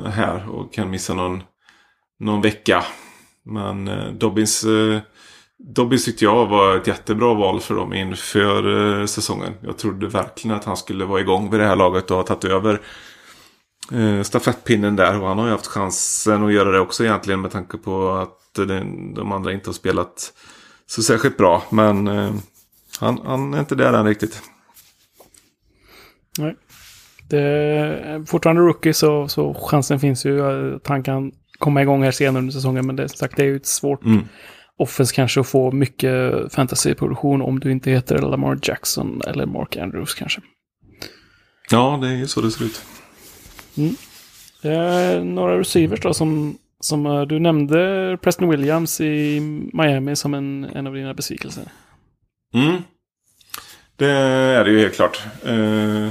här 0.07 0.49
och 0.51 0.73
kan 0.73 0.91
missa 0.91 1.15
någon, 1.15 1.43
någon 2.19 2.41
vecka. 2.41 2.85
Men 3.45 3.89
eh, 3.89 4.13
Dobbins, 4.13 4.65
eh, 4.65 5.01
Dobbins 5.59 6.05
tyckte 6.05 6.25
jag 6.25 6.47
var 6.47 6.77
ett 6.77 6.87
jättebra 6.87 7.35
val 7.35 7.61
för 7.61 7.75
dem 7.75 7.95
inför 7.95 9.01
eh, 9.01 9.07
säsongen. 9.07 9.53
Jag 9.61 9.79
trodde 9.79 10.09
verkligen 10.09 10.57
att 10.57 10.65
han 10.65 10.77
skulle 10.77 11.05
vara 11.05 11.21
igång 11.21 11.51
vid 11.51 11.61
det 11.61 11.67
här 11.67 11.77
laget 11.77 12.11
och 12.11 12.17
ha 12.17 12.23
tagit 12.23 12.45
över 12.45 12.81
eh, 13.93 14.23
stafettpinnen 14.23 14.97
där. 14.97 15.21
Och 15.21 15.29
han 15.29 15.39
har 15.39 15.47
ju 15.47 15.53
haft 15.53 15.67
chansen 15.67 16.45
att 16.45 16.53
göra 16.53 16.71
det 16.71 16.81
också 16.81 17.05
egentligen 17.05 17.41
med 17.41 17.51
tanke 17.51 17.79
på 17.79 18.11
att 18.11 18.42
den, 18.55 19.15
de 19.15 19.33
andra 19.33 19.53
inte 19.53 19.69
har 19.69 19.75
spelat 19.75 20.33
så 20.87 21.03
särskilt 21.03 21.37
bra. 21.37 21.63
Men 21.71 22.09
eh, 22.09 22.35
han, 23.01 23.21
han 23.25 23.55
är 23.55 23.61
inte 23.61 23.75
där 23.75 23.93
än 23.93 24.07
riktigt. 24.07 24.43
Nej. 26.39 26.57
Det 27.29 27.41
är 27.41 28.25
fortfarande 28.25 28.63
rookie 28.63 28.95
så, 28.95 29.29
så 29.29 29.55
chansen 29.55 30.01
finns 30.01 30.27
ju 30.27 30.43
att 30.77 30.87
han 30.87 31.03
kan 31.03 31.33
komma 31.59 31.83
igång 31.83 32.03
här 32.03 32.11
senare 32.11 32.39
under 32.39 32.53
säsongen. 32.53 32.87
Men 32.87 32.97
det, 32.97 33.09
sagt, 33.09 33.37
det 33.37 33.43
är 33.43 33.47
ju 33.47 33.57
ett 33.57 33.67
svårt 33.67 34.05
mm. 34.05 34.25
offense 34.77 35.15
kanske 35.15 35.41
att 35.41 35.47
få 35.47 35.73
mycket 35.73 36.33
fantasyproduktion 36.53 37.43
om 37.43 37.61
du 37.61 37.73
inte 37.73 37.91
heter 37.91 38.19
Lamar 38.19 38.59
Jackson 38.63 39.23
eller 39.27 39.47
Mark 39.47 39.77
Andrews 39.77 40.15
kanske. 40.15 40.41
Ja, 41.71 41.99
det 42.03 42.09
är 42.09 42.27
så 42.27 42.41
det 42.41 42.51
ser 42.51 42.65
ut. 42.65 42.83
Mm. 43.77 43.95
Det 44.63 44.73
är 44.73 45.25
några 45.25 45.59
receivers 45.59 46.01
då 46.01 46.15
som 46.15 46.59
som 46.85 47.07
eh, 47.07 47.23
du 47.23 47.39
nämnde 47.39 48.19
Preston 48.23 48.49
Williams 48.49 49.01
i 49.01 49.41
Miami 49.73 50.17
som 50.17 50.35
en, 50.35 50.65
en 50.65 50.87
av 50.87 50.95
dina 50.95 51.15
besvikelser. 51.15 51.65
Mm. 52.55 52.83
Det 53.97 54.11
är 54.11 54.65
det 54.65 54.71
ju 54.71 54.81
helt 54.81 54.95
klart. 54.95 55.23
Eh, 55.45 56.09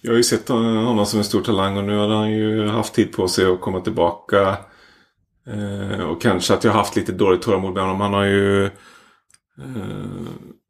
jag 0.00 0.10
har 0.10 0.16
ju 0.16 0.22
sett 0.22 0.48
honom 0.48 1.06
som 1.06 1.18
en 1.18 1.24
stor 1.24 1.42
talang 1.42 1.76
och 1.76 1.84
nu 1.84 1.96
har 1.96 2.08
han 2.08 2.30
ju 2.30 2.68
haft 2.68 2.94
tid 2.94 3.12
på 3.12 3.28
sig 3.28 3.46
att 3.46 3.60
komma 3.60 3.80
tillbaka. 3.80 4.56
Eh, 5.46 6.00
och 6.00 6.22
kanske 6.22 6.54
att 6.54 6.64
jag 6.64 6.72
har 6.72 6.78
haft 6.78 6.96
lite 6.96 7.12
dåligt 7.12 7.42
tålamod 7.42 7.74
med 7.74 7.82
honom. 7.82 8.00
Han 8.00 8.14
har 8.14 8.24
ju 8.24 8.64
eh, 8.64 8.70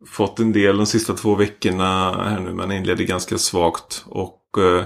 fått 0.07 0.39
en 0.39 0.53
del 0.53 0.77
de 0.77 0.87
sista 0.87 1.15
två 1.15 1.35
veckorna 1.35 2.23
här 2.25 2.41
nu 2.41 2.55
men 2.55 2.73
inledde 2.73 3.05
ganska 3.05 3.39
svagt. 3.39 4.05
Och 4.07 4.43
eh, 4.59 4.85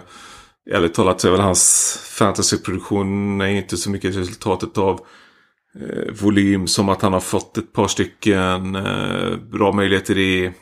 ärligt 0.70 0.94
talat 0.94 1.20
så 1.20 1.28
är 1.28 1.32
väl 1.32 1.40
hans 1.40 1.98
fantasyproduktion 2.18 3.42
inte 3.42 3.76
så 3.76 3.90
mycket 3.90 4.16
resultatet 4.16 4.78
av 4.78 5.00
eh, 5.80 6.14
volym 6.22 6.66
som 6.66 6.88
att 6.88 7.02
han 7.02 7.12
har 7.12 7.20
fått 7.20 7.58
ett 7.58 7.72
par 7.72 7.88
stycken 7.88 8.74
eh, 8.76 9.36
bra 9.36 9.72
möjligheter 9.72 10.18
i, 10.18 10.52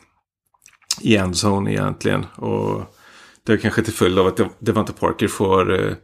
i 1.00 1.16
endzone 1.16 1.72
egentligen. 1.72 2.26
Och 2.36 2.82
det 3.46 3.52
är 3.52 3.56
kanske 3.56 3.82
till 3.82 3.92
följd 3.92 4.18
av 4.18 4.26
att 4.26 4.40
Devante 4.58 4.92
Parker 4.92 5.28
får 5.28 5.80
eh, 5.80 5.94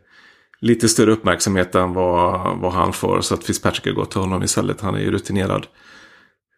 lite 0.61 0.88
större 0.88 1.12
uppmärksamhet 1.12 1.74
än 1.74 1.92
vad, 1.92 2.59
vad 2.59 2.72
han 2.72 2.92
får. 2.92 3.20
Så 3.20 3.34
att 3.34 3.44
Fitzpatrick 3.44 3.86
har 3.86 3.92
gått 3.92 4.11
till 4.11 4.20
honom 4.20 4.42
istället. 4.42 4.80
Han 4.80 4.94
är 4.94 5.01
ju 5.01 5.11
rutinerad. 5.11 5.66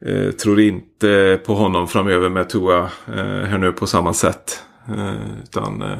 Eh, 0.06 0.30
tror 0.30 0.60
inte 0.60 1.40
på 1.46 1.54
honom 1.54 1.88
framöver 1.88 2.28
med 2.28 2.48
Tua 2.48 2.78
eh, 3.06 3.44
här 3.44 3.58
nu 3.58 3.72
på 3.72 3.86
samma 3.86 4.12
sätt. 4.12 4.62
Eh, 4.88 5.42
utan 5.42 5.82
eh, 5.82 5.98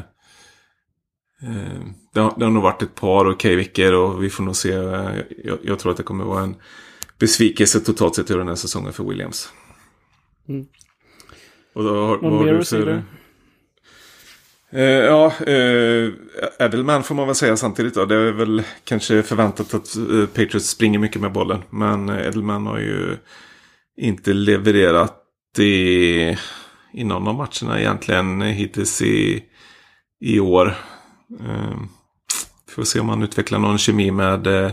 det, 2.13 2.21
har, 2.21 2.35
det 2.37 2.45
har 2.45 2.51
nog 2.51 2.63
varit 2.63 2.83
ett 2.83 2.95
par 2.95 3.25
okej 3.25 3.33
okay 3.33 3.57
veckor 3.57 3.93
och 3.93 4.25
vi 4.25 4.31
får 4.31 4.45
nog 4.45 4.57
se. 4.57 4.73
Eh, 4.73 5.11
jag, 5.45 5.59
jag, 5.63 5.79
tror 5.79 5.91
att 5.91 5.97
det 5.97 6.03
kommer 6.03 6.25
vara 6.25 6.43
en 6.43 6.57
besvikelse 7.19 7.81
totalt 7.81 8.15
sett 8.15 8.31
i 8.31 8.35
den 8.35 8.49
här 8.49 8.55
säsongen 8.55 8.93
för 8.93 9.05
Williams. 9.05 9.53
Mm. 10.49 10.67
Och 11.75 11.85
då 11.85 12.07
har, 12.07 12.19
vad 12.19 12.33
har 12.33 12.47
du 12.47 12.65
för... 12.65 13.03
Uh, 14.75 14.83
ja, 14.83 15.33
uh, 15.49 16.13
Edelman 16.59 17.03
får 17.03 17.15
man 17.15 17.27
väl 17.27 17.35
säga 17.35 17.57
samtidigt 17.57 17.95
då. 17.95 18.05
Det 18.05 18.15
är 18.15 18.33
väl 18.33 18.63
kanske 18.85 19.23
förväntat 19.23 19.75
att 19.75 19.97
uh, 19.97 20.27
Patriots 20.27 20.69
springer 20.69 20.99
mycket 20.99 21.23
med 21.23 21.33
bollen. 21.33 21.63
Men 21.71 22.09
Edelman 22.09 22.67
har 22.67 22.79
ju 22.79 23.17
inte 23.97 24.33
levererat 24.33 25.17
i, 25.59 26.37
i 26.93 27.05
någon 27.05 27.29
av 27.29 27.35
matcherna 27.35 27.81
egentligen 27.81 28.41
hittills 28.41 29.03
i, 29.03 29.45
i 30.21 30.41
år 30.41 30.77
vi 32.67 32.73
får 32.73 32.85
se 32.85 33.01
om 33.01 33.09
han 33.09 33.23
utvecklar 33.23 33.59
någon 33.59 33.79
kemi 33.79 34.11
med 34.11 34.47
eh, 34.47 34.73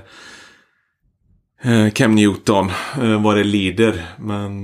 eh, 1.64 1.91
Cam 1.91 2.16
Newton. 2.16 2.70
Eh, 3.01 3.24
vad 3.24 3.38
det 3.38 3.43
lider. 3.43 4.05
Men 4.20 4.64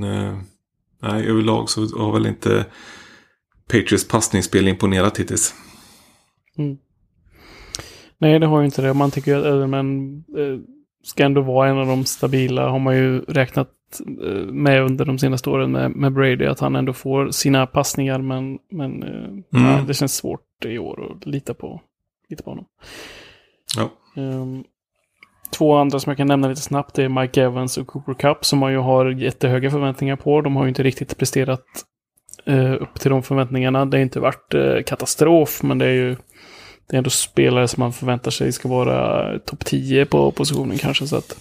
nej, 1.02 1.28
överlag 1.28 1.70
så 1.70 1.82
har 1.82 2.14
väl 2.14 2.26
inte 2.26 2.66
Patriots 3.68 4.08
passningsspel 4.08 4.68
imponerat 4.68 5.20
hittills. 5.20 5.54
Mm. 6.58 6.78
Nej, 8.18 8.40
det 8.40 8.46
har 8.46 8.60
ju 8.60 8.66
inte 8.66 8.82
det. 8.82 8.94
Man 8.94 9.12
tycker 9.12 9.38
att 9.38 9.46
Edelman 9.46 10.18
eh, 10.38 10.60
ska 11.04 11.24
ändå 11.24 11.42
vara 11.42 11.70
en 11.70 11.78
av 11.78 11.88
de 11.88 12.06
stabila. 12.06 12.70
Har 12.70 12.80
man 12.80 12.96
ju 12.96 13.20
räknat 13.20 13.70
med 14.48 14.82
under 14.82 15.06
de 15.06 15.20
senaste 15.20 15.50
åren 15.50 15.72
med, 15.72 15.92
med, 15.92 16.14
Brady. 16.14 16.46
Att 16.46 16.60
han 16.60 16.76
ändå 16.76 16.94
får 16.94 17.32
sina 17.32 17.68
passningar. 17.68 18.20
Men, 18.20 18.60
men 18.72 19.04
eh, 19.04 19.24
mm. 19.24 19.44
ja, 19.52 19.84
det 19.88 19.94
känns 19.94 20.16
svårt 20.16 20.66
i 20.66 20.78
år 20.78 21.12
att 21.12 21.26
lita 21.26 21.54
på, 21.54 21.82
lita 22.30 22.44
på 22.44 22.52
honom. 22.52 22.66
Ja. 23.78 23.90
Um, 24.22 24.64
två 25.58 25.76
andra 25.76 26.00
som 26.00 26.10
jag 26.10 26.18
kan 26.18 26.28
nämna 26.28 26.48
lite 26.48 26.62
snabbt 26.62 27.00
är 27.00 27.10
Mike 27.10 27.42
Evans 27.42 27.78
och 27.78 27.88
Cooper 27.88 28.14
Cup. 28.14 28.46
Som 28.46 28.60
man 28.60 28.72
ju 28.72 28.78
har 28.78 29.10
jättehöga 29.10 29.72
förväntningar 29.72 30.16
på. 30.16 30.42
De 30.42 30.56
har 30.56 30.64
ju 30.64 30.70
inte 30.70 30.84
riktigt 30.84 31.18
presterat 31.18 31.66
eh, 32.46 32.74
upp 32.74 33.00
till 33.00 33.12
de 33.12 33.24
förväntningarna. 33.24 33.86
Det 33.86 33.98
har 33.98 34.02
inte 34.02 34.20
varit 34.20 34.54
eh, 34.54 34.84
katastrof, 34.86 35.64
men 35.64 35.78
det 35.78 35.86
är 35.86 35.94
ju 35.94 36.16
det 36.88 36.96
är 36.96 36.98
ändå 36.98 37.10
spelare 37.10 37.68
som 37.68 37.82
man 37.82 37.94
förväntar 37.94 38.32
sig 38.32 38.52
ska 38.52 38.70
vara 38.70 39.40
topp 39.40 39.66
10 39.66 40.06
på 40.06 40.32
positionen 40.32 40.78
kanske. 40.78 41.08
Så 41.08 41.16
att 41.16 41.38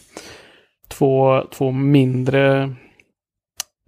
två, 0.93 1.45
två 1.51 1.70
mindre 1.70 2.74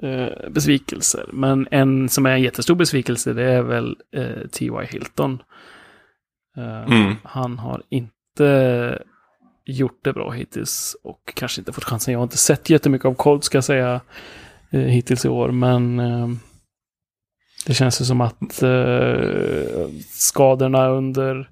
eh, 0.02 0.50
besvikelser. 0.50 1.28
Men 1.32 1.68
en 1.70 2.08
som 2.08 2.26
är 2.26 2.30
en 2.30 2.42
jättestor 2.42 2.74
besvikelse 2.74 3.32
det 3.32 3.44
är 3.44 3.62
väl 3.62 3.96
eh, 4.16 4.48
T.Y. 4.52 4.86
Hilton. 4.90 5.42
Eh, 6.56 6.82
mm. 6.82 7.14
Han 7.22 7.58
har 7.58 7.82
inte 7.88 8.98
gjort 9.64 9.98
det 10.02 10.12
bra 10.12 10.30
hittills 10.30 10.96
och 11.04 11.32
kanske 11.34 11.60
inte 11.60 11.72
fått 11.72 11.84
chansen. 11.84 12.12
Jag 12.12 12.18
har 12.18 12.24
inte 12.24 12.36
sett 12.36 12.70
jättemycket 12.70 13.06
av 13.06 13.14
Cold 13.14 13.44
ska 13.44 13.56
jag 13.56 13.64
säga 13.64 14.00
eh, 14.70 14.80
hittills 14.80 15.24
i 15.24 15.28
år, 15.28 15.50
men 15.50 16.00
eh, 16.00 16.28
det 17.66 17.74
känns 17.74 18.00
ju 18.00 18.04
som 18.04 18.20
att 18.20 18.62
eh, 18.62 19.88
skadorna 20.10 20.88
under 20.88 21.50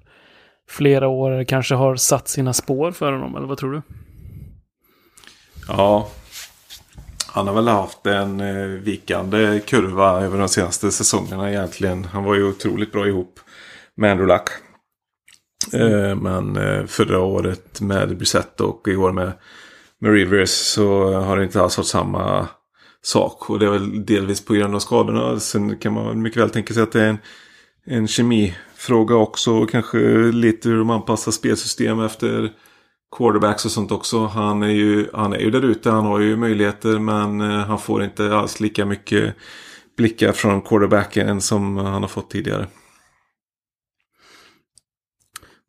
flera 0.69 1.07
år 1.07 1.43
kanske 1.43 1.75
har 1.75 1.95
satt 1.95 2.27
sina 2.27 2.53
spår 2.53 2.91
för 2.91 3.11
honom, 3.11 3.35
eller 3.35 3.47
vad 3.47 3.57
tror 3.57 3.71
du? 3.71 3.81
Ja, 5.67 6.09
han 7.27 7.47
har 7.47 7.53
väl 7.53 7.67
haft 7.67 8.05
en 8.05 8.41
eh, 8.41 8.65
vikande 8.65 9.59
kurva 9.59 10.21
över 10.21 10.39
de 10.39 10.49
senaste 10.49 10.91
säsongerna 10.91 11.51
egentligen. 11.51 12.05
Han 12.05 12.23
var 12.23 12.35
ju 12.35 12.43
otroligt 12.43 12.91
bra 12.91 13.07
ihop 13.07 13.39
med 13.95 14.11
Andrew 14.11 14.33
Luck. 14.33 14.49
Eh, 15.81 16.15
men 16.15 16.57
eh, 16.57 16.85
förra 16.85 17.19
året 17.19 17.81
med 17.81 18.17
Brissett 18.17 18.61
och 18.61 18.87
i 18.87 18.95
år 18.95 19.11
med, 19.11 19.31
med 19.99 20.13
Rivers 20.13 20.49
så 20.49 21.13
har 21.13 21.37
det 21.37 21.43
inte 21.43 21.61
alls 21.61 21.77
varit 21.77 21.87
samma 21.87 22.47
sak. 23.01 23.49
Och 23.49 23.59
det 23.59 23.65
är 23.65 23.71
väl 23.71 24.05
delvis 24.05 24.45
på 24.45 24.53
grund 24.53 24.75
av 24.75 24.79
skadorna. 24.79 25.39
Sen 25.39 25.77
kan 25.77 25.93
man 25.93 26.21
mycket 26.21 26.41
väl 26.41 26.49
tänka 26.49 26.73
sig 26.73 26.83
att 26.83 26.91
det 26.91 27.01
är 27.01 27.09
en, 27.09 27.17
en 27.85 28.07
kemifråga 28.07 29.15
också. 29.15 29.51
Och 29.51 29.69
kanske 29.69 29.97
lite 30.31 30.69
hur 30.69 30.77
de 30.77 30.89
anpassar 30.89 31.31
spelsystem 31.31 31.99
efter 31.99 32.51
quarterbacks 33.17 33.65
och 33.65 33.71
sånt 33.71 33.91
också. 33.91 34.25
Han 34.25 34.63
är 34.63 34.67
ju, 34.67 35.09
han 35.13 35.33
är 35.33 35.39
ju 35.39 35.51
där 35.51 35.65
ute. 35.65 35.89
Han 35.89 36.05
har 36.05 36.19
ju 36.19 36.37
möjligheter 36.37 36.99
men 36.99 37.41
eh, 37.41 37.47
han 37.47 37.79
får 37.79 38.03
inte 38.03 38.35
alls 38.35 38.59
lika 38.59 38.85
mycket 38.85 39.35
blickar 39.97 40.31
från 40.31 40.61
quarterbacken 40.61 41.41
som 41.41 41.77
han 41.77 42.01
har 42.01 42.09
fått 42.09 42.29
tidigare. 42.29 42.67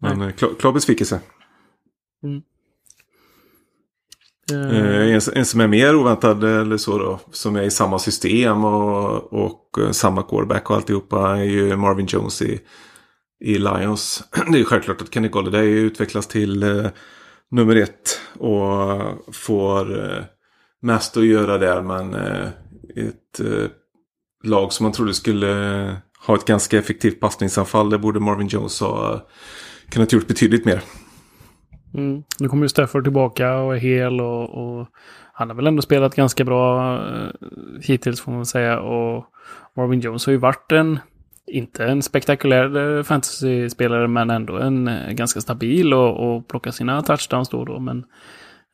Men 0.01 0.19
Nej. 0.19 0.29
Eh, 0.29 0.35
klar, 0.35 0.51
klar 0.59 0.73
besvikelse. 0.73 1.21
Mm. 2.25 2.43
Uh, 4.53 5.15
en, 5.15 5.21
en, 5.35 5.47
som 5.47 5.61
är 5.61 5.67
mer 5.67 5.97
oväntad 5.97 6.45
eller 6.45 6.77
så 6.77 6.99
då. 6.99 7.21
Som 7.33 7.57
är 7.57 7.63
i 7.63 7.71
samma 7.71 7.99
system 7.99 8.65
och, 8.65 9.33
och 9.33 9.79
samma 9.93 10.23
quarterback 10.23 10.71
och 10.71 10.77
alltihopa 10.77 11.39
är 11.39 11.45
ju 11.45 11.77
Marvin 11.77 12.07
Jones 12.07 12.43
i, 12.43 12.61
i 13.41 13.59
Lions. 13.59 14.25
Det 14.53 14.61
är 14.61 14.65
självklart 14.65 15.03
att 15.03 15.15
Kenny 15.15 15.29
Golladay 15.29 15.69
utvecklas 15.69 16.27
till 16.27 16.91
nummer 17.55 17.77
ett. 17.77 18.21
Och 18.39 19.35
får 19.35 20.05
eh, 20.05 20.25
mest 20.83 21.17
att 21.17 21.27
göra 21.27 21.59
där. 21.59 21.83
Men 21.83 22.15
eh, 22.15 22.49
ett 22.97 23.41
eh, 23.41 23.71
lag 24.45 24.73
som 24.73 24.85
man 24.85 24.93
trodde 24.93 25.15
skulle 25.15 25.47
ha 26.27 26.35
ett 26.35 26.45
ganska 26.45 26.79
effektivt 26.79 27.21
passningsanfall. 27.21 27.91
Det 27.91 27.99
borde 27.99 28.21
Marvin 28.21 28.49
Jones 28.49 28.81
ha 28.81 29.27
kunnat 29.91 30.13
gjort 30.13 30.27
betydligt 30.27 30.65
mer. 30.65 30.83
Mm. 31.95 32.23
Nu 32.39 32.49
kommer 32.49 32.65
ju 32.65 32.69
Stafford 32.69 33.05
tillbaka 33.05 33.57
och 33.57 33.75
är 33.75 33.79
hel 33.79 34.21
och, 34.21 34.79
och, 34.79 34.89
han 35.37 35.49
har 35.49 35.57
väl 35.57 35.67
ändå 35.67 35.83
spelat 35.83 36.15
ganska 36.15 36.45
bra 36.45 36.99
hittills 37.83 38.21
får 38.21 38.33
man 38.33 38.47
säga. 38.47 38.81
Och 38.81 39.25
Marvin 39.77 40.01
Jones 40.01 40.27
har 40.27 40.33
ju 40.33 40.39
varit 40.39 40.73
en, 40.73 40.99
inte 41.47 41.85
en 41.85 42.03
spektakulär 42.03 42.97
eh, 42.97 43.03
fantasy-spelare 43.03 44.09
men 44.09 44.31
ändå 44.31 44.57
en 44.57 44.89
uh, 44.89 45.13
ganska 45.13 45.41
stabil 45.41 45.95
och, 45.95 46.37
och 46.37 46.49
plocka 46.49 46.73
sina 46.73 47.03
touchdowns 47.03 47.49
då 47.49 47.59
och 47.59 47.67
då. 47.67 47.79
Men 47.79 48.05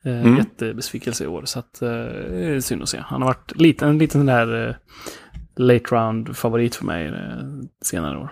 uh, 0.05 0.21
mm. 0.21 0.37
jättebesvikelse 0.37 1.23
i 1.23 1.27
år 1.27 1.41
så 1.45 1.59
att 1.59 1.79
uh, 1.83 2.59
synd 2.59 2.81
att 2.81 2.89
se. 2.89 2.97
Han 3.05 3.21
har 3.21 3.29
varit 3.29 3.61
lite, 3.61 3.85
en 3.85 3.97
liten 3.97 4.25
där 4.25 4.67
uh, 4.67 4.75
late 5.55 5.95
round 5.95 6.37
favorit 6.37 6.75
för 6.75 6.85
mig 6.85 7.13
senare 7.81 8.17
år. 8.17 8.31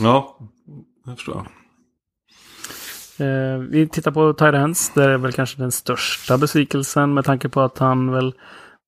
Ja, 0.00 0.38
jag 1.06 1.16
förstår. 1.16 1.46
Eh, 3.20 3.58
vi 3.58 3.88
tittar 3.88 4.10
på 4.10 4.32
Tyrens. 4.32 4.92
Det 4.94 5.04
är 5.04 5.18
väl 5.18 5.32
kanske 5.32 5.58
den 5.58 5.72
största 5.72 6.38
besvikelsen 6.38 7.14
med 7.14 7.24
tanke 7.24 7.48
på 7.48 7.60
att 7.60 7.78
han 7.78 8.10
väl 8.10 8.34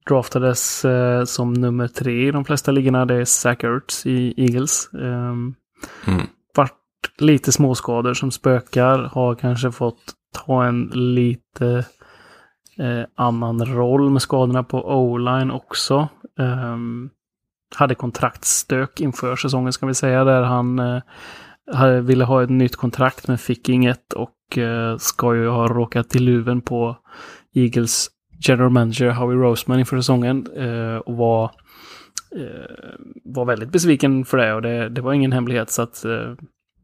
draftades 0.08 0.84
eh, 0.84 1.24
som 1.24 1.52
nummer 1.52 1.88
tre 1.88 2.28
i 2.28 2.30
de 2.30 2.44
flesta 2.44 2.70
ligorna. 2.70 3.06
Det 3.06 3.14
är 3.14 3.24
Zach 3.24 3.64
Ertz 3.64 4.06
i 4.06 4.34
Eagles. 4.36 4.90
Eh, 4.94 5.32
mm. 6.06 6.26
Vart 6.54 6.72
lite 7.18 7.52
småskador 7.52 8.14
som 8.14 8.30
spökar. 8.30 8.98
Har 8.98 9.34
kanske 9.34 9.72
fått 9.72 10.14
ta 10.46 10.64
en 10.64 10.90
lite 10.94 11.84
eh, 12.78 13.04
annan 13.14 13.64
roll 13.66 14.10
med 14.10 14.22
skadorna 14.22 14.64
på 14.64 14.78
O-line 14.78 15.50
också. 15.50 16.08
Um, 16.38 17.10
hade 17.74 17.94
kontraktstök 17.94 19.00
inför 19.00 19.36
säsongen 19.36 19.72
ska 19.72 19.86
vi 19.86 19.94
säga 19.94 20.24
där 20.24 20.42
han 20.42 20.78
eh, 20.78 21.02
ville 22.02 22.24
ha 22.24 22.42
ett 22.42 22.50
nytt 22.50 22.76
kontrakt 22.76 23.28
men 23.28 23.38
fick 23.38 23.68
inget 23.68 24.12
och 24.12 24.58
eh, 24.58 24.96
ska 24.96 25.34
ju 25.34 25.48
ha 25.48 25.68
råkat 25.68 26.16
i 26.16 26.18
luven 26.18 26.60
på 26.60 26.96
Eagles 27.54 28.08
general 28.48 28.70
manager 28.70 29.10
Howie 29.10 29.36
Roseman 29.38 29.78
inför 29.78 29.96
säsongen 29.96 30.46
eh, 30.56 30.96
och 30.96 31.16
var, 31.16 31.44
eh, 32.36 32.94
var 33.24 33.44
väldigt 33.44 33.68
besviken 33.72 34.24
för 34.24 34.36
det 34.38 34.54
och 34.54 34.62
det, 34.62 34.88
det 34.88 35.00
var 35.00 35.12
ingen 35.12 35.32
hemlighet 35.32 35.70
så 35.70 35.82
att 35.82 36.04
eh, 36.04 36.34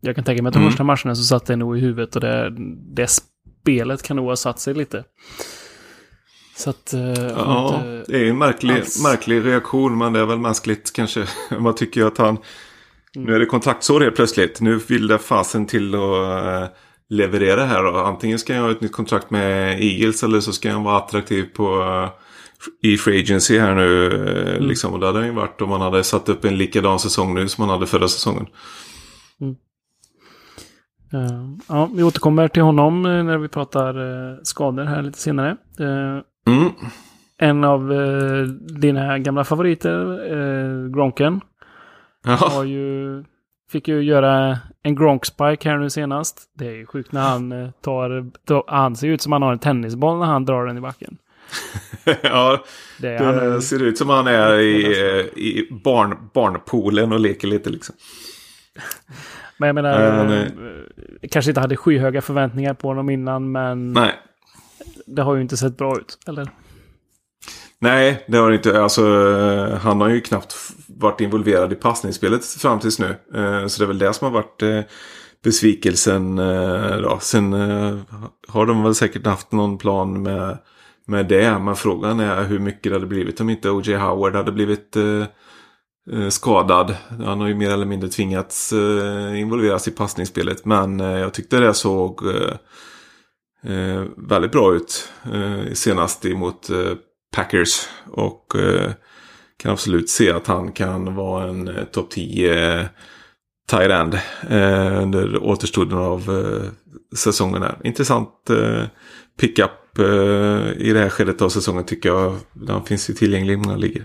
jag 0.00 0.14
kan 0.14 0.24
tänka 0.24 0.42
mig 0.42 0.48
att 0.48 0.54
de 0.54 0.58
Mm. 0.58 0.70
första 0.70 0.84
matcherna 0.84 1.14
så 1.14 1.22
satt 1.22 1.46
det 1.46 1.56
nog 1.56 1.78
i 1.78 1.80
huvudet 1.80 2.14
och 2.16 2.20
det, 2.22 2.52
det 2.94 3.06
spelet 3.62 4.02
kan 4.02 4.16
nog 4.16 4.26
ha 4.26 4.36
satt 4.36 4.58
sig 4.60 4.74
lite. 4.74 5.04
Så 6.56 6.70
att... 6.70 6.94
Ja, 7.36 7.74
inte- 7.76 8.12
det 8.12 8.18
är 8.26 8.30
en 8.30 8.38
märklig, 8.38 8.74
alls. 8.74 9.02
märklig 9.02 9.44
reaktion 9.46 9.98
men 9.98 10.12
det 10.12 10.20
är 10.20 10.26
väl 10.26 10.38
mänskligt 10.38 10.92
kanske. 10.92 11.24
Man 11.58 11.74
tycker 11.74 12.04
att 12.04 12.18
han... 12.18 12.38
Nu 13.14 13.34
är 13.34 13.38
det 13.38 13.46
kontraktsår 13.46 14.00
helt 14.00 14.16
plötsligt. 14.16 14.60
Nu 14.60 14.76
vill 14.88 15.06
det 15.06 15.18
fasen 15.18 15.66
till 15.66 15.94
att 15.94 16.00
leverera 17.08 17.64
här. 17.64 17.86
Och 17.86 18.08
antingen 18.08 18.38
ska 18.38 18.54
jag 18.54 18.62
ha 18.62 18.70
ett 18.70 18.80
nytt 18.80 18.92
kontrakt 18.92 19.30
med 19.30 19.80
Eagles 19.82 20.22
eller 20.22 20.40
så 20.40 20.52
ska 20.52 20.68
jag 20.68 20.80
vara 20.82 20.96
attraktiv 20.96 21.42
på 21.56 21.80
eh, 21.82 22.10
i 22.90 22.96
Free 22.96 23.20
Agency 23.20 23.58
här 23.58 23.74
nu. 23.74 24.06
eh, 24.56 24.60
Liksom. 24.60 24.92
Och 24.92 25.00
det 25.00 25.06
hade 25.06 25.18
han 25.18 25.28
ju 25.28 25.34
varit 25.34 25.60
om 25.60 25.68
man 25.68 25.80
hade 25.80 26.04
satt 26.04 26.28
upp 26.28 26.44
en 26.44 26.56
likadan 26.58 26.98
säsong 26.98 27.34
nu 27.34 27.48
som 27.48 27.62
man 27.66 27.70
hade 27.74 27.86
förra 27.86 28.08
säsongen. 28.08 28.46
Eh, 31.12 31.50
ja, 31.68 31.88
vi 31.94 32.02
återkommer 32.02 32.48
till 32.48 32.62
honom 32.62 33.02
när 33.02 33.38
vi 33.38 33.48
pratar 33.48 33.94
eh, 34.30 34.36
skador 34.42 34.84
här 34.84 35.02
lite 35.02 35.18
senare. 35.18 35.50
Eh, 35.80 36.22
Mm. 36.52 36.68
en 37.38 37.64
av 37.64 37.88
dina 38.80 39.18
gamla 39.18 39.44
favoriter, 39.44 40.88
Gronken, 40.94 41.40
Ja. 42.24 42.32
har 42.32 42.64
ju, 42.64 43.24
fick 43.70 43.88
ju 43.88 44.02
göra 44.02 44.58
en 44.82 44.96
Gronk-spike 44.96 45.68
här 45.68 45.78
nu 45.78 45.90
senast. 45.90 46.40
Det 46.54 46.66
är 46.66 46.72
ju 46.74 46.86
sjukt 46.86 47.12
när 47.12 47.20
han 47.20 47.52
eh, 47.52 47.70
tar, 47.80 48.30
tar... 48.46 48.64
Han 48.66 48.96
ser 48.96 49.08
ut 49.08 49.22
som 49.22 49.32
han 49.32 49.42
har 49.42 49.52
en 49.52 49.58
tennisboll 49.58 50.18
när 50.18 50.26
han 50.26 50.44
drar 50.44 50.66
den 50.66 50.78
i 50.78 50.80
backen. 50.80 51.16
ja, 52.22 52.64
Det 53.00 53.08
det 53.08 53.14
är- 53.14 53.60
ser 53.60 53.82
ut 53.82 53.98
som 53.98 54.08
han 54.08 54.26
är 54.26 54.58
i, 54.58 54.84
eh, 54.84 55.26
i 55.42 55.68
barn, 55.84 56.30
barnpoolen 56.34 57.12
och 57.12 57.20
leker 57.20 57.48
lite 57.48 57.70
liksom. 57.70 57.94
Men 59.56 59.66
jag 59.66 59.74
menar, 59.74 59.98
Nej, 59.98 60.10
han 60.10 60.30
är- 60.30 60.44
eh, 61.22 61.28
kanske 61.30 61.50
inte 61.50 61.60
hade 61.60 61.76
skyhöga 61.76 62.22
förväntningar 62.22 62.74
på 62.74 62.88
honom 62.88 63.10
innan, 63.10 63.52
men 63.52 63.92
Nej. 63.92 64.12
det 65.06 65.22
har 65.22 65.34
ju 65.34 65.42
inte 65.42 65.56
sett 65.56 65.76
bra 65.76 65.98
ut. 65.98 66.18
Eller? 66.28 66.48
Nej, 67.80 68.24
det 68.28 68.38
har 68.38 68.50
det 68.50 68.56
inte. 68.56 68.82
Alltså, 68.82 69.02
eh, 69.02 69.78
han 69.78 70.00
har 70.00 70.08
ju 70.08 70.20
knappt 70.20 70.56
varit 70.86 71.20
involverad 71.20 71.72
i 71.72 71.76
passningsspelet 71.76 72.44
fram 72.44 72.80
tills 72.80 72.98
nu. 72.98 73.16
Eh, 73.34 73.66
så 73.66 73.78
det 73.78 73.84
är 73.84 73.86
väl 73.86 73.98
det 73.98 74.12
som 74.12 74.24
har 74.24 74.32
varit 74.32 74.62
eh, 74.62 74.80
besvikelsen. 75.44 76.36
Då. 77.02 77.18
Sen 77.20 77.52
har 78.48 78.66
de 78.66 78.82
väl 78.82 78.94
säkert 78.94 79.26
haft 79.26 79.52
någon 79.52 79.78
plan 79.78 80.22
med, 80.22 80.58
med 81.06 81.26
det. 81.28 81.58
Men 81.58 81.76
frågan 81.76 82.20
är 82.20 82.44
hur 82.44 82.58
mycket 82.58 82.82
det 82.82 82.92
hade 82.92 83.06
blivit 83.06 83.40
om 83.40 83.50
inte 83.50 83.70
O.J. 83.70 83.96
Howard 83.96 84.34
hade 84.34 84.52
blivit 84.52 84.96
skadad. 86.30 86.94
Han 87.24 87.40
har 87.40 87.48
ju 87.48 87.54
mer 87.54 87.70
eller 87.70 87.86
mindre 87.86 88.08
tvingats 88.08 88.72
involveras 89.36 89.88
i 89.88 89.90
passningsspelet. 89.90 90.64
Men 90.64 90.98
jag 90.98 91.34
tyckte 91.34 91.60
det 91.60 91.74
såg 91.74 92.20
väldigt 94.16 94.52
bra 94.52 94.74
ut 94.74 95.12
senast 95.74 96.24
emot 96.24 96.70
Packers. 97.36 97.88
Och 98.06 98.56
eh, 98.56 98.92
kan 99.56 99.72
absolut 99.72 100.10
se 100.10 100.30
att 100.32 100.46
han 100.46 100.72
kan 100.72 101.14
vara 101.14 101.48
en 101.48 101.68
eh, 101.68 101.84
topp 101.84 102.10
10 102.10 102.80
eh, 102.80 102.86
tight 103.70 103.90
end 103.90 104.18
under 105.02 105.42
återstoden 105.42 105.98
av 105.98 106.30
säsongen. 107.16 107.62
Här. 107.62 107.78
Intressant 107.84 108.30
pickup 109.40 109.98
i 110.76 110.92
det 110.92 111.00
här 111.00 111.08
skedet 111.08 111.42
av 111.42 111.48
säsongen 111.48 111.84
tycker 111.84 112.08
jag. 112.08 112.36
Den 112.52 112.84
finns 112.84 113.10
ju 113.10 113.14
tillgänglig 113.14 113.54
i 113.54 113.56
många 113.56 113.76
ligor. 113.76 114.04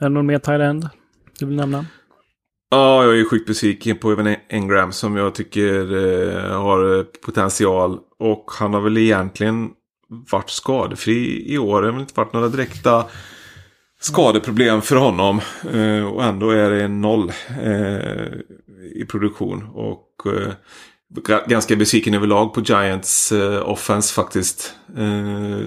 Är 0.00 0.04
det 0.04 0.08
någon 0.08 0.26
mer 0.26 0.38
tight 0.38 0.60
end 0.60 0.88
du 1.38 1.46
vill 1.46 1.56
nämna? 1.56 1.86
Ja, 2.70 3.04
jag 3.04 3.20
är 3.20 3.24
sjukt 3.24 3.46
besviken 3.46 3.98
på 3.98 4.12
Evan 4.12 4.36
Engram 4.48 4.92
som 4.92 5.16
jag 5.16 5.34
tycker 5.34 5.86
har 6.50 7.02
potential. 7.02 7.98
Och 8.18 8.50
han 8.58 8.74
har 8.74 8.80
väl 8.80 8.98
egentligen 8.98 9.70
varit 10.08 10.50
skadefri 10.50 11.52
i 11.54 11.58
år. 11.58 11.82
Det 11.82 11.88
har 11.88 11.92
väl 11.92 12.00
inte 12.00 12.20
varit 12.20 12.32
några 12.32 12.48
direkta 12.48 13.04
skadeproblem 14.00 14.82
för 14.82 14.96
honom. 14.96 15.40
Eh, 15.72 16.04
och 16.04 16.24
ändå 16.24 16.50
är 16.50 16.70
det 16.70 16.88
noll 16.88 17.32
eh, 17.62 18.26
i 18.94 19.04
produktion. 19.08 19.64
Och 19.74 20.08
eh, 20.26 20.52
ganska 21.46 21.76
besviken 21.76 22.14
överlag 22.14 22.54
på 22.54 22.60
Giants 22.60 23.32
eh, 23.32 23.68
offense 23.68 24.14
faktiskt. 24.14 24.74
Eh, 24.96 25.58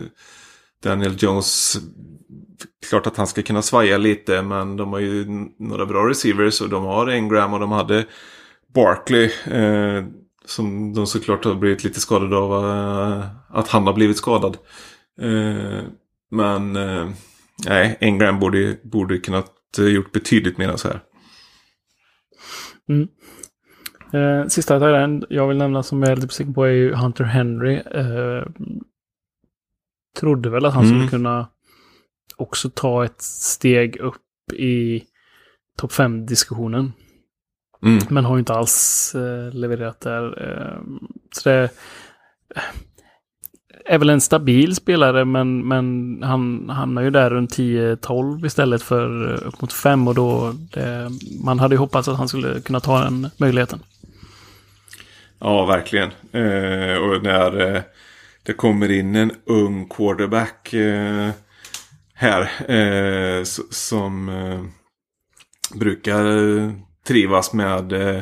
Daniel 0.84 1.16
Jones 1.18 1.78
klart 2.90 3.08
att 3.08 3.18
han 3.18 3.28
ska 3.28 3.42
kunna 3.42 3.62
svaja 3.62 3.98
lite 3.98 4.42
men 4.42 4.78
de 4.78 4.94
har 4.94 5.00
ju 5.00 5.26
några 5.60 5.86
bra 5.86 6.10
receivers 6.10 6.62
och 6.62 6.70
de 6.70 6.84
har 6.84 7.12
Ingram 7.12 7.54
och 7.54 7.60
de 7.60 7.72
hade 7.72 8.06
Barkley 8.74 9.32
eh, 9.46 10.04
som 10.48 10.94
de 10.94 11.08
såklart 11.08 11.46
har 11.46 11.56
blivit 11.56 11.84
lite 11.84 12.00
skadade 12.00 12.38
av 12.38 12.66
eh, 12.66 13.26
att 13.50 13.68
han 13.68 13.88
har 13.88 13.94
blivit 13.94 14.18
skadad. 14.18 14.58
Eh, 15.22 15.84
men 16.32 16.76
eh, 16.76 17.10
nej, 17.68 17.98
Engram 18.02 18.40
borde, 18.40 18.78
borde 18.84 19.18
kunnat 19.18 19.54
gjort 19.78 20.12
betydligt 20.12 20.58
mer 20.58 20.70
än 20.70 20.78
så 20.78 20.88
här. 20.88 21.02
Eh, 24.14 24.48
sista 24.48 25.00
end 25.04 25.26
jag 25.30 25.48
vill 25.48 25.58
nämna 25.58 25.84
som 25.84 26.04
jag 26.04 26.12
är 26.12 26.16
lite 26.16 26.28
besviken 26.28 26.54
på 26.54 26.64
är 26.66 26.72
ju 26.72 26.94
Hunter 26.94 27.24
Henry. 27.24 27.76
Eh, 27.76 28.44
trodde 30.20 30.50
väl 30.50 30.66
att 30.66 30.74
han 30.74 30.86
Mm. 30.86 30.98
skulle 30.98 31.10
kunna 31.10 31.48
också 32.38 32.70
ta 32.70 33.06
ett 33.06 33.22
steg 33.22 33.98
upp 33.98 34.52
i 34.54 35.04
topp 35.78 35.92
5-diskussionen. 35.92 36.94
Mm. 37.84 38.00
Men 38.10 38.26
har 38.26 38.36
ju 38.36 38.40
inte 38.40 38.54
alls 38.54 39.16
eh, 39.16 39.54
levererat 39.54 40.00
där. 40.00 40.50
Eh, 40.50 40.82
så 41.32 41.50
det 41.50 41.70
är 43.86 43.98
väl 43.98 44.10
en 44.10 44.22
stabil 44.22 44.76
spelare, 44.76 45.26
men, 45.26 45.68
men 45.68 46.20
han 46.24 46.70
hamnar 46.70 47.02
ju 47.02 47.10
där 47.10 47.30
runt 47.30 47.58
10-12 47.58 48.46
istället 48.46 48.84
för 48.84 49.34
eh, 49.34 49.48
upp 49.48 49.62
mot 49.62 49.74
5 49.74 50.08
och 50.08 50.16
då 50.16 50.54
det, 50.74 51.10
man 51.44 51.60
hade 51.60 51.76
ju 51.76 51.80
hoppats 51.80 52.08
att 52.08 52.18
han 52.18 52.28
skulle 52.28 52.62
kunna 52.62 52.80
ta 52.80 53.04
den 53.04 53.30
möjligheten. 53.38 53.80
Ja, 55.40 55.66
verkligen. 55.66 56.10
Eh, 56.32 56.98
och 56.98 57.24
när 57.24 57.76
eh, 57.76 57.82
det 58.44 58.54
kommer 58.54 58.92
in 58.92 59.16
en 59.16 59.32
ung 59.46 59.90
quarterback 59.90 60.74
eh, 60.74 61.30
här 62.14 62.72
eh, 62.72 63.44
som 63.72 64.30
eh, 64.30 64.64
brukar 65.80 66.26
eh, 66.26 66.72
trivas 67.08 67.54
med 67.54 67.92
eh, 67.94 68.18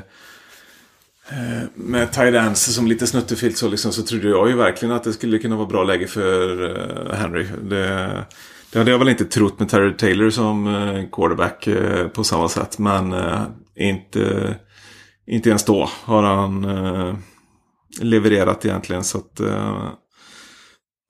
eh 1.29 1.63
med 1.75 2.11
tight 2.11 2.35
ends 2.35 2.75
som 2.75 2.87
lite 2.87 3.07
snuttefilt 3.07 3.57
så 3.57 3.67
liksom 3.67 3.91
så 3.91 4.03
trodde 4.03 4.29
jag 4.29 4.49
ju 4.49 4.55
verkligen 4.55 4.95
att 4.95 5.03
det 5.03 5.13
skulle 5.13 5.39
kunna 5.39 5.55
vara 5.55 5.67
bra 5.67 5.83
läge 5.83 6.07
för 6.07 6.69
eh, 7.09 7.15
Henry. 7.15 7.47
Det, 7.61 8.25
det 8.71 8.77
hade 8.77 8.91
jag 8.91 8.99
väl 8.99 9.09
inte 9.09 9.25
trott 9.25 9.59
med 9.59 9.69
Terry 9.69 9.97
Taylor 9.97 10.29
som 10.29 10.67
eh, 10.67 11.09
quarterback 11.11 11.67
eh, 11.67 12.07
på 12.07 12.23
samma 12.23 12.49
sätt. 12.49 12.79
Men 12.79 13.15
inte, 13.75 14.55
inte 15.27 15.49
ens 15.49 15.65
då 15.65 15.89
har 16.03 16.23
han 16.23 16.67
levererat 18.01 18.65
egentligen. 18.65 19.03
Så 19.03 19.17
att, 19.17 19.41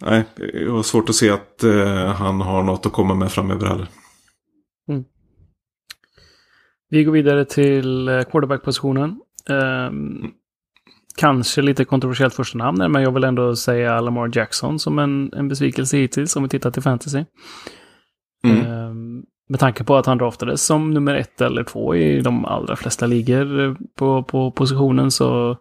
nej, 0.01 0.23
jag 0.53 0.71
har 0.71 0.83
svårt 0.83 1.09
att 1.09 1.15
se 1.15 1.29
att 1.29 1.63
han 2.15 2.41
har 2.41 2.63
något 2.63 2.85
att 2.85 2.93
komma 2.93 3.13
med 3.13 3.31
framöver 3.31 3.67
heller. 3.67 3.87
Vi 6.95 7.03
går 7.03 7.11
vidare 7.11 7.45
till 7.45 8.07
eh, 8.07 8.21
quarterback-positionen. 8.23 9.21
Ehm, 9.49 10.31
kanske 11.17 11.61
lite 11.61 11.85
kontroversiellt 11.85 12.33
första 12.33 12.57
namn, 12.57 12.91
men 12.91 13.01
jag 13.01 13.11
vill 13.11 13.23
ändå 13.23 13.55
säga 13.55 14.01
Lamar 14.01 14.31
Jackson 14.33 14.79
som 14.79 14.99
en, 14.99 15.33
en 15.33 15.47
besvikelse 15.47 15.97
hittills 15.97 16.35
om 16.35 16.43
vi 16.43 16.49
tittar 16.49 16.71
till 16.71 16.81
fantasy. 16.81 17.25
Mm. 18.43 18.65
Ehm, 18.65 19.23
med 19.49 19.59
tanke 19.59 19.83
på 19.83 19.95
att 19.95 20.05
han 20.05 20.17
draftades 20.17 20.65
som 20.65 20.93
nummer 20.93 21.15
ett 21.15 21.41
eller 21.41 21.63
två 21.63 21.95
i 21.95 22.21
de 22.21 22.45
allra 22.45 22.75
flesta 22.75 23.05
ligor 23.05 23.59
eh, 23.59 23.73
på, 23.97 24.23
på 24.23 24.51
positionen 24.51 25.11
så 25.11 25.57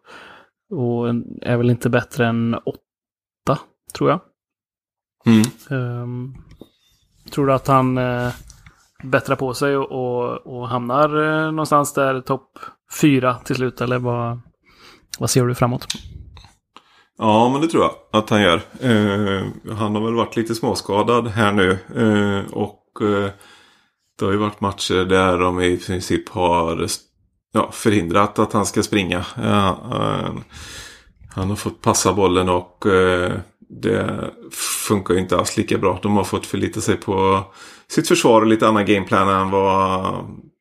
och 0.71 1.09
är 1.43 1.57
väl 1.57 1.71
inte 1.71 1.91
bättre 1.91 2.27
än 2.27 2.55
åtta, 2.55 3.59
tror 3.95 4.11
jag. 4.11 4.21
Mm. 5.27 5.43
Ehm, 5.71 6.35
tror 7.31 7.47
du 7.47 7.53
att 7.53 7.67
han 7.67 7.99
uh, 7.99 8.33
bättrar 9.05 9.37
på 9.37 9.55
sig 9.55 9.77
och, 9.77 9.93
och, 9.93 10.47
och 10.47 10.69
hamnar 10.69 11.23
eh, 11.23 11.51
någonstans 11.51 11.95
där 11.95 12.21
topp 12.21 12.59
fyra 13.01 13.35
till 13.35 13.57
slut? 13.57 13.81
Eller 13.81 13.99
vad, 13.99 14.41
vad 15.19 15.31
ser 15.31 15.47
du 15.47 15.55
framåt? 15.55 15.87
Ja, 17.19 17.49
men 17.49 17.61
det 17.61 17.69
tror 17.69 17.83
jag 17.83 17.93
att 18.13 18.31
han 18.31 18.43
gör. 18.43 18.61
Eh, 18.81 19.47
han 19.77 19.95
har 19.95 20.05
väl 20.05 20.15
varit 20.15 20.37
lite 20.37 20.55
småskadad 20.55 21.29
här 21.29 21.53
nu. 21.53 21.71
Eh, 21.97 22.53
och 22.53 22.85
eh, 23.01 23.31
det 24.19 24.25
har 24.25 24.33
ju 24.33 24.39
varit 24.39 24.61
matcher 24.61 25.05
där 25.05 25.39
de 25.39 25.61
i 25.61 25.77
princip 25.77 26.29
har 26.29 26.87
ja, 27.53 27.71
förhindrat 27.73 28.39
att 28.39 28.53
han 28.53 28.67
ska 28.67 28.83
springa. 28.83 29.25
Eh, 29.37 29.69
eh, 29.69 30.35
han 31.35 31.49
har 31.49 31.57
fått 31.57 31.81
passa 31.81 32.13
bollen 32.13 32.49
och 32.49 32.87
eh, 32.87 33.33
det 33.69 34.31
funkar 34.89 35.15
ju 35.15 35.21
inte 35.21 35.37
alls 35.37 35.57
lika 35.57 35.79
bra. 35.79 35.99
De 36.03 36.17
har 36.17 36.25
fått 36.25 36.47
förlita 36.47 36.81
sig 36.81 36.97
på 36.97 37.45
sitt 37.89 38.09
försvar 38.09 38.41
och 38.41 38.47
lite 38.47 38.69
annan 38.69 38.87
gameplan 38.87 39.29
än 39.29 39.51
vad 39.51 40.15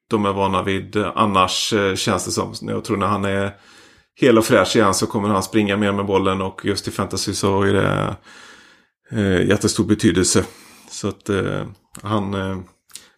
de 0.09 0.25
är 0.25 0.33
vana 0.33 0.63
vid. 0.63 0.97
Annars 0.97 1.73
eh, 1.73 1.95
känns 1.95 2.25
det 2.25 2.31
som, 2.31 2.53
jag 2.61 2.83
tror 2.83 2.97
när 2.97 3.07
han 3.07 3.25
är 3.25 3.51
hel 4.15 4.37
och 4.37 4.45
fräsch 4.45 4.75
igen 4.75 4.93
så 4.93 5.07
kommer 5.07 5.29
han 5.29 5.43
springa 5.43 5.77
mer 5.77 5.91
med 5.91 6.05
bollen 6.05 6.41
och 6.41 6.65
just 6.65 6.87
i 6.87 6.91
fantasy 6.91 7.33
så 7.33 7.61
är 7.61 7.73
det 7.73 8.15
eh, 9.11 9.47
jättestor 9.47 9.85
betydelse. 9.85 10.45
Så 10.89 11.07
att 11.07 11.29
eh, 11.29 11.65
han, 12.01 12.33
eh, 12.33 12.57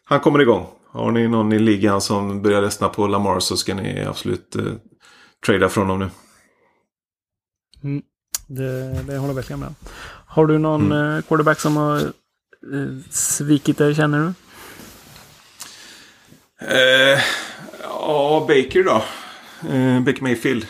han 0.05 0.19
kommer 0.19 0.41
igång. 0.41 0.65
Har 0.91 1.11
ni 1.11 1.27
någon 1.27 1.53
i 1.53 1.59
ligan 1.59 2.01
som 2.01 2.41
börjar 2.41 2.61
lyssna 2.61 2.89
på 2.89 3.07
Lamar 3.07 3.39
så 3.39 3.57
ska 3.57 3.75
ni 3.75 4.05
absolut 4.05 4.55
eh, 4.55 4.63
trada 5.45 5.69
från 5.69 5.89
honom 5.89 5.99
nu. 5.99 6.09
Mm, 7.89 8.03
det, 8.47 9.03
det 9.07 9.17
håller 9.17 9.29
jag 9.29 9.33
verkligen 9.33 9.59
med 9.59 9.75
Har 10.25 10.45
du 10.45 10.57
någon 10.57 10.91
mm. 10.91 11.17
Eh, 11.17 11.21
quarterback 11.21 11.59
som 11.59 11.77
har 11.77 11.97
eh, 11.97 12.03
svikit 13.09 13.77
dig 13.77 13.95
känner 13.95 14.19
du? 14.19 14.33
Eh, 16.61 17.19
ja, 17.83 18.45
Baker 18.47 18.83
då. 18.83 19.03
Eh, 19.69 19.99
Baker 19.99 20.21
Mayfield. 20.21 20.65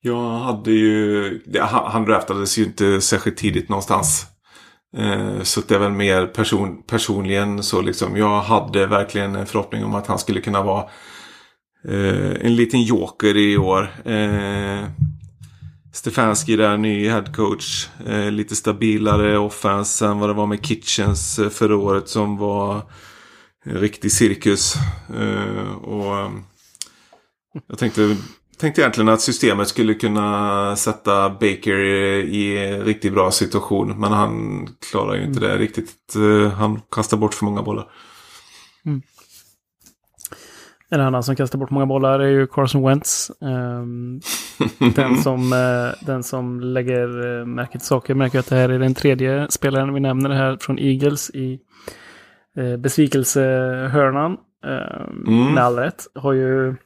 Jag 0.00 0.38
hade 0.38 0.70
ju... 0.70 1.40
Han 1.62 2.04
draftades 2.04 2.58
ju 2.58 2.64
inte 2.64 3.00
särskilt 3.00 3.36
tidigt 3.36 3.68
någonstans. 3.68 4.26
Eh, 4.96 5.42
så 5.42 5.60
det 5.60 5.74
är 5.74 5.78
väl 5.78 5.92
mer 5.92 6.26
person, 6.26 6.82
personligen 6.82 7.62
så 7.62 7.80
liksom. 7.80 8.16
Jag 8.16 8.40
hade 8.40 8.86
verkligen 8.86 9.36
en 9.36 9.46
förhoppning 9.46 9.84
om 9.84 9.94
att 9.94 10.06
han 10.06 10.18
skulle 10.18 10.40
kunna 10.40 10.62
vara 10.62 10.84
eh, 11.88 12.46
en 12.46 12.56
liten 12.56 12.82
joker 12.82 13.36
i 13.36 13.56
år. 13.56 13.92
Eh, 14.04 14.84
Stefanski 15.96 16.56
där, 16.56 16.76
ny 16.76 17.08
headcoach. 17.08 17.88
Eh, 18.06 18.30
lite 18.30 18.56
stabilare 18.56 19.38
offense 19.38 20.06
än 20.06 20.18
vad 20.18 20.30
det 20.30 20.34
var 20.34 20.46
med 20.46 20.66
Kitchens 20.66 21.38
eh, 21.38 21.48
förra 21.48 21.76
året 21.76 22.08
som 22.08 22.36
var 22.36 22.82
en 23.64 23.74
riktig 23.74 24.12
cirkus. 24.12 24.74
Eh, 25.20 25.72
och 25.72 26.18
eh, 26.18 26.30
jag 27.68 27.78
tänkte 27.78 28.16
tänkte 28.58 28.80
egentligen 28.80 29.08
att 29.08 29.20
systemet 29.20 29.68
skulle 29.68 29.94
kunna 29.94 30.76
sätta 30.76 31.30
Baker 31.30 31.78
i 32.24 32.68
en 32.68 32.84
riktigt 32.84 33.12
bra 33.12 33.30
situation. 33.30 34.00
Men 34.00 34.12
han 34.12 34.68
klarar 34.90 35.14
ju 35.14 35.24
inte 35.24 35.38
mm. 35.38 35.50
det 35.50 35.58
riktigt. 35.58 36.16
Eh, 36.16 36.52
han 36.52 36.80
kastar 36.90 37.16
bort 37.16 37.34
för 37.34 37.44
många 37.44 37.62
bollar. 37.62 37.88
Mm. 38.86 39.02
En 40.90 41.00
annan 41.00 41.22
som 41.22 41.36
kastar 41.36 41.58
bort 41.58 41.70
många 41.70 41.86
bollar 41.86 42.20
är 42.20 42.28
ju 42.28 42.46
Carson 42.46 42.82
Wentz. 42.82 43.30
Um, 43.40 44.20
den, 44.94 45.16
som, 45.16 45.52
uh, 45.52 46.06
den 46.06 46.22
som 46.22 46.60
lägger 46.60 47.26
uh, 47.26 47.46
märke 47.46 47.72
till 47.72 47.86
saker 47.86 48.14
märker 48.14 48.38
att 48.38 48.48
det 48.48 48.56
här 48.56 48.68
är 48.68 48.78
den 48.78 48.94
tredje 48.94 49.46
spelaren 49.50 49.94
vi 49.94 50.00
nämner 50.00 50.30
här 50.30 50.56
från 50.60 50.78
Eagles 50.78 51.30
i 51.30 51.60
uh, 52.58 52.76
besvikelsehörnan. 52.76 54.32
Uh, 54.66 55.06
mm. 55.26 55.54
Med 55.54 55.64
all 55.64 55.76
rätt. 55.76 56.06
Har 56.14 56.32
ju 56.32 56.76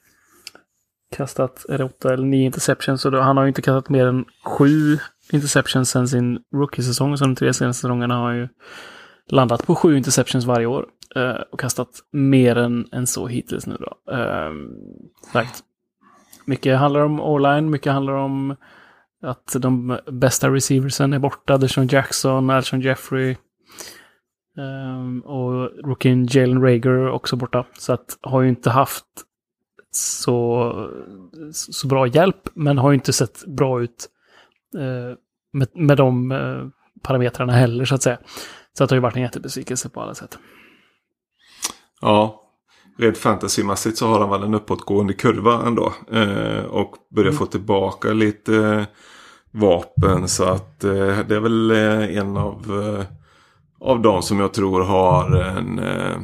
kastat, 1.16 1.66
är 1.68 1.78
det 1.78 1.84
åtta 1.84 2.12
eller 2.12 2.24
nio 2.24 2.44
interceptions. 2.44 3.02
Så 3.02 3.10
då, 3.10 3.20
han 3.20 3.36
har 3.36 3.44
ju 3.44 3.48
inte 3.48 3.62
kastat 3.62 3.88
mer 3.88 4.06
än 4.06 4.24
sju 4.44 4.98
interceptions 5.32 5.90
sen 5.90 6.08
sin 6.08 6.38
rookie-säsong. 6.54 7.16
Så 7.16 7.24
de 7.24 7.34
tre 7.34 7.54
senaste 7.54 7.80
säsongerna 7.80 8.14
har 8.14 8.24
han 8.24 8.36
ju 8.36 8.48
landat 9.26 9.66
på 9.66 9.74
sju 9.74 9.96
interceptions 9.96 10.44
varje 10.44 10.66
år. 10.66 10.86
Uh, 11.16 11.42
och 11.50 11.60
kastat 11.60 11.90
mer 12.10 12.56
än, 12.56 12.88
än 12.92 13.06
så 13.06 13.26
hittills 13.26 13.66
nu 13.66 13.76
då. 13.80 14.12
Uh, 14.14 14.52
sagt. 15.32 15.64
Mycket 16.44 16.78
handlar 16.78 17.00
om 17.00 17.20
online, 17.20 17.70
mycket 17.70 17.92
handlar 17.92 18.12
om 18.12 18.56
att 19.22 19.56
de 19.58 19.98
bästa 20.06 20.48
receiversen 20.48 21.12
är 21.12 21.18
borta. 21.18 21.58
Deshaun 21.58 21.86
Jackson, 21.86 22.50
Alshon 22.50 22.80
Jeffrey. 22.80 23.36
Um, 24.56 25.20
och 25.20 25.70
rookien 25.84 26.28
Jalen 26.30 26.62
Rager 26.62 27.10
också 27.10 27.36
borta. 27.36 27.66
Så 27.78 27.92
att 27.92 28.18
har 28.20 28.42
ju 28.42 28.48
inte 28.48 28.70
haft 28.70 29.04
så, 29.90 30.72
så 31.52 31.86
bra 31.86 32.06
hjälp, 32.06 32.48
men 32.54 32.78
har 32.78 32.90
ju 32.90 32.94
inte 32.94 33.12
sett 33.12 33.46
bra 33.46 33.82
ut 33.82 34.08
eh, 34.78 35.16
med, 35.52 35.68
med 35.74 35.96
de 35.96 36.32
eh, 36.32 36.66
parametrarna 37.02 37.52
heller, 37.52 37.84
så 37.84 37.94
att 37.94 38.02
säga. 38.02 38.18
Så 38.72 38.84
att 38.84 38.90
det 38.90 38.94
har 38.94 38.96
ju 38.96 39.02
varit 39.02 39.16
en 39.16 39.22
jättebesvikelse 39.22 39.88
på 39.88 40.00
alla 40.00 40.14
sätt. 40.14 40.38
Ja, 42.00 42.42
rent 42.98 43.18
fantasymässigt 43.18 43.98
så 43.98 44.06
har 44.06 44.20
han 44.20 44.30
väl 44.30 44.42
en 44.42 44.54
uppåtgående 44.54 45.12
kurva 45.12 45.66
ändå. 45.66 45.92
Eh, 46.12 46.64
och 46.64 46.94
börjar 47.14 47.28
mm. 47.28 47.38
få 47.38 47.46
tillbaka 47.46 48.12
lite 48.12 48.56
eh, 48.56 48.84
vapen. 49.50 50.28
Så 50.28 50.44
att 50.44 50.84
eh, 50.84 51.18
det 51.28 51.36
är 51.36 51.40
väl 51.40 51.70
eh, 51.70 52.18
en 52.18 52.36
av, 52.36 52.82
eh, 52.82 53.04
av 53.88 54.02
dem 54.02 54.22
som 54.22 54.40
jag 54.40 54.52
tror 54.52 54.80
har 54.80 55.36
en 55.36 55.78
eh, 55.78 56.16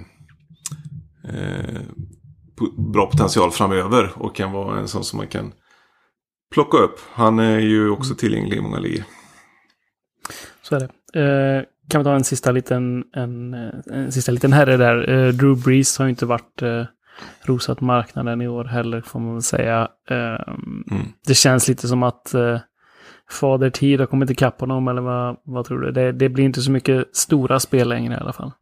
bra 2.76 3.06
potential 3.06 3.50
framöver 3.50 4.12
och 4.14 4.36
kan 4.36 4.52
vara 4.52 4.78
en 4.78 4.88
sån 4.88 5.04
som 5.04 5.16
man 5.16 5.28
kan 5.28 5.52
plocka 6.54 6.76
upp. 6.76 7.00
Han 7.12 7.38
är 7.38 7.58
ju 7.58 7.90
också 7.90 8.10
mm. 8.10 8.16
tillgänglig 8.16 8.56
i 8.56 8.60
många 8.60 8.78
ligor. 8.78 9.04
Så 10.62 10.76
är 10.76 10.80
det. 10.80 11.66
Eh, 11.86 11.90
kan 11.90 12.00
vi 12.00 12.04
ta 12.04 12.14
en 12.14 12.24
sista 12.24 12.52
liten, 12.52 13.04
en, 13.12 13.54
en 13.54 14.12
sista 14.12 14.32
liten 14.32 14.52
herre 14.52 14.76
där. 14.76 15.10
Eh, 15.10 15.32
Drew 15.32 15.62
Brees 15.64 15.98
har 15.98 16.04
ju 16.06 16.10
inte 16.10 16.26
varit 16.26 16.62
eh, 16.62 16.84
rosat 17.42 17.80
marknaden 17.80 18.42
i 18.42 18.48
år 18.48 18.64
heller 18.64 19.00
får 19.00 19.20
man 19.20 19.32
väl 19.32 19.42
säga. 19.42 19.88
Eh, 20.10 20.40
mm. 20.90 21.12
Det 21.26 21.34
känns 21.34 21.68
lite 21.68 21.88
som 21.88 22.02
att 22.02 22.34
eh, 22.34 22.58
Fader 23.30 23.70
Tid 23.70 24.00
har 24.00 24.06
kommit 24.06 24.30
ikapp 24.30 24.60
honom 24.60 24.88
eller 24.88 25.02
vad, 25.02 25.36
vad 25.44 25.66
tror 25.66 25.80
du? 25.80 25.92
Det, 25.92 26.12
det 26.12 26.28
blir 26.28 26.44
inte 26.44 26.62
så 26.62 26.70
mycket 26.70 27.16
stora 27.16 27.60
spel 27.60 27.88
längre 27.88 28.14
i 28.14 28.16
alla 28.16 28.32
fall. 28.32 28.52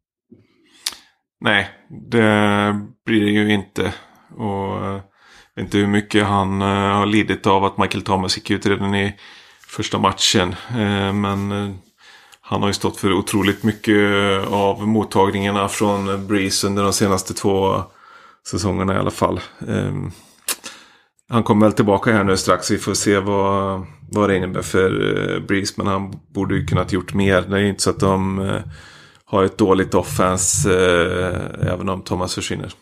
Nej, 1.41 1.70
det 2.11 2.81
blir 3.07 3.25
det 3.25 3.31
ju 3.31 3.53
inte. 3.53 3.95
Och 4.37 5.03
vet 5.57 5.64
inte 5.64 5.79
hur 5.79 5.87
mycket 5.87 6.27
han 6.27 6.62
uh, 6.62 6.68
har 6.68 7.07
lidit 7.07 7.47
av 7.47 7.64
att 7.64 7.79
Michael 7.79 8.03
Thomas 8.03 8.37
gick 8.37 8.51
ut 8.51 8.66
redan 8.66 8.95
i 8.95 9.14
första 9.68 9.99
matchen. 9.99 10.55
Uh, 10.70 11.12
men 11.12 11.53
uh, 11.53 11.75
han 12.47 12.61
har 12.61 12.68
ju 12.68 12.74
stått 12.74 12.97
för 12.97 13.12
otroligt 13.12 13.62
mycket 13.62 13.99
av 14.47 14.88
mottagningarna 14.88 15.68
från 15.68 16.26
Breeze 16.26 16.66
under 16.66 16.82
de 16.82 16.92
senaste 16.92 17.34
två 17.34 17.82
säsongerna 18.47 18.95
i 18.95 18.99
alla 18.99 19.11
fall. 19.11 19.40
Um, 19.59 20.12
han 21.28 21.42
kommer 21.42 21.66
väl 21.66 21.72
tillbaka 21.72 22.12
här 22.12 22.24
nu 22.24 22.36
strax. 22.36 22.70
Vi 22.70 22.78
får 22.78 22.95
se 22.95 23.18
vad, 23.18 23.86
vad 24.11 24.30
det 24.30 24.36
innebär 24.36 24.62
för 24.62 25.18
eh, 25.34 25.40
Breeze. 25.40 25.74
Men 25.76 25.86
han 25.86 26.14
borde 26.28 26.55
ju 26.55 26.66
kunnat 26.66 26.92
gjort 26.92 27.14
mer. 27.14 27.42
Det 27.42 27.57
är 27.57 27.61
ju 27.61 27.68
inte 27.68 27.82
så 27.82 27.90
att 27.90 28.01
de 28.01 28.38
eh, 28.38 28.62
har 29.24 29.45
ett 29.45 29.59
dåligt 29.59 29.95
offense 29.95 30.68
uh, 30.68 31.72
även 31.72 31.88
om 31.88 32.03
Thomas 32.03 32.34
försvinner. 32.34 32.72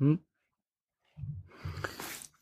Mm. 0.00 0.18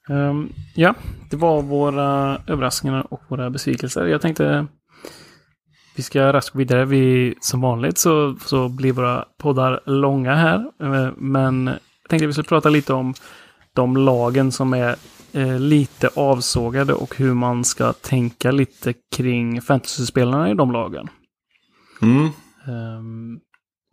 Um, 0.08 0.52
ja, 0.74 0.94
det 1.30 1.36
var 1.36 1.62
våra 1.62 2.40
överraskningar 2.46 3.06
och 3.10 3.22
våra 3.28 3.50
besvikelser. 3.50 4.06
Jag 4.06 4.20
tänkte 4.20 4.66
vi 5.94 6.02
ska 6.02 6.32
raskt 6.32 6.52
gå 6.52 6.58
vidare. 6.58 6.84
Vi, 6.84 7.34
som 7.40 7.60
vanligt 7.60 7.98
så, 7.98 8.36
så 8.46 8.68
blir 8.68 8.92
våra 8.92 9.24
poddar 9.38 9.80
långa 9.86 10.34
här. 10.34 10.70
Eh, 10.82 11.10
men 11.16 11.66
jag 11.66 12.08
tänkte 12.08 12.24
att 12.24 12.28
vi 12.28 12.32
skulle 12.32 12.48
prata 12.48 12.68
lite 12.68 12.92
om 12.92 13.14
de 13.72 13.96
lagen 13.96 14.52
som 14.52 14.72
är 14.72 14.96
eh, 15.32 15.58
lite 15.58 16.10
avsågade 16.16 16.94
och 16.94 17.16
hur 17.16 17.34
man 17.34 17.64
ska 17.64 17.92
tänka 17.92 18.50
lite 18.50 18.94
kring 19.16 19.62
fantasy-spelarna 19.62 20.50
i 20.50 20.54
de 20.54 20.72
lagen. 20.72 21.08
Mm. 22.02 22.28
Um, 22.66 23.40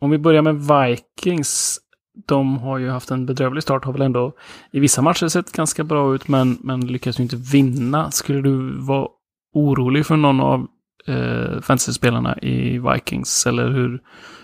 om 0.00 0.10
vi 0.10 0.18
börjar 0.18 0.42
med 0.42 0.54
Vikings. 0.54 1.78
De 2.26 2.58
har 2.58 2.78
ju 2.78 2.90
haft 2.90 3.10
en 3.10 3.26
bedrövlig 3.26 3.62
start, 3.62 3.84
har 3.84 3.92
väl 3.92 4.02
ändå 4.02 4.32
i 4.72 4.80
vissa 4.80 5.02
matcher 5.02 5.28
sett 5.28 5.52
ganska 5.52 5.84
bra 5.84 6.14
ut, 6.14 6.28
men, 6.28 6.58
men 6.60 6.86
lyckas 6.86 7.18
ju 7.18 7.22
inte 7.22 7.36
vinna. 7.36 8.10
Skulle 8.10 8.40
du 8.40 8.80
vara 8.80 9.08
orolig 9.54 10.06
för 10.06 10.16
någon 10.16 10.40
av 10.40 10.66
eh, 11.06 11.60
fantasyspelarna 11.60 12.38
i 12.38 12.78
Vikings, 12.78 13.46
eller 13.46 13.68
hur, 13.68 14.00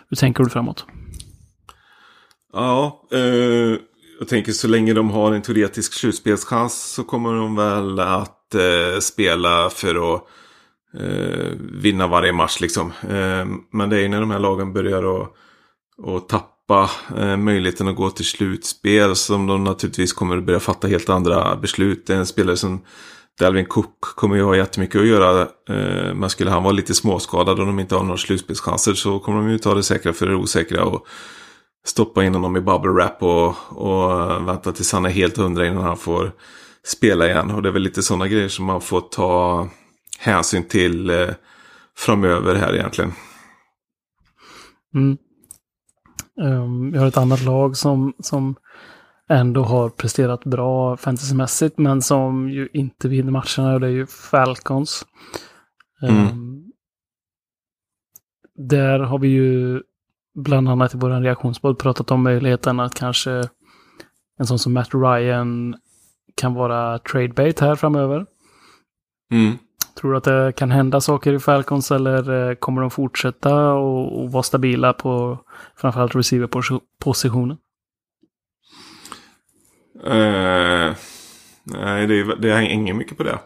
hur 0.08 0.16
tänker 0.16 0.44
du 0.44 0.50
framåt? 0.50 0.86
Ja, 2.52 3.02
eh, 3.12 3.78
jag 4.18 4.28
tänker 4.28 4.52
så 4.52 4.68
länge 4.68 4.94
de 4.94 5.10
har 5.10 5.32
en 5.32 5.42
teoretisk 5.42 5.92
slutspelschans 5.92 6.92
så 6.92 7.04
kommer 7.04 7.34
de 7.34 7.56
väl 7.56 8.00
att 8.00 8.54
eh, 8.54 9.00
spela 9.00 9.70
för 9.70 10.14
att 10.14 10.22
eh, 11.00 11.52
vinna 11.72 12.06
varje 12.06 12.32
match 12.32 12.60
liksom. 12.60 12.92
Eh, 13.02 13.46
men 13.72 13.90
det 13.90 14.00
är 14.00 14.08
när 14.08 14.20
de 14.20 14.30
här 14.30 14.38
lagen 14.38 14.72
börjar 14.72 15.22
att, 15.22 15.32
att 16.06 16.28
tappa 16.28 16.90
eh, 17.16 17.36
möjligheten 17.36 17.88
att 17.88 17.96
gå 17.96 18.10
till 18.10 18.24
slutspel 18.24 19.16
som 19.16 19.46
de 19.46 19.64
naturligtvis 19.64 20.12
kommer 20.12 20.36
att 20.36 20.44
börja 20.44 20.60
fatta 20.60 20.88
helt 20.88 21.08
andra 21.08 21.56
beslut. 21.56 22.06
Det 22.06 22.14
är 22.14 22.18
en 22.18 22.26
spelare 22.26 22.56
som 22.56 22.80
Dalvin 23.38 23.66
Cook 23.66 24.00
kommer 24.00 24.36
ju 24.36 24.42
ha 24.42 24.56
jättemycket 24.56 25.00
att 25.00 25.06
göra. 25.06 25.40
Eh, 25.68 26.14
men 26.14 26.30
skulle 26.30 26.50
han 26.50 26.62
vara 26.62 26.72
lite 26.72 26.94
småskadad 26.94 27.60
och 27.60 27.66
de 27.66 27.80
inte 27.80 27.94
har 27.94 28.02
några 28.02 28.18
slutspelschanser 28.18 28.94
så 28.94 29.18
kommer 29.18 29.38
de 29.38 29.50
ju 29.50 29.58
ta 29.58 29.74
det 29.74 29.82
säkra 29.82 30.12
för 30.12 30.26
det 30.26 30.34
osäkra. 30.34 30.84
Och 30.84 31.06
stoppa 31.86 32.24
in 32.24 32.34
honom 32.34 32.56
i 32.56 32.60
bubble 32.60 32.90
wrap 32.90 33.22
och, 33.22 33.54
och 33.68 34.12
eh, 34.12 34.44
vänta 34.44 34.72
tills 34.72 34.92
han 34.92 35.06
är 35.06 35.10
helt 35.10 35.36
hundra 35.36 35.66
innan 35.66 35.82
han 35.82 35.96
får 35.96 36.32
spela 36.86 37.26
igen. 37.26 37.50
Och 37.50 37.62
det 37.62 37.68
är 37.68 37.72
väl 37.72 37.82
lite 37.82 38.02
sådana 38.02 38.28
grejer 38.28 38.48
som 38.48 38.64
man 38.64 38.80
får 38.80 39.00
ta 39.00 39.68
hänsyn 40.18 40.68
till 40.68 41.10
eh, 41.10 41.28
framöver 41.96 42.54
här 42.54 42.74
egentligen. 42.74 43.12
Mm. 44.94 45.18
Um, 46.40 46.92
vi 46.92 46.98
har 46.98 47.06
ett 47.06 47.16
annat 47.16 47.42
lag 47.42 47.76
som, 47.76 48.12
som 48.18 48.54
ändå 49.28 49.62
har 49.62 49.88
presterat 49.88 50.44
bra 50.44 50.96
fantasymässigt 50.96 51.78
men 51.78 52.02
som 52.02 52.50
ju 52.50 52.68
inte 52.72 53.08
vinner 53.08 53.32
matcherna 53.32 53.74
och 53.74 53.80
det 53.80 53.86
är 53.86 53.90
ju 53.90 54.06
Falcons. 54.06 55.06
Um, 56.02 56.16
mm. 56.18 56.64
Där 58.54 58.98
har 58.98 59.18
vi 59.18 59.28
ju 59.28 59.82
bland 60.34 60.68
annat 60.68 60.94
i 60.94 60.98
vår 60.98 61.10
reaktionsboll 61.10 61.76
pratat 61.76 62.10
om 62.10 62.22
möjligheten 62.22 62.80
att 62.80 62.94
kanske 62.94 63.30
en 64.38 64.46
sån 64.46 64.58
som 64.58 64.72
Matt 64.72 64.94
Ryan 64.94 65.76
kan 66.34 66.54
vara 66.54 66.98
trade 66.98 67.28
bait 67.28 67.60
här 67.60 67.74
framöver. 67.74 68.26
Mm. 69.32 69.58
Tror 70.00 70.10
du 70.10 70.16
att 70.16 70.24
det 70.24 70.52
kan 70.56 70.70
hända 70.70 71.00
saker 71.00 71.32
i 71.32 71.38
Falcons 71.38 71.90
eller 71.90 72.50
eh, 72.50 72.54
kommer 72.54 72.80
de 72.80 72.90
fortsätta 72.90 73.72
och, 73.72 74.20
och 74.20 74.32
vara 74.32 74.42
stabila 74.42 74.92
på 74.92 75.38
framförallt 75.76 76.14
receiver-positionen? 76.14 77.56
Uh, 80.06 80.94
nej, 81.64 82.06
det, 82.06 82.36
det 82.36 82.54
hänger 82.54 82.94
mycket 82.94 83.16
på 83.16 83.22
det. 83.22 83.38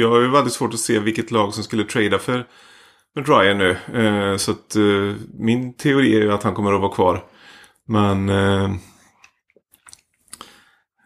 Jag 0.00 0.10
har 0.10 0.20
ju 0.20 0.30
väldigt 0.30 0.52
svårt 0.52 0.74
att 0.74 0.80
se 0.80 0.98
vilket 0.98 1.30
lag 1.30 1.54
som 1.54 1.64
skulle 1.64 1.84
trada 1.84 2.18
för 2.18 2.46
Ryan 3.16 3.58
nu. 3.58 3.76
Uh, 3.94 4.36
så 4.36 4.50
att 4.50 4.76
uh, 4.76 5.14
min 5.38 5.74
teori 5.74 6.16
är 6.16 6.20
ju 6.20 6.32
att 6.32 6.42
han 6.42 6.54
kommer 6.54 6.72
att 6.72 6.80
vara 6.80 6.94
kvar. 6.94 7.24
Men 7.86 8.30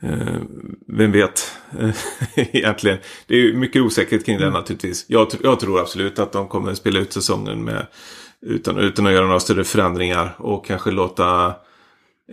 Eh, 0.02 0.40
vem 0.86 1.12
vet 1.12 1.56
egentligen. 2.36 2.98
Det 3.26 3.34
är 3.34 3.52
mycket 3.52 3.82
osäkerhet 3.82 4.26
kring 4.26 4.38
det 4.38 4.44
mm. 4.44 4.54
naturligtvis. 4.54 5.04
Jag, 5.08 5.28
jag, 5.42 5.60
tror 5.60 5.80
absolut 5.80 6.18
att 6.18 6.32
de 6.32 6.48
kommer 6.48 6.74
spela 6.74 7.00
ut 7.00 7.12
säsongen 7.12 7.64
med, 7.64 7.86
utan, 8.40 8.78
utan 8.78 9.06
att 9.06 9.12
göra 9.12 9.26
några 9.26 9.40
större 9.40 9.64
förändringar. 9.64 10.34
Och 10.38 10.66
kanske 10.66 10.90
låta 10.90 11.54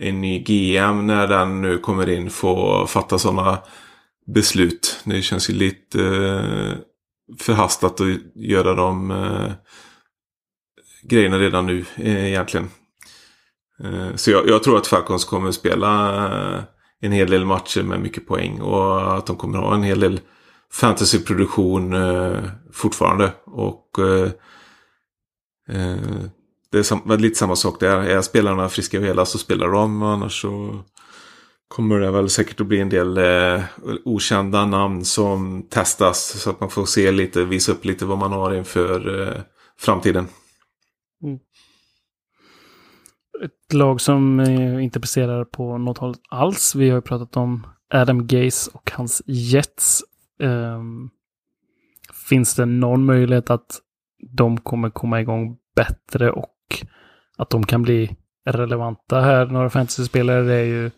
en 0.00 0.20
ny 0.20 0.38
GM 0.38 1.06
när 1.06 1.26
den 1.26 1.62
nu 1.62 1.78
kommer 1.78 2.08
in 2.08 2.30
få 2.30 2.86
fatta 2.86 3.18
sådana 3.18 3.58
beslut. 4.26 5.00
Det 5.04 5.22
känns 5.22 5.50
ju 5.50 5.54
lite 5.54 6.04
eh, 6.04 6.72
förhastat 7.38 8.00
att 8.00 8.06
göra 8.34 8.74
de 8.74 9.10
eh, 9.10 9.52
grejerna 11.02 11.38
redan 11.38 11.66
nu 11.66 11.84
eh, 11.96 12.26
egentligen. 12.26 12.70
Eh, 13.84 14.14
så 14.14 14.30
jag, 14.30 14.48
jag, 14.48 14.62
tror 14.62 14.76
att 14.78 14.86
Falcons 14.86 15.24
kommer 15.24 15.52
spela 15.52 16.24
eh, 16.26 16.62
en 17.00 17.12
hel 17.12 17.30
del 17.30 17.44
matcher 17.44 17.82
med 17.82 18.00
mycket 18.00 18.26
poäng. 18.26 18.60
Och 18.60 19.16
att 19.16 19.26
de 19.26 19.36
kommer 19.36 19.58
ha 19.58 19.74
en 19.74 19.82
hel 19.82 20.00
del 20.00 20.20
fantasyproduktion 20.72 21.92
eh, 21.92 22.42
fortfarande. 22.72 23.32
Och 23.44 23.98
eh, 23.98 24.30
det 26.72 26.78
är 26.78 27.18
lite 27.18 27.38
samma 27.38 27.56
sak 27.56 27.80
där. 27.80 28.00
Är 28.00 28.22
spelarna 28.22 28.68
friska 28.68 28.98
och 28.98 29.04
hela 29.04 29.26
så 29.26 29.38
spelar 29.38 29.68
de. 29.68 30.02
Annars 30.02 30.42
så 30.42 30.78
kommer 31.68 32.00
det 32.00 32.10
väl 32.10 32.30
säkert 32.30 32.60
att 32.60 32.66
bli 32.66 32.80
en 32.80 32.88
del 32.88 33.18
eh, 33.18 33.62
okända 34.04 34.66
namn 34.66 35.04
som 35.04 35.62
testas. 35.62 36.40
Så 36.42 36.50
att 36.50 36.60
man 36.60 36.70
får 36.70 36.84
se 36.84 37.12
lite, 37.12 37.44
visa 37.44 37.72
upp 37.72 37.84
lite 37.84 38.04
vad 38.04 38.18
man 38.18 38.32
har 38.32 38.54
inför 38.54 39.22
eh, 39.22 39.42
framtiden. 39.78 40.26
Mm 41.22 41.38
ett 43.42 43.72
lag 43.72 44.00
som 44.00 44.40
eh, 44.40 44.84
inte 44.84 45.00
presterar 45.00 45.44
på 45.44 45.78
något 45.78 45.98
håll 45.98 46.14
alls. 46.28 46.74
Vi 46.74 46.88
har 46.88 46.96
ju 46.96 47.02
pratat 47.02 47.36
om 47.36 47.66
Adam 47.94 48.26
Gaze 48.26 48.70
och 48.74 48.90
hans 48.94 49.22
Jets. 49.26 50.04
Um, 50.38 51.10
finns 52.28 52.54
det 52.54 52.66
någon 52.66 53.04
möjlighet 53.04 53.50
att 53.50 53.80
de 54.36 54.60
kommer 54.60 54.90
komma 54.90 55.20
igång 55.20 55.56
bättre 55.76 56.30
och 56.30 56.46
att 57.38 57.50
de 57.50 57.66
kan 57.66 57.82
bli 57.82 58.16
relevanta 58.46 59.20
här? 59.20 59.46
Några 59.46 59.70
fantasy-spelare 59.70 60.42
det 60.42 60.54
är 60.54 60.64
ju 60.64 60.90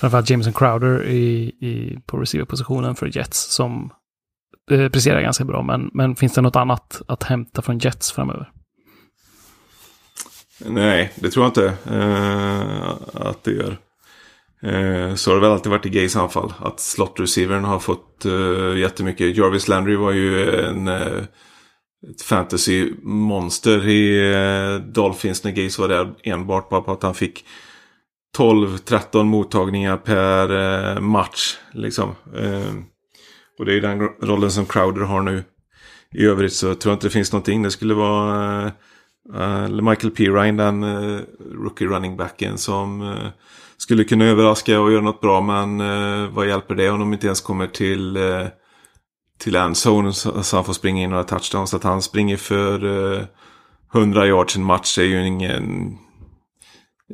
framförallt 0.00 0.30
Jameson 0.30 0.52
Crowder 0.52 1.06
i, 1.06 1.52
i, 1.60 1.98
på 2.06 2.16
receiver-positionen 2.16 2.94
för 2.94 3.16
Jets 3.16 3.54
som 3.54 3.90
eh, 4.70 4.88
presterar 4.88 5.20
ganska 5.20 5.44
bra. 5.44 5.62
Men, 5.62 5.90
men 5.94 6.16
finns 6.16 6.34
det 6.34 6.40
något 6.40 6.56
annat 6.56 7.02
att 7.08 7.22
hämta 7.22 7.62
från 7.62 7.78
Jets 7.78 8.12
framöver? 8.12 8.50
Nej, 10.66 11.12
det 11.14 11.30
tror 11.30 11.44
jag 11.44 11.50
inte 11.50 11.74
eh, 11.96 12.88
att 13.14 13.44
det 13.44 13.52
gör. 13.52 13.78
Eh, 14.62 15.14
så 15.14 15.30
har 15.30 15.34
det 15.34 15.40
väl 15.40 15.50
alltid 15.50 15.70
varit 15.70 15.86
i 15.86 15.90
Gays 15.90 16.16
anfall. 16.16 16.52
Att 16.58 16.80
slot-receivern 16.80 17.64
har 17.64 17.78
fått 17.78 18.24
eh, 18.24 18.78
jättemycket. 18.78 19.36
Jarvis 19.36 19.68
Landry 19.68 19.96
var 19.96 20.12
ju 20.12 20.60
en, 20.60 20.88
eh, 20.88 21.22
ett 22.08 22.22
fantasy-monster 22.22 23.88
i 23.88 24.32
eh, 24.32 24.86
Dolphins 24.92 25.44
när 25.44 25.50
Gays 25.50 25.78
var 25.78 25.88
där. 25.88 26.14
Enbart 26.22 26.68
bara 26.68 26.80
på 26.80 26.92
att 26.92 27.02
han 27.02 27.14
fick 27.14 27.44
12-13 28.38 29.24
mottagningar 29.24 29.96
per 29.96 30.50
eh, 30.96 31.00
match. 31.00 31.58
Liksom. 31.72 32.08
Eh, 32.36 32.74
och 33.58 33.64
det 33.66 33.72
är 33.72 33.74
ju 33.74 33.80
den 33.80 34.00
rollen 34.00 34.50
som 34.50 34.66
Crowder 34.66 35.02
har 35.02 35.22
nu. 35.22 35.44
I 36.14 36.24
övrigt 36.26 36.52
så 36.52 36.74
tror 36.74 36.90
jag 36.90 36.96
inte 36.96 37.06
det 37.06 37.10
finns 37.10 37.32
någonting. 37.32 37.62
Det 37.62 37.70
skulle 37.70 37.94
vara 37.94 38.62
eh, 38.62 38.72
eh, 39.42 39.68
Michael 39.68 40.10
Pirine, 40.10 40.62
den 40.62 40.82
eh, 40.82 41.20
rookie 41.54 41.88
running 41.88 42.16
backen 42.16 42.58
som 42.58 43.16
skulle 43.76 44.04
kunna 44.04 44.24
överraska 44.24 44.80
och 44.80 44.92
göra 44.92 45.02
något 45.02 45.20
bra. 45.20 45.40
Men 45.40 45.78
vad 46.34 46.48
hjälper 46.48 46.74
det 46.74 46.90
om 46.90 47.00
de 47.00 47.12
inte 47.12 47.26
ens 47.26 47.40
kommer 47.40 47.66
till, 47.66 48.18
till 49.40 49.56
endzone 49.56 50.12
så, 50.12 50.42
så 50.42 50.56
han 50.56 50.64
får 50.64 50.72
springa 50.72 51.02
in 51.02 51.10
några 51.10 51.24
touchdowns. 51.24 51.70
Så 51.70 51.76
att 51.76 51.84
han 51.84 52.02
springer 52.02 52.36
för 52.36 52.84
uh, 52.84 53.24
100 53.94 54.26
yards 54.26 54.56
en 54.56 54.64
match 54.64 54.98
är 54.98 55.02
ju 55.02 55.26
ingen 55.26 55.96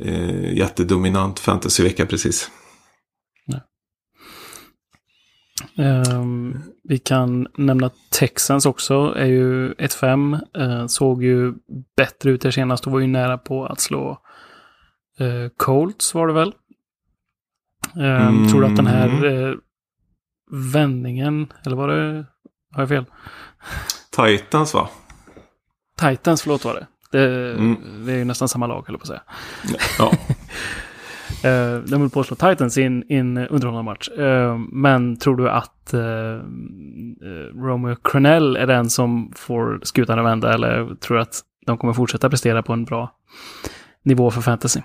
uh, 0.04 0.56
jättedominant 0.56 1.38
fantasyvecka 1.38 2.06
precis. 2.06 2.50
Um, 5.78 6.62
vi 6.84 6.98
kan 6.98 7.46
nämna 7.56 7.90
Texans 8.10 8.66
också, 8.66 9.14
är 9.16 9.26
ju 9.26 9.72
1-5. 9.72 10.40
Uh, 10.58 10.80
eh, 10.80 10.86
såg 10.86 11.24
ju 11.24 11.54
bättre 11.96 12.30
ut 12.30 12.44
här 12.44 12.50
senast 12.50 12.86
och 12.86 12.92
var 12.92 13.00
ju 13.00 13.06
nära 13.06 13.38
på 13.38 13.66
att 13.66 13.80
slå 13.80 14.10
uh, 15.20 15.48
Colts 15.56 16.14
var 16.14 16.26
det 16.26 16.32
väl. 16.32 16.54
Um, 17.94 18.02
mm. 18.04 18.48
Tror 18.48 18.60
du 18.60 18.66
att 18.66 18.76
den 18.76 18.86
här 18.86 19.24
uh, 19.24 19.56
vändningen, 20.50 21.52
eller 21.66 21.76
var 21.76 21.88
det, 21.88 22.24
har 22.74 22.82
jag 22.82 22.88
fel? 22.88 23.04
Titans 24.16 24.74
va? 24.74 24.88
Titans, 26.00 26.42
förlåt 26.42 26.64
var 26.64 26.74
det. 26.74 26.86
Det, 27.10 27.52
mm. 27.52 27.76
det 28.06 28.12
är 28.12 28.16
ju 28.16 28.24
nästan 28.24 28.48
samma 28.48 28.66
lag, 28.66 28.84
höll 28.86 28.98
på 28.98 29.02
att 29.02 29.08
säga. 29.08 29.22
Ja. 29.98 30.12
Uh, 31.36 31.78
de 31.78 32.00
höll 32.00 32.10
på 32.10 32.20
att 32.20 32.26
slå 32.26 32.36
Titans 32.36 32.78
i 32.78 32.82
en, 32.82 33.04
en 33.08 33.38
underhållande 33.38 33.82
match. 33.82 34.08
Uh, 34.18 34.58
men 34.72 35.16
tror 35.16 35.36
du 35.36 35.50
att 35.50 35.94
uh, 35.94 36.40
Romeo 37.54 37.96
Cronell 38.04 38.56
är 38.56 38.66
den 38.66 38.90
som 38.90 39.32
får 39.36 39.80
skutan 39.82 40.18
att 40.18 40.24
vända 40.24 40.54
eller 40.54 40.94
tror 40.94 41.16
du 41.16 41.22
att 41.22 41.40
de 41.66 41.78
kommer 41.78 41.92
fortsätta 41.92 42.30
prestera 42.30 42.62
på 42.62 42.72
en 42.72 42.84
bra 42.84 43.12
nivå 44.02 44.30
för 44.30 44.40
fantasy? 44.40 44.80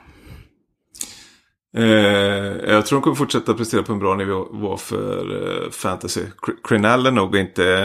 Eh, 1.78 1.84
jag 2.72 2.86
tror 2.86 3.00
de 3.00 3.02
kommer 3.02 3.16
fortsätta 3.16 3.54
prestera 3.54 3.84
på 3.84 3.94
en 3.94 4.00
bra 4.00 4.16
nivå 4.16 4.78
för 4.78 5.64
eh, 5.66 5.70
fantasy. 5.70 6.22
Cronell 6.64 7.06
är 7.06 7.12
nog 7.12 7.36
inte 7.36 7.76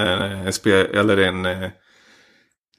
en, 0.47 0.53
spel, 0.53 0.87
eller 0.87 1.16
en 1.16 1.47
eh, 1.47 1.68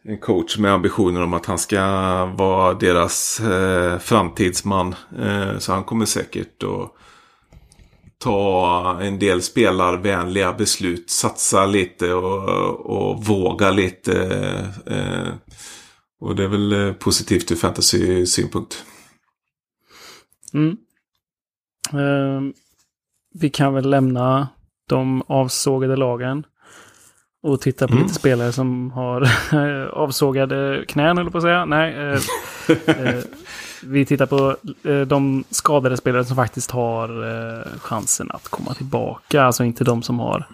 en 0.08 0.18
coach 0.18 0.58
med 0.58 0.72
ambitioner 0.72 1.24
om 1.24 1.34
att 1.34 1.46
han 1.46 1.58
ska 1.58 1.82
vara 2.26 2.74
deras 2.74 3.40
eh, 3.40 4.00
framtidsman. 4.00 4.96
Eh, 5.20 5.58
så 5.58 5.74
han 5.74 5.84
kommer 5.84 6.06
säkert 6.06 6.64
att 6.64 6.92
ta 8.18 9.00
en 9.02 9.20
del 9.20 9.42
spelarvänliga 9.42 10.54
beslut. 10.54 11.10
Satsa 11.10 11.66
lite 11.66 12.14
och, 12.14 12.80
och 12.80 13.26
våga 13.26 13.72
lite. 13.72 14.14
Eh, 14.86 15.56
och 16.20 16.36
det 16.36 16.44
är 16.44 16.48
väl 16.48 16.94
positivt 16.94 17.52
ur 17.52 17.56
fantasy-synpunkt. 17.56 18.84
Mm. 20.54 20.78
Eh, 21.94 22.42
vi 23.34 23.50
kan 23.50 23.74
väl 23.74 23.90
lämna 23.90 24.48
de 24.90 25.24
avsågade 25.28 25.96
lagen 25.96 26.44
och 27.44 27.62
titta 27.62 27.88
på 27.88 27.94
mm. 27.94 28.04
lite 28.04 28.16
spelare 28.16 28.52
som 28.52 28.92
har 28.92 29.30
avsågade 29.94 30.86
knän, 30.88 31.18
eller 31.18 31.30
på 31.30 31.38
att 31.38 31.44
säga. 31.44 31.66
Nej. 31.66 31.96
Eh, 31.96 32.20
eh, 33.08 33.24
vi 33.84 34.06
tittar 34.06 34.26
på 34.26 34.58
eh, 34.90 35.02
de 35.02 35.44
skadade 35.50 35.98
spelare 35.98 36.26
som 36.26 36.36
faktiskt 36.36 36.72
har 36.72 37.10
eh, 37.10 37.80
chansen 37.80 38.32
att 38.32 38.48
komma 38.48 38.74
tillbaka. 38.74 39.44
Alltså 39.44 39.64
inte 39.64 39.84
de 39.84 40.04
som 40.04 40.20
har 40.20 40.48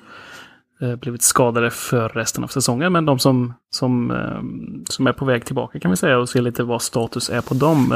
eh, 0.82 0.96
blivit 0.96 1.22
skadade 1.22 1.70
för 1.72 2.10
resten 2.10 2.44
av 2.44 2.48
säsongen, 2.48 2.94
men 2.94 3.06
de 3.06 3.20
som, 3.20 3.54
som, 3.70 4.12
eh, 4.12 4.42
som 4.90 5.08
är 5.08 5.14
på 5.14 5.26
väg 5.26 5.46
tillbaka 5.46 5.80
kan 5.80 5.92
vi 5.92 5.98
säga 5.98 6.18
och 6.18 6.30
se 6.30 6.42
lite 6.42 6.64
vad 6.64 6.82
status 6.82 7.30
är 7.30 7.42
på 7.42 7.54
dem. 7.54 7.94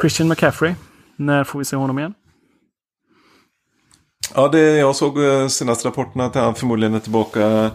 Christian 0.00 0.28
McCaffrey. 0.28 0.74
När 1.18 1.44
får 1.44 1.58
vi 1.58 1.64
se 1.64 1.76
honom 1.76 1.98
igen? 1.98 2.14
Ja, 4.34 4.48
det, 4.48 4.60
jag 4.60 4.96
såg 4.96 5.24
eh, 5.24 5.48
senaste 5.48 5.88
rapporterna 5.88 6.24
att 6.24 6.34
han 6.34 6.54
förmodligen 6.54 6.94
är 6.94 7.00
tillbaka 7.00 7.70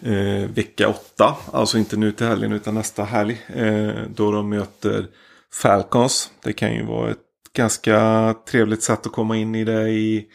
eh, 0.00 0.50
vecka 0.54 0.88
åtta. 0.88 1.36
Alltså 1.52 1.78
inte 1.78 1.96
nu 1.96 2.12
till 2.12 2.26
helgen 2.26 2.52
utan 2.52 2.74
nästa 2.74 3.04
helg. 3.04 3.42
Eh, 3.48 3.94
då 4.14 4.30
de 4.30 4.48
möter 4.48 5.06
Falcons. 5.52 6.30
Det 6.42 6.52
kan 6.52 6.74
ju 6.74 6.86
vara 6.86 7.10
ett 7.10 7.18
ganska 7.56 8.34
trevligt 8.48 8.82
sätt 8.82 9.06
att 9.06 9.12
komma 9.12 9.36
in 9.36 9.54
i 9.54 9.64
det 9.64 9.88
i, 9.88 10.26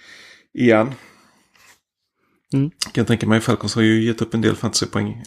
igen. 0.54 0.92
Mm. 2.54 2.72
Kan 2.92 3.06
tänka 3.06 3.28
mig, 3.28 3.42
Falcons 3.42 3.76
har 3.76 3.82
ju 3.82 4.04
gett 4.06 4.22
upp 4.22 4.34
en 4.34 4.42
del 4.42 4.56
fantasypoäng. 4.56 5.24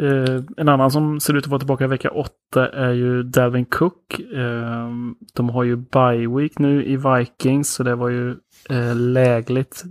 Eh, 0.00 0.42
en 0.56 0.68
annan 0.68 0.90
som 0.90 1.20
ser 1.20 1.34
ut 1.34 1.44
att 1.44 1.50
vara 1.50 1.58
tillbaka 1.58 1.84
i 1.84 1.86
vecka 1.86 2.10
åtta 2.10 2.68
är 2.68 2.92
ju 2.92 3.22
Dalvin 3.22 3.64
Cook. 3.64 4.20
Eh, 4.34 4.88
de 5.34 5.50
har 5.50 5.64
ju 5.64 5.76
bye 5.76 6.28
week 6.28 6.58
nu 6.58 6.84
i 6.84 6.96
Vikings, 6.96 7.72
så 7.74 7.82
det 7.82 7.94
var 7.94 8.08
ju 8.08 8.30
eh, 8.70 8.96
lägligt. 8.96 9.84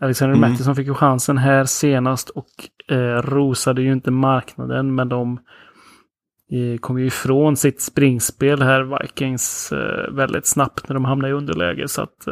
Alexander 0.00 0.36
Mm. 0.36 0.50
Mattison 0.50 0.76
fick 0.76 0.86
ju 0.86 0.94
chansen 0.94 1.38
här 1.38 1.64
senast 1.64 2.30
och 2.30 2.46
rosade 3.22 3.82
ju 3.82 3.92
inte 3.92 4.10
marknaden, 4.10 4.94
men 4.94 5.08
de 5.08 5.38
kom 6.80 6.98
ju 6.98 7.06
ifrån 7.06 7.56
sitt 7.56 7.80
springspel 7.80 8.62
här, 8.62 8.98
Vikings, 9.02 9.72
väldigt 10.10 10.46
snabbt 10.46 10.88
när 10.88 10.94
de 10.94 11.04
hamnade 11.04 11.30
i 11.30 11.36
underläge. 11.36 11.88
Så 11.88 12.02
att 12.02 12.28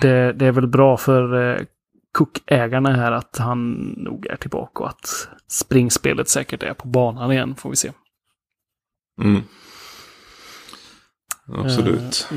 det, 0.00 0.32
det 0.32 0.46
är 0.46 0.52
väl 0.52 0.66
bra 0.66 0.96
för 0.96 1.58
Cook-ägarna 2.12 2.92
här 2.96 3.12
att 3.12 3.38
han 3.38 3.72
nog 3.96 4.26
är 4.26 4.36
tillbaka 4.36 4.82
och 4.82 4.88
att 4.88 5.28
springspelet 5.48 6.28
säkert 6.28 6.62
är 6.62 6.74
på 6.74 6.88
banan 6.88 7.32
igen, 7.32 7.54
får 7.54 7.70
vi 7.70 7.76
se. 7.76 7.92
Mm. 9.22 9.42
Absolut. 11.46 12.28
Eh, 12.30 12.36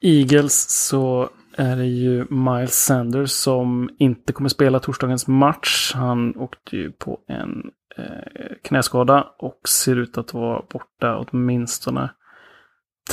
I 0.00 0.20
Eagles 0.20 0.86
så 0.86 1.30
är 1.56 1.76
det 1.76 1.86
ju 1.86 2.26
Miles 2.30 2.84
Sanders 2.84 3.30
som 3.30 3.90
inte 3.98 4.32
kommer 4.32 4.48
spela 4.48 4.80
torsdagens 4.80 5.28
match. 5.28 5.92
Han 5.94 6.36
åkte 6.36 6.76
ju 6.76 6.92
på 6.92 7.20
en 7.28 7.70
eh, 7.96 8.54
knäskada 8.64 9.26
och 9.38 9.60
ser 9.68 9.96
ut 9.96 10.18
att 10.18 10.34
vara 10.34 10.62
borta 10.72 11.18
åtminstone 11.18 12.10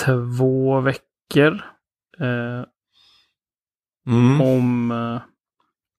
två 0.05 0.81
veckor. 0.81 1.53
Eh, 2.19 2.63
Mm. 4.07 4.41
om 4.41 4.91
eh, 4.91 5.21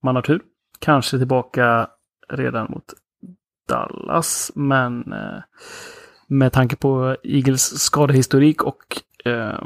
man 0.03 0.15
har 0.15 0.23
tur. 0.23 0.41
Kanske 0.79 1.19
tillbaka 1.19 1.89
redan 2.29 2.67
mot 2.71 2.85
Dallas, 3.69 4.51
men 4.55 5.13
eh, 5.13 5.43
med 6.29 6.53
tanke 6.53 6.77
på 6.77 7.17
Eagles 7.23 7.79
skadehistorik 7.81 8.63
och 8.63 9.03
eh, 9.25 9.59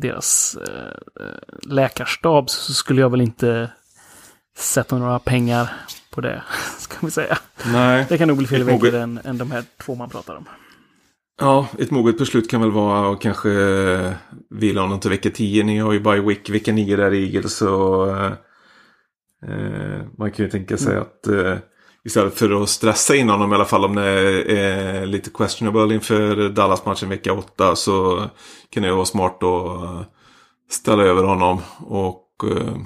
deras 0.00 0.56
eh, 0.56 1.70
läkarstab 1.70 2.50
så 2.50 2.72
skulle 2.74 3.00
jag 3.00 3.10
väl 3.10 3.20
inte 3.20 3.70
sätta 4.58 4.98
några 4.98 5.18
pengar 5.18 5.70
på 6.10 6.20
det, 6.20 6.42
ska 6.78 6.94
vi 7.06 7.10
säga. 7.10 7.38
Nej. 7.72 8.06
Det 8.08 8.18
kan 8.18 8.28
nog 8.28 8.36
bli 8.36 8.46
veckor 8.46 8.72
moget- 8.72 8.94
än, 8.94 9.20
än 9.24 9.38
de 9.38 9.50
här 9.50 9.64
två 9.84 9.94
man 9.94 10.10
pratar 10.10 10.36
om. 10.36 10.44
Ja, 11.40 11.68
ett 11.78 11.90
moget 11.90 12.18
beslut 12.18 12.50
kan 12.50 12.60
väl 12.60 12.70
vara 12.70 13.12
att 13.12 13.20
kanske 13.20 13.50
eh, 13.50 14.12
vila 14.50 14.80
honom 14.80 15.00
till 15.00 15.10
vecka 15.10 15.30
10. 15.30 15.64
Ni 15.64 15.78
har 15.78 15.92
ju 15.92 16.00
bara 16.00 16.20
week 16.22 16.50
vecka 16.50 16.72
9 16.72 16.96
där 16.96 17.14
i 17.14 17.24
Eagles. 17.34 17.62
Eh, 17.62 18.32
Eh, 19.46 20.06
man 20.18 20.32
kan 20.32 20.44
ju 20.44 20.50
tänka 20.50 20.76
sig 20.76 20.96
att 20.96 21.26
eh, 21.26 21.56
istället 22.04 22.34
för 22.34 22.62
att 22.62 22.68
stressa 22.68 23.16
in 23.16 23.28
honom 23.28 23.52
i 23.52 23.54
alla 23.54 23.64
fall 23.64 23.84
om 23.84 23.94
det 23.94 24.02
är 24.58 25.06
lite 25.06 25.30
questionable 25.30 25.94
inför 25.94 26.48
Dallas-matchen 26.48 27.08
vecka 27.08 27.32
8 27.32 27.76
så 27.76 28.24
kan 28.70 28.82
det 28.82 28.88
ju 28.88 28.94
vara 28.94 29.04
smart 29.04 29.42
att 29.42 29.82
eh, 29.82 30.02
ställa 30.70 31.02
över 31.02 31.22
honom 31.22 31.60
och, 31.78 32.28
eh, 32.44 32.76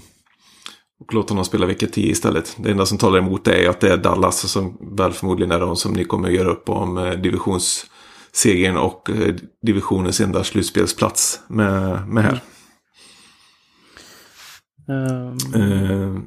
och 1.01 1.15
låta 1.15 1.33
honom 1.33 1.45
spela 1.45 1.67
vecka 1.67 1.87
10 1.87 2.11
istället. 2.11 2.57
Det 2.59 2.71
enda 2.71 2.87
som 2.87 2.99
talar 2.99 3.19
emot 3.19 3.45
det 3.45 3.65
är 3.65 3.71
att 3.71 3.81
det 3.81 3.93
är 3.93 3.97
Dallas 3.97 4.51
som 4.51 4.79
väl 4.97 5.13
förmodligen 5.13 5.53
är 5.53 5.61
de 5.61 5.77
som 5.77 5.93
ni 5.93 6.05
kommer 6.05 6.29
att 6.29 6.35
göra 6.35 6.49
upp 6.49 6.69
om 6.69 6.99
eh, 6.99 7.13
divisionssegern 7.13 8.77
och 8.77 9.11
eh, 9.11 9.35
divisionens 9.63 10.21
enda 10.21 10.45
slutspelsplats 10.45 11.41
med, 11.49 12.09
med 12.09 12.25
här. 12.25 12.41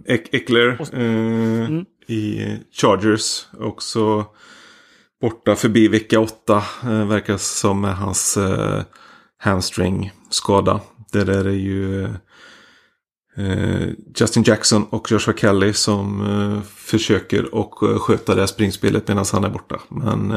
Ek- 0.05 0.29
Eckler 0.31 0.77
Och- 0.81 0.93
eh, 0.93 1.65
Mm. 1.65 1.85
i 2.07 2.47
Chargers 2.71 3.47
också 3.59 4.25
borta 5.21 5.55
förbi 5.55 5.87
vecka 5.87 6.19
åtta. 6.19 6.63
Eh, 6.83 7.07
verkar 7.07 7.37
som 7.37 7.81
med 7.81 7.95
hans 7.97 8.37
eh, 8.37 8.81
hamstring-skada. 9.37 10.81
Det 11.11 11.23
där 11.23 11.45
är 11.45 11.49
ju 11.51 12.09
Justin 14.19 14.43
Jackson 14.43 14.83
och 14.89 15.11
Joshua 15.11 15.33
Kelly 15.37 15.73
som 15.73 16.61
försöker 16.65 17.55
och 17.55 18.01
sköta 18.01 18.35
det 18.35 18.41
här 18.41 18.47
springspelet 18.47 19.07
medan 19.07 19.25
han 19.31 19.43
är 19.43 19.49
borta. 19.49 19.79
Men 19.89 20.33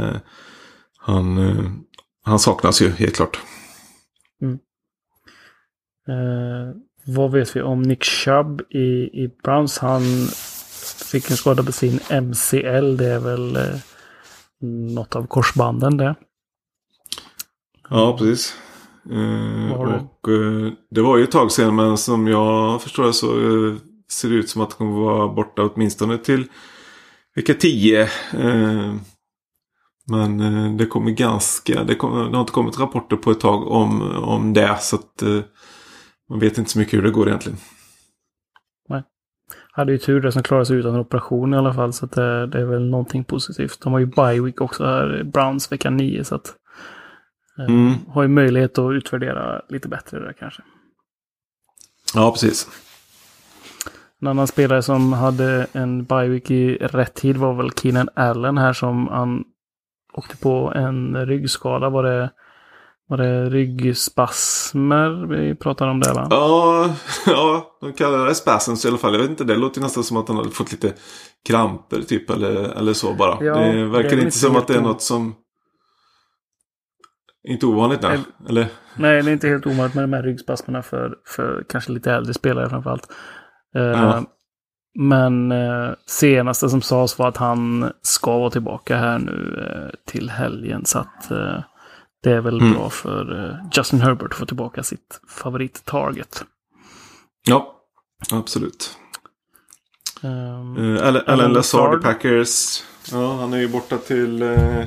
han, 0.99 1.39
han 2.23 2.39
saknas 2.39 2.83
ju 2.83 2.91
helt 2.91 3.17
klart. 3.17 3.41
Eh, 6.09 6.77
vad 7.07 7.31
vet 7.31 7.57
vi 7.57 7.63
om 7.63 7.83
Nick 7.83 8.05
Chubb 8.05 8.63
i, 8.71 9.11
i 9.25 9.31
Browns? 9.45 9.79
Han 9.79 10.03
fick 11.11 11.31
en 11.31 11.37
skada 11.37 11.63
på 11.63 11.73
sin 11.73 12.01
MCL. 12.11 12.97
Det 12.97 13.07
är 13.07 13.19
väl 13.19 13.57
eh, 13.57 13.79
något 14.95 15.17
av 15.17 15.27
korsbanden 15.27 15.97
det. 15.97 16.15
Ja, 17.91 18.17
precis. 18.19 18.57
Eh, 19.11 19.73
och 19.73 20.29
eh, 20.29 20.73
det 20.91 21.01
var 21.01 21.17
ju 21.17 21.25
ett 21.25 21.31
tag 21.31 21.53
sedan 21.53 21.77
men 21.77 21.99
som 21.99 22.27
jag 22.27 22.83
förstår 22.83 23.13
så 23.13 23.27
eh, 23.27 23.75
ser 24.11 24.29
det 24.29 24.35
ut 24.35 24.49
som 24.49 24.63
att 24.63 24.71
det 24.71 24.77
kommer 24.77 25.01
vara 25.01 25.29
borta 25.29 25.63
åtminstone 25.63 26.19
till 26.19 26.45
vecka 27.37 27.55
10. 27.55 28.03
Eh, 28.03 28.95
men 30.09 30.41
eh, 30.41 30.77
det 30.77 30.87
kommer 30.87 31.11
ganska, 31.11 31.85
det, 31.85 31.95
kommer, 31.95 32.25
det 32.25 32.37
har 32.37 32.41
inte 32.41 32.53
kommit 32.53 32.79
rapporter 32.79 33.17
på 33.17 33.31
ett 33.31 33.41
tag 33.41 33.69
om, 33.69 34.03
om 34.25 34.53
det 34.53 34.77
så 34.81 34.97
att 34.97 35.23
eh, 35.23 35.41
man 36.31 36.39
vet 36.39 36.59
inte 36.59 36.71
så 36.71 36.79
mycket 36.79 36.95
hur 36.95 37.03
det 37.03 37.11
går 37.11 37.29
egentligen. 37.29 37.59
Hade 39.73 39.93
ju 39.93 39.99
tur 39.99 40.21
det 40.21 40.33
som 40.33 40.43
klarade 40.43 40.67
sig 40.67 40.77
utan 40.77 40.95
en 40.95 41.01
operation 41.01 41.55
i 41.55 41.57
alla 41.57 41.75
fall. 41.75 41.93
Så 41.93 42.07
det, 42.07 42.47
det 42.47 42.61
är 42.61 42.65
väl 42.65 42.91
någonting 42.91 43.25
positivt. 43.25 43.81
De 43.81 43.93
har 43.93 44.01
ju 44.01 44.07
bye 44.07 44.41
week 44.41 44.61
också 44.61 44.85
här, 44.85 45.23
Browns 45.25 45.73
vecka 45.73 45.91
9. 45.91 46.25
Så 46.25 46.35
att 46.35 46.55
eh, 47.59 47.65
Mm. 47.65 47.95
har 48.09 48.23
ju 48.23 48.29
möjlighet 48.29 48.79
att 48.79 48.93
utvärdera 48.93 49.63
lite 49.69 49.89
bättre 49.89 50.19
där 50.19 50.33
kanske. 50.39 50.63
Ja, 52.15 52.31
precis. 52.31 52.69
En 54.21 54.29
annan 54.29 54.47
spelare 54.47 54.83
som 54.83 55.13
hade 55.13 55.67
en 55.73 56.05
bye 56.05 56.29
week 56.29 56.51
i 56.51 56.77
rätt 56.77 57.15
tid 57.15 57.37
var 57.37 57.55
väl 57.55 57.71
Keenan 57.73 58.09
Allen 58.15 58.59
här 58.59 58.73
som 58.73 59.09
han 59.09 59.45
åkte 60.13 60.37
på 60.37 60.73
en 60.77 61.27
ryggskada. 61.27 61.89
Var 61.91 62.03
det, 62.03 62.31
var 63.09 63.17
det 63.17 63.51
ryggspasmer 63.51 65.27
vi 65.27 65.55
pratade 65.55 65.91
om 65.91 66.01
där 66.01 66.15
va? 66.15 66.27
Ja, 66.31 66.91
ja, 67.27 67.77
de 67.81 67.93
kallar 67.93 68.27
det 68.27 68.35
spasms 68.35 68.85
i 68.85 68.89
alla 68.89 68.99
fall. 68.99 69.13
Jag 69.13 69.21
vet 69.21 69.31
inte, 69.31 69.45
det 69.45 69.57
låter 69.57 69.81
nästan 69.81 70.05
som 70.05 70.17
att 70.17 70.29
han 70.29 70.37
hade 70.37 70.51
fått 70.51 70.73
lite 70.73 70.93
kramper 71.49 72.01
typ 72.03 72.31
eller, 72.31 72.55
eller 72.55 72.93
så 72.93 73.15
bara. 73.15 73.45
Ja, 73.45 73.59
det 73.59 73.73
det 73.73 73.85
verkar 73.85 74.11
väl 74.11 74.19
inte 74.19 74.39
som 74.39 74.57
att 74.57 74.67
det 74.67 74.75
är 74.75 74.81
något 74.81 75.03
som... 75.03 75.35
Inte 77.49 77.67
ovanligt 77.67 78.03
nej. 78.03 78.19
Eller-? 78.49 78.69
Nej, 78.97 79.23
det 79.23 79.31
är 79.31 79.33
inte 79.33 79.49
helt 79.49 79.67
ovanligt 79.67 79.95
med 79.95 80.05
de 80.05 80.13
här 80.13 80.23
ryggspasmerna 80.23 80.83
för, 80.83 81.15
för 81.27 81.65
kanske 81.69 81.93
lite 81.93 82.13
äldre 82.13 82.35
spelare 82.35 82.69
framförallt. 82.71 83.13
Eh, 83.75 83.83
Ja. 83.83 84.25
Men 84.99 85.53
eh, 85.53 85.91
senaste 86.07 86.69
som 86.69 86.83
sades 86.83 87.19
var 87.19 87.29
att 87.29 87.37
han 87.37 87.93
ska 88.03 88.39
vara 88.39 88.51
tillbaka 88.51 88.97
här 88.97 89.19
nu 89.19 89.67
eh, 89.71 90.13
till 90.13 90.31
helgen. 90.31 90.85
Så 90.85 90.99
att 90.99 91.31
det 92.23 92.31
är 92.33 92.41
väl 92.41 92.61
Mm. 92.61 92.73
bra 92.73 92.91
för 92.91 93.45
eh, 93.49 93.69
Justin 93.77 94.01
Herbert 94.01 94.31
att 94.33 94.39
få 94.39 94.47
tillbaka 94.47 94.83
sitt 94.83 95.21
favorit-target. 95.29 96.45
Ja, 97.49 97.75
absolut. 98.33 98.97
Ehm, 100.23 100.77
Uh, 100.77 101.07
Alan, 101.07 101.23
Alan 101.27 101.53
Lazard. 101.53 102.03
Packers. 102.03 102.83
Ja, 103.13 103.37
han 103.37 103.53
är 103.53 103.59
ju 103.59 103.69
borta 103.69 103.99
till... 103.99 104.43
eh, 104.43 104.85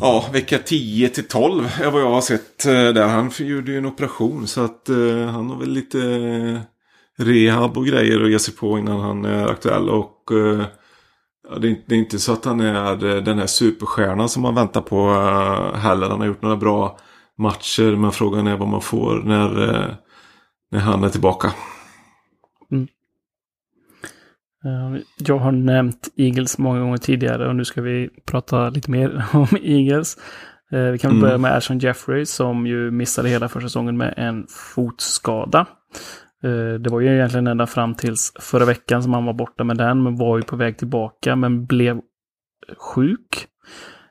ja, 0.00 0.28
vecka 0.32 0.58
10 0.58 1.08
till 1.08 1.28
12 1.28 1.64
är 1.82 1.90
vad 1.90 2.02
jag 2.02 2.10
har 2.10 2.20
sett 2.20 2.66
eh, 2.66 2.72
där. 2.72 3.06
Han 3.08 3.30
gjorde 3.38 3.72
ju 3.72 3.78
en 3.78 3.86
operation 3.86 4.46
så 4.46 4.64
att 4.64 4.88
eh, 4.88 5.26
han 5.26 5.50
har 5.50 5.58
väl 5.58 5.70
lite 5.70 6.00
eh, 6.00 6.58
rehab 7.24 7.78
och 7.78 7.86
grejer 7.86 8.24
att 8.24 8.30
ge 8.30 8.38
sig 8.38 8.54
på 8.54 8.78
innan 8.78 9.00
han 9.00 9.24
är 9.24 9.46
aktuell. 9.48 9.88
Och 9.90 10.30
det, 11.60 11.66
är, 11.66 11.70
inte- 11.70 11.82
det 11.86 11.94
är 11.94 11.98
inte 11.98 12.18
så 12.18 12.32
att 12.32 12.44
han 12.44 12.60
är 12.60 13.04
eh, 13.04 13.22
den 13.22 13.38
här 13.38 13.46
superstjärnan 13.46 14.28
som 14.28 14.42
man 14.42 14.54
väntar 14.54 14.80
på 14.80 14.96
eh, 14.96 15.78
heller. 15.78 16.08
Han 16.08 16.20
har 16.20 16.26
gjort 16.26 16.42
några 16.42 16.56
bra 16.56 16.98
matcher 17.38 17.96
men 17.96 18.12
frågan 18.12 18.46
är 18.46 18.56
vad 18.56 18.68
man 18.68 18.80
får 18.80 19.22
när, 19.24 19.68
eh, 19.68 19.94
när 20.70 20.80
han 20.80 21.04
är 21.04 21.08
tillbaka. 21.08 21.52
Eh, 24.64 25.00
jag 25.18 25.38
har 25.38 25.52
nämnt 25.52 26.08
Eagles 26.16 26.58
många 26.58 26.80
gånger 26.80 26.96
tidigare 26.96 27.48
och 27.48 27.56
nu 27.56 27.64
ska 27.64 27.82
vi 27.82 28.08
prata 28.26 28.70
lite 28.70 28.90
mer 28.90 29.24
om 29.32 29.48
Eagles. 29.62 30.16
Vi 30.92 30.98
kan 30.98 31.10
mm. 31.10 31.20
börja 31.20 31.38
med 31.38 31.56
Ashon 31.56 31.78
Jeffrey 31.78 32.26
som 32.26 32.66
ju 32.66 32.90
missade 32.90 33.28
hela 33.28 33.48
första 33.48 33.68
säsongen 33.68 33.96
med 33.96 34.14
en 34.16 34.46
fotskada. 34.74 35.66
Eh, 36.44 36.80
det 36.80 36.90
var 36.90 37.00
ju 37.00 37.14
egentligen 37.14 37.46
ända 37.46 37.66
fram 37.66 37.94
tills 37.94 38.32
förra 38.40 38.64
veckan 38.64 39.02
som 39.02 39.14
han 39.14 39.24
var 39.24 39.32
borta 39.32 39.64
med 39.64 39.76
den, 39.76 40.02
men 40.02 40.16
var 40.16 40.36
ju 40.36 40.42
på 40.42 40.56
väg 40.56 40.78
tillbaka, 40.78 41.36
men 41.36 41.66
blev 41.66 42.00
sjuk. 42.78 43.46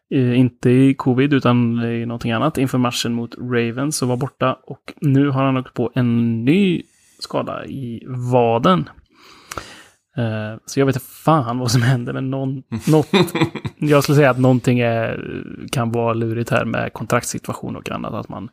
Inte 0.09 0.69
i 0.69 0.93
covid 0.93 1.33
utan 1.33 1.83
i 1.83 2.05
någonting 2.05 2.31
annat 2.31 2.57
inför 2.57 2.77
matchen 2.77 3.13
mot 3.13 3.35
Ravens 3.37 4.01
och 4.01 4.07
var 4.07 4.17
borta. 4.17 4.59
Och 4.63 4.93
nu 5.01 5.29
har 5.29 5.43
han 5.43 5.57
åkt 5.57 5.73
på 5.73 5.91
en 5.95 6.45
ny 6.45 6.83
skada 7.19 7.65
i 7.65 8.03
vaden. 8.31 8.89
Uh, 10.17 10.59
så 10.65 10.79
jag 10.79 10.85
vet 10.85 10.95
inte 10.95 11.07
fan 11.07 11.59
vad 11.59 11.71
som 11.71 11.81
händer, 11.81 12.13
men 12.13 12.29
någon, 12.29 12.63
något, 12.87 13.07
jag 13.77 14.03
skulle 14.03 14.15
säga 14.15 14.29
att 14.29 14.39
någonting 14.39 14.79
är, 14.79 15.43
kan 15.71 15.91
vara 15.91 16.13
lurigt 16.13 16.49
här 16.49 16.65
med 16.65 16.93
kontraktssituation 16.93 17.75
och 17.75 17.91
annat. 17.91 18.13
Att 18.13 18.29
man 18.29 18.49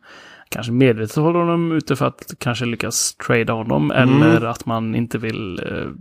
kanske 0.53 0.71
medvetet 0.71 1.15
håller 1.15 1.39
honom 1.39 1.71
ute 1.71 1.95
för 1.95 2.05
att 2.05 2.33
kanske 2.39 2.65
lyckas 2.65 3.15
trada 3.15 3.53
honom 3.53 3.91
mm. 3.91 4.21
eller 4.21 4.45
att 4.45 4.65
man 4.65 4.95
inte 4.95 5.17
vill 5.17 5.59
uh, 5.59 5.91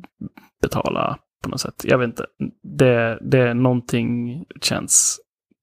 betala 0.63 1.19
på 1.43 1.49
något 1.49 1.61
sätt. 1.61 1.85
Jag 1.85 1.99
vet 1.99 2.07
inte. 2.07 2.27
Det, 2.79 3.19
det 3.31 3.55
någonting 3.55 4.37
känns 4.61 5.21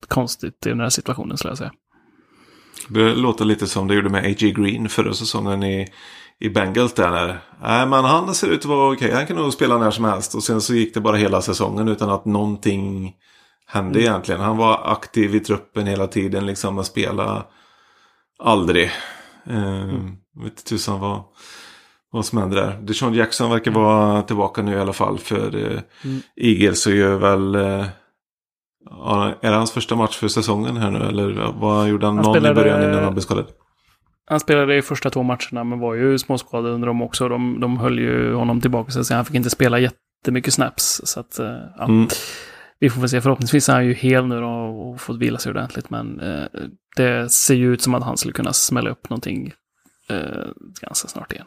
konstigt 0.07 0.65
i 0.65 0.69
den 0.69 0.79
här 0.79 0.89
situationen 0.89 1.37
skulle 1.37 1.51
jag 1.51 1.57
säga. 1.57 1.71
Det 2.89 3.15
låter 3.15 3.45
lite 3.45 3.67
som 3.67 3.87
det 3.87 3.95
gjorde 3.95 4.09
med 4.09 4.25
A.J. 4.25 4.51
Green 4.51 4.89
förra 4.89 5.13
säsongen 5.13 5.63
i 5.63 5.87
i 6.39 6.49
Bengals 6.49 6.93
där. 6.93 7.09
När, 7.09 7.39
nej, 7.61 7.87
men 7.87 8.05
han 8.05 8.35
ser 8.35 8.47
ut 8.47 8.59
att 8.59 8.65
vara 8.65 8.93
okej. 8.93 9.11
Han 9.11 9.27
kan 9.27 9.35
nog 9.35 9.53
spela 9.53 9.77
när 9.77 9.91
som 9.91 10.05
helst. 10.05 10.35
Och 10.35 10.43
sen 10.43 10.61
så 10.61 10.73
gick 10.73 10.93
det 10.93 11.01
bara 11.01 11.15
hela 11.15 11.41
säsongen 11.41 11.87
utan 11.87 12.09
att 12.09 12.25
någonting 12.25 13.13
hände 13.65 13.99
mm. 13.99 14.11
egentligen. 14.11 14.41
Han 14.41 14.57
var 14.57 14.91
aktiv 14.91 15.35
i 15.35 15.39
truppen 15.39 15.87
hela 15.87 16.07
tiden 16.07 16.45
liksom. 16.45 16.77
Och 16.77 16.85
spela 16.85 17.45
aldrig. 18.39 18.91
Eh, 19.45 19.81
mm. 19.83 20.11
Vet 20.43 20.65
tusan 20.65 20.99
vad, 20.99 21.23
vad 22.11 22.25
som 22.25 22.37
händer 22.37 22.57
där. 22.57 22.77
Deshaun 22.81 23.13
Jackson 23.13 23.51
verkar 23.51 23.71
mm. 23.71 23.83
vara 23.83 24.21
tillbaka 24.21 24.61
nu 24.61 24.71
i 24.73 24.79
alla 24.79 24.93
fall. 24.93 25.19
För 25.19 25.55
eh, 25.55 25.79
mm. 26.03 26.21
Eagles 26.35 26.81
så 26.81 26.91
gör 26.91 27.15
väl... 27.15 27.55
Eh, 27.55 27.85
är 29.41 29.51
det 29.51 29.55
hans 29.55 29.71
första 29.71 29.95
match 29.95 30.17
för 30.17 30.27
säsongen 30.27 30.77
här 30.77 30.91
nu? 30.91 30.99
Eller 30.99 31.53
vad 31.59 31.87
gjorde 31.87 32.05
han, 32.05 32.15
han 32.15 32.25
någon 32.25 32.33
spelade... 32.33 32.61
i 32.61 32.63
början 32.63 32.83
innan 32.83 33.03
han 33.03 33.13
blev 33.13 33.21
skadad? 33.21 33.45
Han 34.29 34.39
spelade 34.39 34.77
i 34.77 34.81
första 34.81 35.09
två 35.09 35.23
matcherna 35.23 35.63
men 35.63 35.79
var 35.79 35.93
ju 35.93 36.17
småskadad 36.17 36.71
under 36.71 36.87
dem 36.87 37.01
också. 37.01 37.29
De, 37.29 37.59
de 37.59 37.77
höll 37.77 37.99
ju 37.99 38.33
honom 38.33 38.61
tillbaka 38.61 38.91
så 38.91 39.13
han 39.13 39.25
fick 39.25 39.35
inte 39.35 39.49
spela 39.49 39.79
jättemycket 39.79 40.53
snaps. 40.53 41.01
Så 41.03 41.19
att, 41.19 41.39
eh, 41.39 41.45
ja. 41.77 41.83
Mm. 41.83 42.07
Vi 42.79 42.89
får 42.89 43.01
väl 43.01 43.09
se. 43.09 43.21
Förhoppningsvis 43.21 43.69
är 43.69 43.73
han 43.73 43.85
ju 43.85 43.93
hel 43.93 44.27
nu 44.27 44.41
då 44.41 44.49
och 44.49 45.01
fått 45.01 45.17
vila 45.17 45.37
sig 45.37 45.49
ordentligt. 45.49 45.89
Men 45.89 46.19
eh, 46.19 46.45
det 46.95 47.31
ser 47.31 47.55
ju 47.55 47.73
ut 47.73 47.81
som 47.81 47.93
att 47.93 48.03
han 48.03 48.17
skulle 48.17 48.33
kunna 48.33 48.53
smälla 48.53 48.89
upp 48.89 49.09
någonting 49.09 49.53
eh, 50.09 50.45
ganska 50.81 51.07
snart 51.07 51.31
igen. 51.31 51.45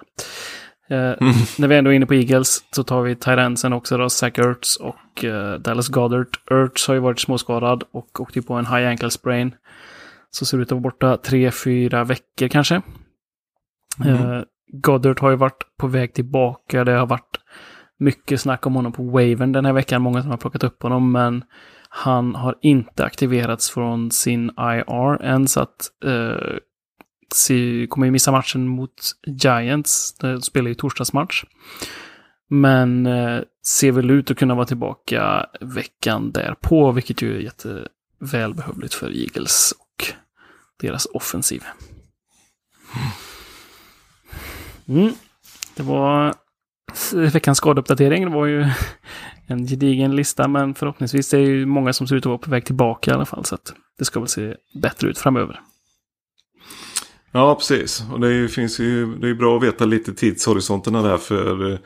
Eh, 0.91 0.99
mm. 0.99 1.35
När 1.59 1.69
vi 1.69 1.77
ändå 1.77 1.91
är 1.91 1.95
inne 1.95 2.07
på 2.07 2.15
Eagles 2.15 2.65
så 2.71 2.85
tar 2.85 3.03
vi 3.03 3.15
Tyrensen 3.15 3.73
också 3.73 3.99
då, 3.99 4.11
Zach 4.11 4.39
Ertz 4.39 4.77
och 4.77 5.25
eh, 5.25 5.59
Dallas 5.59 5.89
Goddard. 5.89 6.37
Ertz 6.51 6.89
har 6.89 6.95
ju 6.95 7.01
varit 7.01 7.21
småskadad 7.21 7.85
och 7.93 8.21
åkte 8.21 8.43
på 8.43 8.55
en 8.55 8.67
high 8.67 8.89
ankle 8.89 9.11
sprain. 9.11 9.55
Så 10.31 10.45
ser 10.45 10.57
det 10.57 10.63
ut 10.63 10.69
att 10.69 10.73
vara 10.73 10.81
borta 10.81 11.17
tre, 11.17 11.51
fyra 11.51 12.05
veckor 12.05 12.49
kanske. 12.49 12.83
Mm. 14.05 14.31
Uh, 14.31 14.43
Goddard 14.73 15.21
har 15.21 15.31
ju 15.31 15.37
varit 15.37 15.65
på 15.79 15.87
väg 15.87 16.15
tillbaka. 16.15 16.85
Det 16.85 16.93
har 16.93 17.07
varit 17.07 17.39
mycket 18.03 18.41
snack 18.41 18.67
om 18.67 18.75
honom 18.75 18.93
på 18.93 19.03
Waven 19.03 19.53
den 19.53 19.65
här 19.65 19.73
veckan. 19.73 20.03
Många 20.03 20.23
som 20.23 20.31
har 20.31 20.39
plockat 20.39 20.65
upp 20.65 20.83
honom, 20.83 21.13
men 21.13 21.45
han 21.89 22.35
har 22.35 22.59
inte 22.63 23.05
aktiverats 23.05 23.71
från 23.71 24.11
sin 24.11 24.51
IR 24.59 25.23
än, 25.23 25.49
så 25.49 25.61
att 25.61 25.91
uh, 26.05 27.87
kommer 27.87 28.07
ju 28.07 28.11
missa 28.11 28.33
matchen 28.33 28.69
mot 28.69 28.95
Giants. 29.27 30.15
De 30.19 30.43
spelar 30.43 30.69
ju 30.69 30.75
torsdagsmatch. 30.75 31.45
Men 32.49 33.07
uh, 33.07 33.43
ser 33.67 33.93
väl 33.93 34.11
ut 34.11 34.31
att 34.31 34.39
kunna 34.39 34.55
vara 34.55 34.67
tillbaka 34.67 35.47
veckan 35.61 36.33
därpå, 36.33 36.93
vilket 36.93 37.23
ju 37.23 37.37
är 37.37 37.41
jättevälbehövligt 37.41 38.95
för 38.95 39.23
Eagles 39.23 39.75
deras 40.81 41.07
offensiv. 41.07 41.65
Mm. 44.89 45.13
Det 45.77 45.83
var 45.83 46.35
veckans 47.13 47.59
skadeuppdatering. 47.59 48.25
Det 48.25 48.31
var 48.31 48.47
ju 48.47 48.67
en 49.47 49.67
gedigen 49.67 50.17
lista, 50.17 50.49
men 50.49 50.75
förhoppningsvis 50.75 51.35
är 51.35 51.39
det 51.39 51.45
ju 51.45 51.67
många 51.67 51.93
som 51.93 52.07
ser 52.07 52.17
ut 52.17 52.23
att 52.23 52.31
vara 52.31 52.39
på 52.39 52.51
väg 52.51 52.65
tillbaka 52.65 53.11
i 53.11 53.15
alla 53.15 53.27
fall. 53.27 53.45
Så 53.45 53.55
att 53.55 53.73
det 53.99 54.05
ska 54.05 54.21
väl 54.21 54.29
se 54.29 54.55
bättre 54.75 55.09
ut 55.09 55.19
framöver. 55.19 55.61
Ja, 57.33 57.55
precis. 57.55 58.05
Och 58.13 58.21
det 58.21 58.35
är, 58.35 58.49
finns 58.49 58.81
ju, 58.81 59.07
det 59.17 59.29
är 59.29 59.35
bra 59.35 59.57
att 59.57 59.63
veta 59.63 59.85
lite 59.85 60.15
tidshorisonterna 60.15 61.03
där 61.03 61.17
för, 61.17 61.79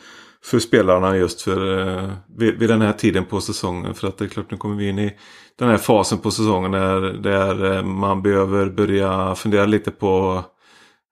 för 0.44 0.58
spelarna 0.58 1.16
just 1.16 1.42
för, 1.42 1.88
eh, 1.88 2.12
vid, 2.38 2.58
vid 2.58 2.68
den 2.68 2.80
här 2.80 2.92
tiden 2.92 3.24
på 3.24 3.40
säsongen. 3.40 3.94
För 3.94 4.08
att 4.08 4.18
det 4.18 4.24
är 4.24 4.28
klart, 4.28 4.50
nu 4.50 4.56
kommer 4.56 4.76
vi 4.76 4.88
in 4.88 4.98
i 4.98 5.12
den 5.58 5.68
här 5.68 5.78
fasen 5.78 6.18
på 6.18 6.30
säsongen 6.30 6.70
där, 6.70 7.00
där 7.00 7.76
eh, 7.76 7.82
man 7.82 8.22
behöver 8.22 8.70
börja 8.70 9.34
fundera 9.34 9.66
lite 9.66 9.90
på 9.90 10.44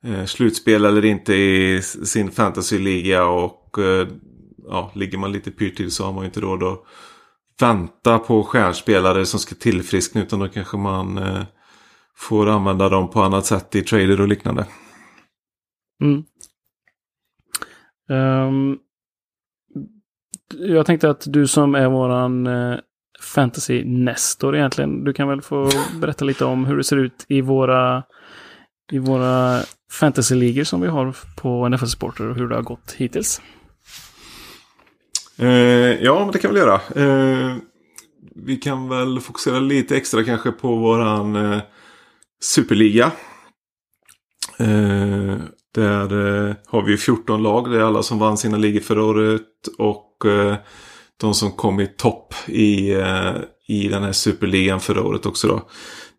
eh, 0.05 0.25
slutspel 0.25 0.85
eller 0.85 1.05
inte 1.05 1.35
i 1.35 1.83
sin 1.83 2.31
fantasyliga 2.31 3.25
och 3.25 3.64
eh, 3.79 4.09
ja, 4.69 4.91
ligger 4.95 5.19
man 5.19 5.33
lite 5.33 5.51
pyrt 5.51 5.77
till 5.77 5.91
så 5.91 6.05
har 6.05 6.13
man 6.13 6.25
inte 6.25 6.41
råd 6.41 6.63
att 6.63 6.85
vänta 7.61 8.19
på 8.19 8.43
stjärnspelare 8.43 9.27
som 9.27 9.41
ska 9.41 9.55
tillfriskna 9.55 10.23
utan 10.23 10.39
då 10.39 10.49
kanske 10.49 10.77
man 10.77 11.19
eh, 11.19 11.43
får 12.17 12.49
använda 12.49 12.89
dem 12.89 13.11
på 13.11 13.23
annat 13.23 13.47
sätt 13.47 13.75
i 13.75 13.83
trader 13.83 14.21
och 14.21 14.29
liknande. 14.29 14.67
Mm. 16.03 16.25
Um, 18.09 18.79
jag 20.59 20.87
tänkte 20.87 21.11
att 21.11 21.25
du 21.27 21.47
som 21.47 21.75
är 21.75 21.89
våran 21.89 22.47
eh, 22.47 22.79
fantasy 23.21 23.85
Nestor 23.85 24.57
egentligen. 24.57 25.05
Du 25.05 25.13
kan 25.13 25.29
väl 25.29 25.43
få 25.43 25.71
berätta 26.01 26.25
lite 26.25 26.45
om 26.45 26.65
hur 26.65 26.77
det 26.77 26.85
ser 26.85 26.97
ut 26.97 27.27
i 27.29 27.41
våra, 27.41 28.03
i 28.93 28.99
våra 28.99 29.61
fantasy-ligor 29.93 30.65
som 30.65 30.81
vi 30.81 30.89
har 30.89 31.17
på 31.37 31.69
NFL 31.69 31.87
Supporter 31.87 32.29
och 32.29 32.37
hur 32.37 32.49
det 32.49 32.55
har 32.55 32.63
gått 32.63 32.95
hittills. 32.97 33.43
Eh, 35.39 36.03
ja, 36.03 36.19
men 36.19 36.33
det 36.33 36.39
kan 36.39 36.55
vi 36.55 36.61
göra. 36.61 36.81
Eh, 36.97 37.57
vi 38.35 38.57
kan 38.57 38.89
väl 38.89 39.21
fokusera 39.21 39.61
lite 39.61 39.97
extra 39.97 40.25
kanske 40.25 40.53
på 40.53 40.77
våran 40.77 41.37
eh, 41.37 41.61
superliga. 42.43 43.13
Eh, 44.59 45.37
där 45.75 46.47
eh, 46.49 46.55
har 46.67 46.83
vi 46.83 46.97
14 46.97 47.43
lag. 47.43 47.71
Det 47.71 47.77
är 47.77 47.83
alla 47.83 48.03
som 48.03 48.19
vann 48.19 48.39
sina 48.39 48.57
ligor 48.57 48.81
förra 48.81 49.05
året. 49.05 49.43
Och 49.79 50.27
eh, 50.27 50.57
de 51.21 51.35
som 51.35 51.53
kom 51.53 51.81
i 51.81 51.87
topp 51.87 52.35
i, 52.47 52.93
eh, 52.93 53.35
i 53.69 53.89
den 53.89 54.03
här 54.03 54.13
superligan 54.13 54.81
förra 54.81 55.03
året 55.03 55.27
också 55.27 55.49
då. 55.49 55.69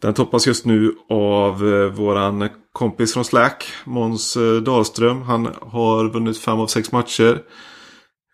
Den 0.02 0.14
toppas 0.14 0.48
just 0.48 0.66
nu 0.66 0.96
av 1.10 1.74
eh, 1.74 1.86
våran 1.86 2.50
kompis 2.72 3.14
från 3.14 3.26
Slack, 3.26 3.66
Måns 3.86 4.38
eh, 4.38 4.56
Dahlström. 4.56 5.22
Han 5.22 5.50
har 5.62 6.10
vunnit 6.10 6.38
fem 6.38 6.60
av 6.60 6.68
sex 6.68 6.92
matcher. 6.92 7.42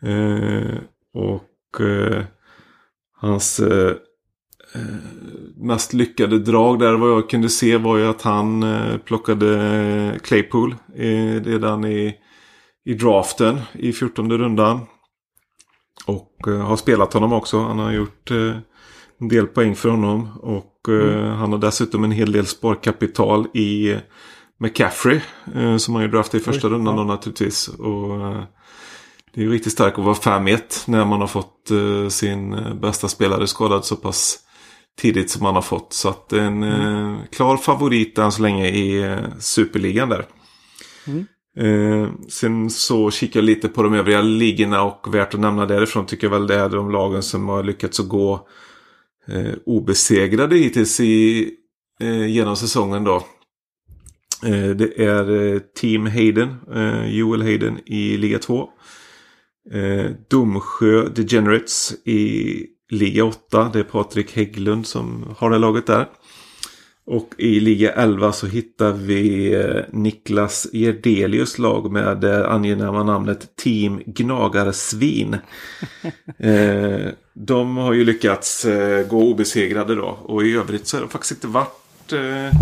Eh, 0.03 0.77
och 1.13 1.81
eh, 1.81 2.23
hans 3.17 3.59
eh, 3.59 3.93
mest 5.55 5.93
lyckade 5.93 6.39
drag 6.39 6.79
där 6.79 6.93
vad 6.93 7.09
jag 7.09 7.29
kunde 7.29 7.49
se 7.49 7.77
var 7.77 7.97
ju 7.97 8.07
att 8.07 8.21
han 8.21 8.65
plockade 9.05 10.19
Claypool 10.23 10.75
redan 11.43 11.85
i, 11.85 12.15
i 12.85 12.93
draften 12.93 13.59
i 13.73 13.93
14 13.93 14.31
rundan. 14.31 14.79
Och 16.05 16.35
har 16.47 16.75
spelat 16.75 17.13
honom 17.13 17.33
också. 17.33 17.59
Han 17.59 17.79
har 17.79 17.91
gjort 17.91 18.31
en 19.19 19.27
del 19.27 19.47
poäng 19.47 19.75
för 19.75 19.89
honom. 19.89 20.29
Och 20.41 20.89
mm. 20.89 21.29
han 21.29 21.51
har 21.51 21.59
dessutom 21.59 22.03
en 22.03 22.11
hel 22.11 22.31
del 22.31 22.45
sparkapital 22.45 23.47
i 23.53 23.95
McCaffrey. 24.59 25.19
som 25.77 25.95
han 25.95 26.03
ju 26.03 26.09
draftade 26.09 26.41
i 26.41 26.45
första 26.45 26.69
rundan 26.69 26.95
då 26.95 27.03
naturligtvis. 27.03 27.67
Och 27.67 28.35
det 29.33 29.41
är 29.41 29.45
ju 29.45 29.51
riktigt 29.51 29.73
starkt 29.73 29.99
att 29.99 30.05
vara 30.05 30.15
5-1 30.15 30.61
när 30.85 31.05
man 31.05 31.21
har 31.21 31.27
fått 31.27 31.71
sin 32.09 32.55
bästa 32.81 33.07
spelare 33.07 33.47
skadad 33.47 33.85
så 33.85 33.95
pass 33.95 34.39
tidigt 34.97 35.29
som 35.29 35.43
man 35.43 35.55
har 35.55 35.61
fått. 35.61 35.93
Så 35.93 36.09
att 36.09 36.33
en 36.33 36.63
mm. 36.63 37.17
klar 37.31 37.57
favorit 37.57 38.17
än 38.17 38.31
så 38.31 38.41
länge 38.41 38.67
i 38.67 39.17
superligan 39.39 40.09
där. 40.09 40.25
Mm. 41.07 41.25
Eh, 41.57 42.09
sen 42.29 42.69
så 42.69 43.11
kikar 43.11 43.39
jag 43.39 43.45
lite 43.45 43.67
på 43.67 43.83
de 43.83 43.93
övriga 43.93 44.21
ligorna 44.21 44.83
och 44.83 45.15
värt 45.15 45.33
att 45.33 45.39
nämna 45.39 45.65
därifrån 45.65 46.05
tycker 46.05 46.27
jag 46.27 46.31
väl 46.31 46.47
det 46.47 46.55
är 46.55 46.69
de 46.69 46.91
lagen 46.91 47.23
som 47.23 47.49
har 47.49 47.63
lyckats 47.63 47.99
att 47.99 48.07
gå 48.07 48.47
eh, 49.27 49.53
obesegrade 49.65 50.57
hittills 50.57 50.99
i, 50.99 51.49
eh, 51.99 52.25
genom 52.25 52.55
säsongen 52.55 53.03
då. 53.03 53.15
Eh, 54.45 54.69
det 54.69 55.03
är 55.03 55.53
eh, 55.53 55.59
Team 55.59 56.05
Hayden, 56.05 56.55
eh, 56.75 57.05
Joel 57.05 57.41
Hayden 57.41 57.79
i 57.85 58.17
liga 58.17 58.39
2. 58.39 58.69
Eh, 59.69 60.11
Domsjö 60.27 61.09
Degenerates 61.09 61.93
i 62.05 62.65
Liga 62.89 63.25
8. 63.25 63.69
Det 63.73 63.79
är 63.79 63.83
Patrik 63.83 64.35
Hägglund 64.35 64.87
som 64.87 65.35
har 65.37 65.49
det 65.49 65.57
laget 65.57 65.87
där. 65.87 66.07
Och 67.05 67.29
i 67.37 67.59
Liga 67.59 67.91
11 67.91 68.31
så 68.31 68.47
hittar 68.47 68.91
vi 68.91 69.53
eh, 69.53 69.83
Niklas 69.91 70.67
Gerdelius 70.73 71.57
lag 71.57 71.91
med 71.91 72.17
det 72.17 72.47
angenäma 72.47 73.03
namnet 73.03 73.55
Team 73.55 74.01
Gnagarsvin. 74.05 75.33
eh, 76.37 77.07
de 77.33 77.77
har 77.77 77.93
ju 77.93 78.03
lyckats 78.03 78.65
eh, 78.65 79.07
gå 79.07 79.21
obesegrade 79.31 79.95
då. 79.95 80.17
Och 80.23 80.43
i 80.43 80.55
övrigt 80.55 80.87
så 80.87 80.97
har 80.97 81.01
det 81.01 81.09
faktiskt 81.09 81.31
inte 81.31 81.47
varit... 81.47 82.13
Eh, 82.13 82.57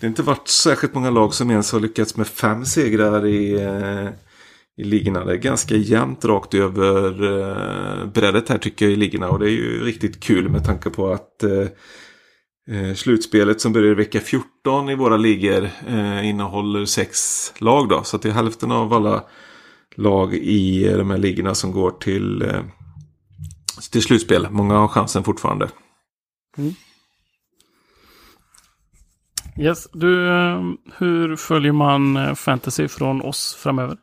det 0.00 0.06
har 0.06 0.08
inte 0.08 0.22
varit 0.22 0.48
särskilt 0.48 0.94
många 0.94 1.10
lag 1.10 1.34
som 1.34 1.50
ens 1.50 1.72
har 1.72 1.80
lyckats 1.80 2.16
med 2.16 2.26
fem 2.26 2.64
segrar 2.64 3.26
i, 3.26 3.52
eh, 3.52 4.08
i 4.76 4.84
ligorna. 4.84 5.24
Det 5.24 5.32
är 5.32 5.36
ganska 5.36 5.76
jämnt 5.76 6.24
rakt 6.24 6.54
över 6.54 7.22
eh, 7.22 8.06
breddet 8.06 8.48
här 8.48 8.58
tycker 8.58 8.84
jag 8.84 8.92
i 8.92 8.96
ligorna. 8.96 9.28
Och 9.28 9.38
det 9.38 9.46
är 9.46 9.50
ju 9.50 9.84
riktigt 9.84 10.20
kul 10.20 10.48
med 10.48 10.64
tanke 10.64 10.90
på 10.90 11.12
att 11.12 11.42
eh, 11.42 11.66
eh 12.76 12.94
slutspelet 12.94 13.60
som 13.60 13.72
börjar 13.72 13.94
vecka 13.94 14.20
14 14.20 14.88
i 14.88 14.94
våra 14.94 15.16
ligor 15.16 15.68
eh, 15.88 16.28
innehåller 16.28 16.84
sex 16.84 17.18
lag 17.58 17.88
då. 17.88 18.02
Så 18.02 18.16
det 18.16 18.28
är 18.28 18.32
hälften 18.32 18.72
av 18.72 18.92
alla 18.92 19.24
lag 19.96 20.34
i 20.34 20.88
de 20.88 21.10
här 21.10 21.18
ligorna 21.18 21.54
som 21.54 21.72
går 21.72 21.90
till, 21.90 22.42
eh, 22.42 22.62
till 23.92 24.02
slutspel. 24.02 24.46
Många 24.50 24.74
har 24.74 24.88
chansen 24.88 25.24
fortfarande. 25.24 25.68
Mm. 26.58 26.72
Yes, 29.58 29.88
du, 29.92 30.28
eh, 30.28 30.62
hur 30.96 31.36
följer 31.36 31.72
man 31.72 32.16
eh, 32.16 32.34
fantasy 32.34 32.88
från 32.88 33.22
oss 33.22 33.54
framöver? 33.54 33.96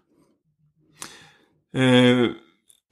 Eh, 1.74 2.30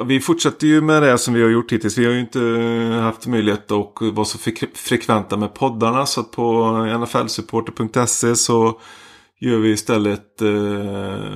vi 0.05 0.19
fortsätter 0.19 0.67
ju 0.67 0.81
med 0.81 1.03
det 1.03 1.17
som 1.17 1.33
vi 1.33 1.41
har 1.41 1.49
gjort 1.49 1.71
hittills. 1.71 1.97
Vi 1.97 2.05
har 2.05 2.13
ju 2.13 2.19
inte 2.19 2.41
eh, 2.41 3.01
haft 3.01 3.27
möjlighet 3.27 3.71
att 3.71 4.01
vara 4.01 4.25
så 4.25 4.37
frekventa 4.73 5.37
med 5.37 5.53
poddarna. 5.53 6.05
Så 6.05 6.21
att 6.21 6.31
på 6.31 6.71
nflsupporter.se 6.99 8.35
så 8.35 8.81
gör 9.39 9.57
vi 9.57 9.69
istället 9.69 10.41
eh, 10.41 11.33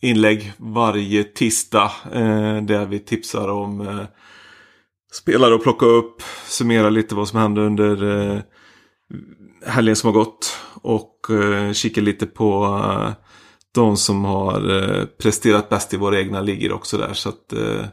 inlägg 0.00 0.52
varje 0.58 1.24
tisdag. 1.24 1.90
Eh, 2.12 2.62
där 2.62 2.86
vi 2.86 2.98
tipsar 2.98 3.48
om 3.48 3.80
eh, 3.80 4.04
spelare 5.12 5.54
att 5.54 5.62
plocka 5.62 5.86
upp. 5.86 6.22
Summera 6.46 6.90
lite 6.90 7.14
vad 7.14 7.28
som 7.28 7.38
hände 7.38 7.60
under 7.60 8.20
eh, 8.34 8.40
helgen 9.66 9.96
som 9.96 10.06
har 10.06 10.14
gått. 10.14 10.58
Och 10.74 11.30
eh, 11.30 11.72
kika 11.72 12.00
lite 12.00 12.26
på 12.26 12.64
eh, 12.64 13.21
de 13.74 13.96
som 13.96 14.24
har 14.24 14.82
eh, 14.82 15.04
presterat 15.04 15.68
bäst 15.68 15.94
i 15.94 15.96
våra 15.96 16.20
egna 16.20 16.40
ligger 16.40 16.72
också 16.72 16.98
där. 16.98 17.12
Så 17.12 17.28
att 17.28 17.52
eh, 17.52 17.84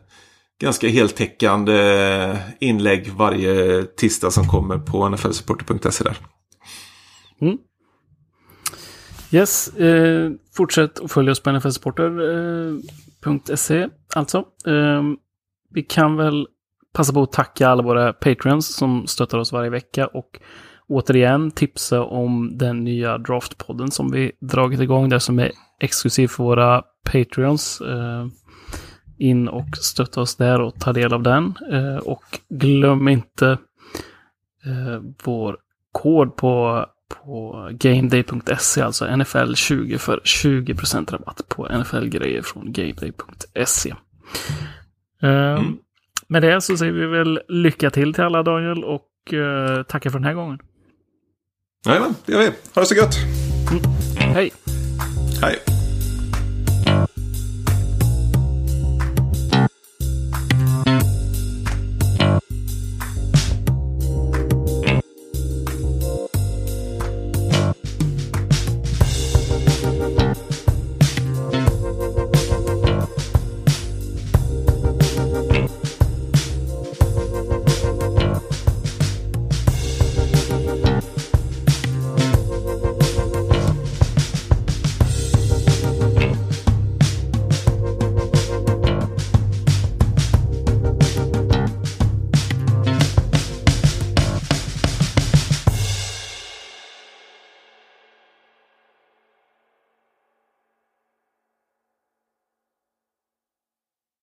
ganska 0.62 0.88
heltäckande 0.88 1.74
eh, 1.74 2.38
inlägg 2.60 3.12
varje 3.12 3.84
tisdag 3.84 4.32
som 4.32 4.48
kommer 4.48 4.78
på 4.78 5.10
nflsupporter.se 5.10 6.04
där. 6.04 6.18
Mm. 7.42 7.58
Yes, 9.32 9.78
eh, 9.78 10.32
fortsätt 10.54 11.00
att 11.00 11.12
följa 11.12 11.32
oss 11.32 11.40
på 11.40 11.52
nflsupporter.se 11.52 13.78
eh, 13.78 13.88
alltså. 14.16 14.38
Eh, 14.68 15.04
vi 15.74 15.84
kan 15.84 16.16
väl 16.16 16.48
passa 16.94 17.14
på 17.14 17.24
att 17.24 17.32
tacka 17.32 17.68
alla 17.68 17.84
våra 17.84 18.14
patreons 18.14 18.76
som 18.76 19.08
stöttar 19.08 19.38
oss 19.38 19.52
varje 19.52 19.70
vecka 19.70 20.08
och 20.08 20.40
återigen 20.88 21.52
tipsa 21.52 22.04
om 22.04 22.58
den 22.58 22.84
nya 22.84 23.18
draftpodden 23.18 23.92
som 23.92 24.12
vi 24.12 24.32
dragit 24.42 24.80
igång 24.80 25.10
där 25.10 25.20
som 25.20 25.40
är 25.40 25.52
exklusiv 25.80 26.28
för 26.28 26.44
våra 26.44 26.84
Patreons. 27.12 27.82
Eh, 27.82 28.28
in 29.20 29.48
och 29.48 29.78
stötta 29.78 30.22
oss 30.22 30.36
där 30.36 30.62
och 30.62 30.80
ta 30.80 30.94
del 30.94 31.14
av 31.14 31.24
den. 31.24 31.54
Eh, 31.72 31.98
och 31.98 32.40
glöm 32.50 33.08
inte 33.08 33.48
eh, 34.66 35.02
vår 35.24 35.58
kod 35.92 36.36
på, 36.36 36.86
på 37.10 37.70
gameday.se, 37.72 38.82
alltså 38.82 39.06
NFL20 39.06 39.98
för 39.98 40.20
20% 40.20 41.12
rabatt 41.12 41.42
på 41.50 41.68
NFL-grejer 41.68 42.42
från 42.42 42.74
gameday.se. 42.74 43.96
Mm. 45.22 45.78
Med 46.28 46.42
det 46.42 46.62
så 46.62 46.78
säger 46.78 46.94
vi 46.94 47.06
väl 47.06 47.40
lycka 47.48 47.90
till 47.90 48.14
till 48.14 48.24
alla 48.24 48.44
Daniel 48.44 48.84
och 48.84 49.06
tackar 49.88 50.10
för 50.10 50.20
den 50.20 50.24
här 50.24 50.34
gången. 50.34 50.60
Jajamän, 51.86 52.16
det 52.26 52.32
gör 52.32 52.40
vi. 52.40 52.52
Ha 52.76 52.82
det 52.82 52.86
så 52.86 52.96
gött! 52.96 53.16
Mm. 53.72 54.34
Hej! 54.34 54.52
Hej. 55.42 55.79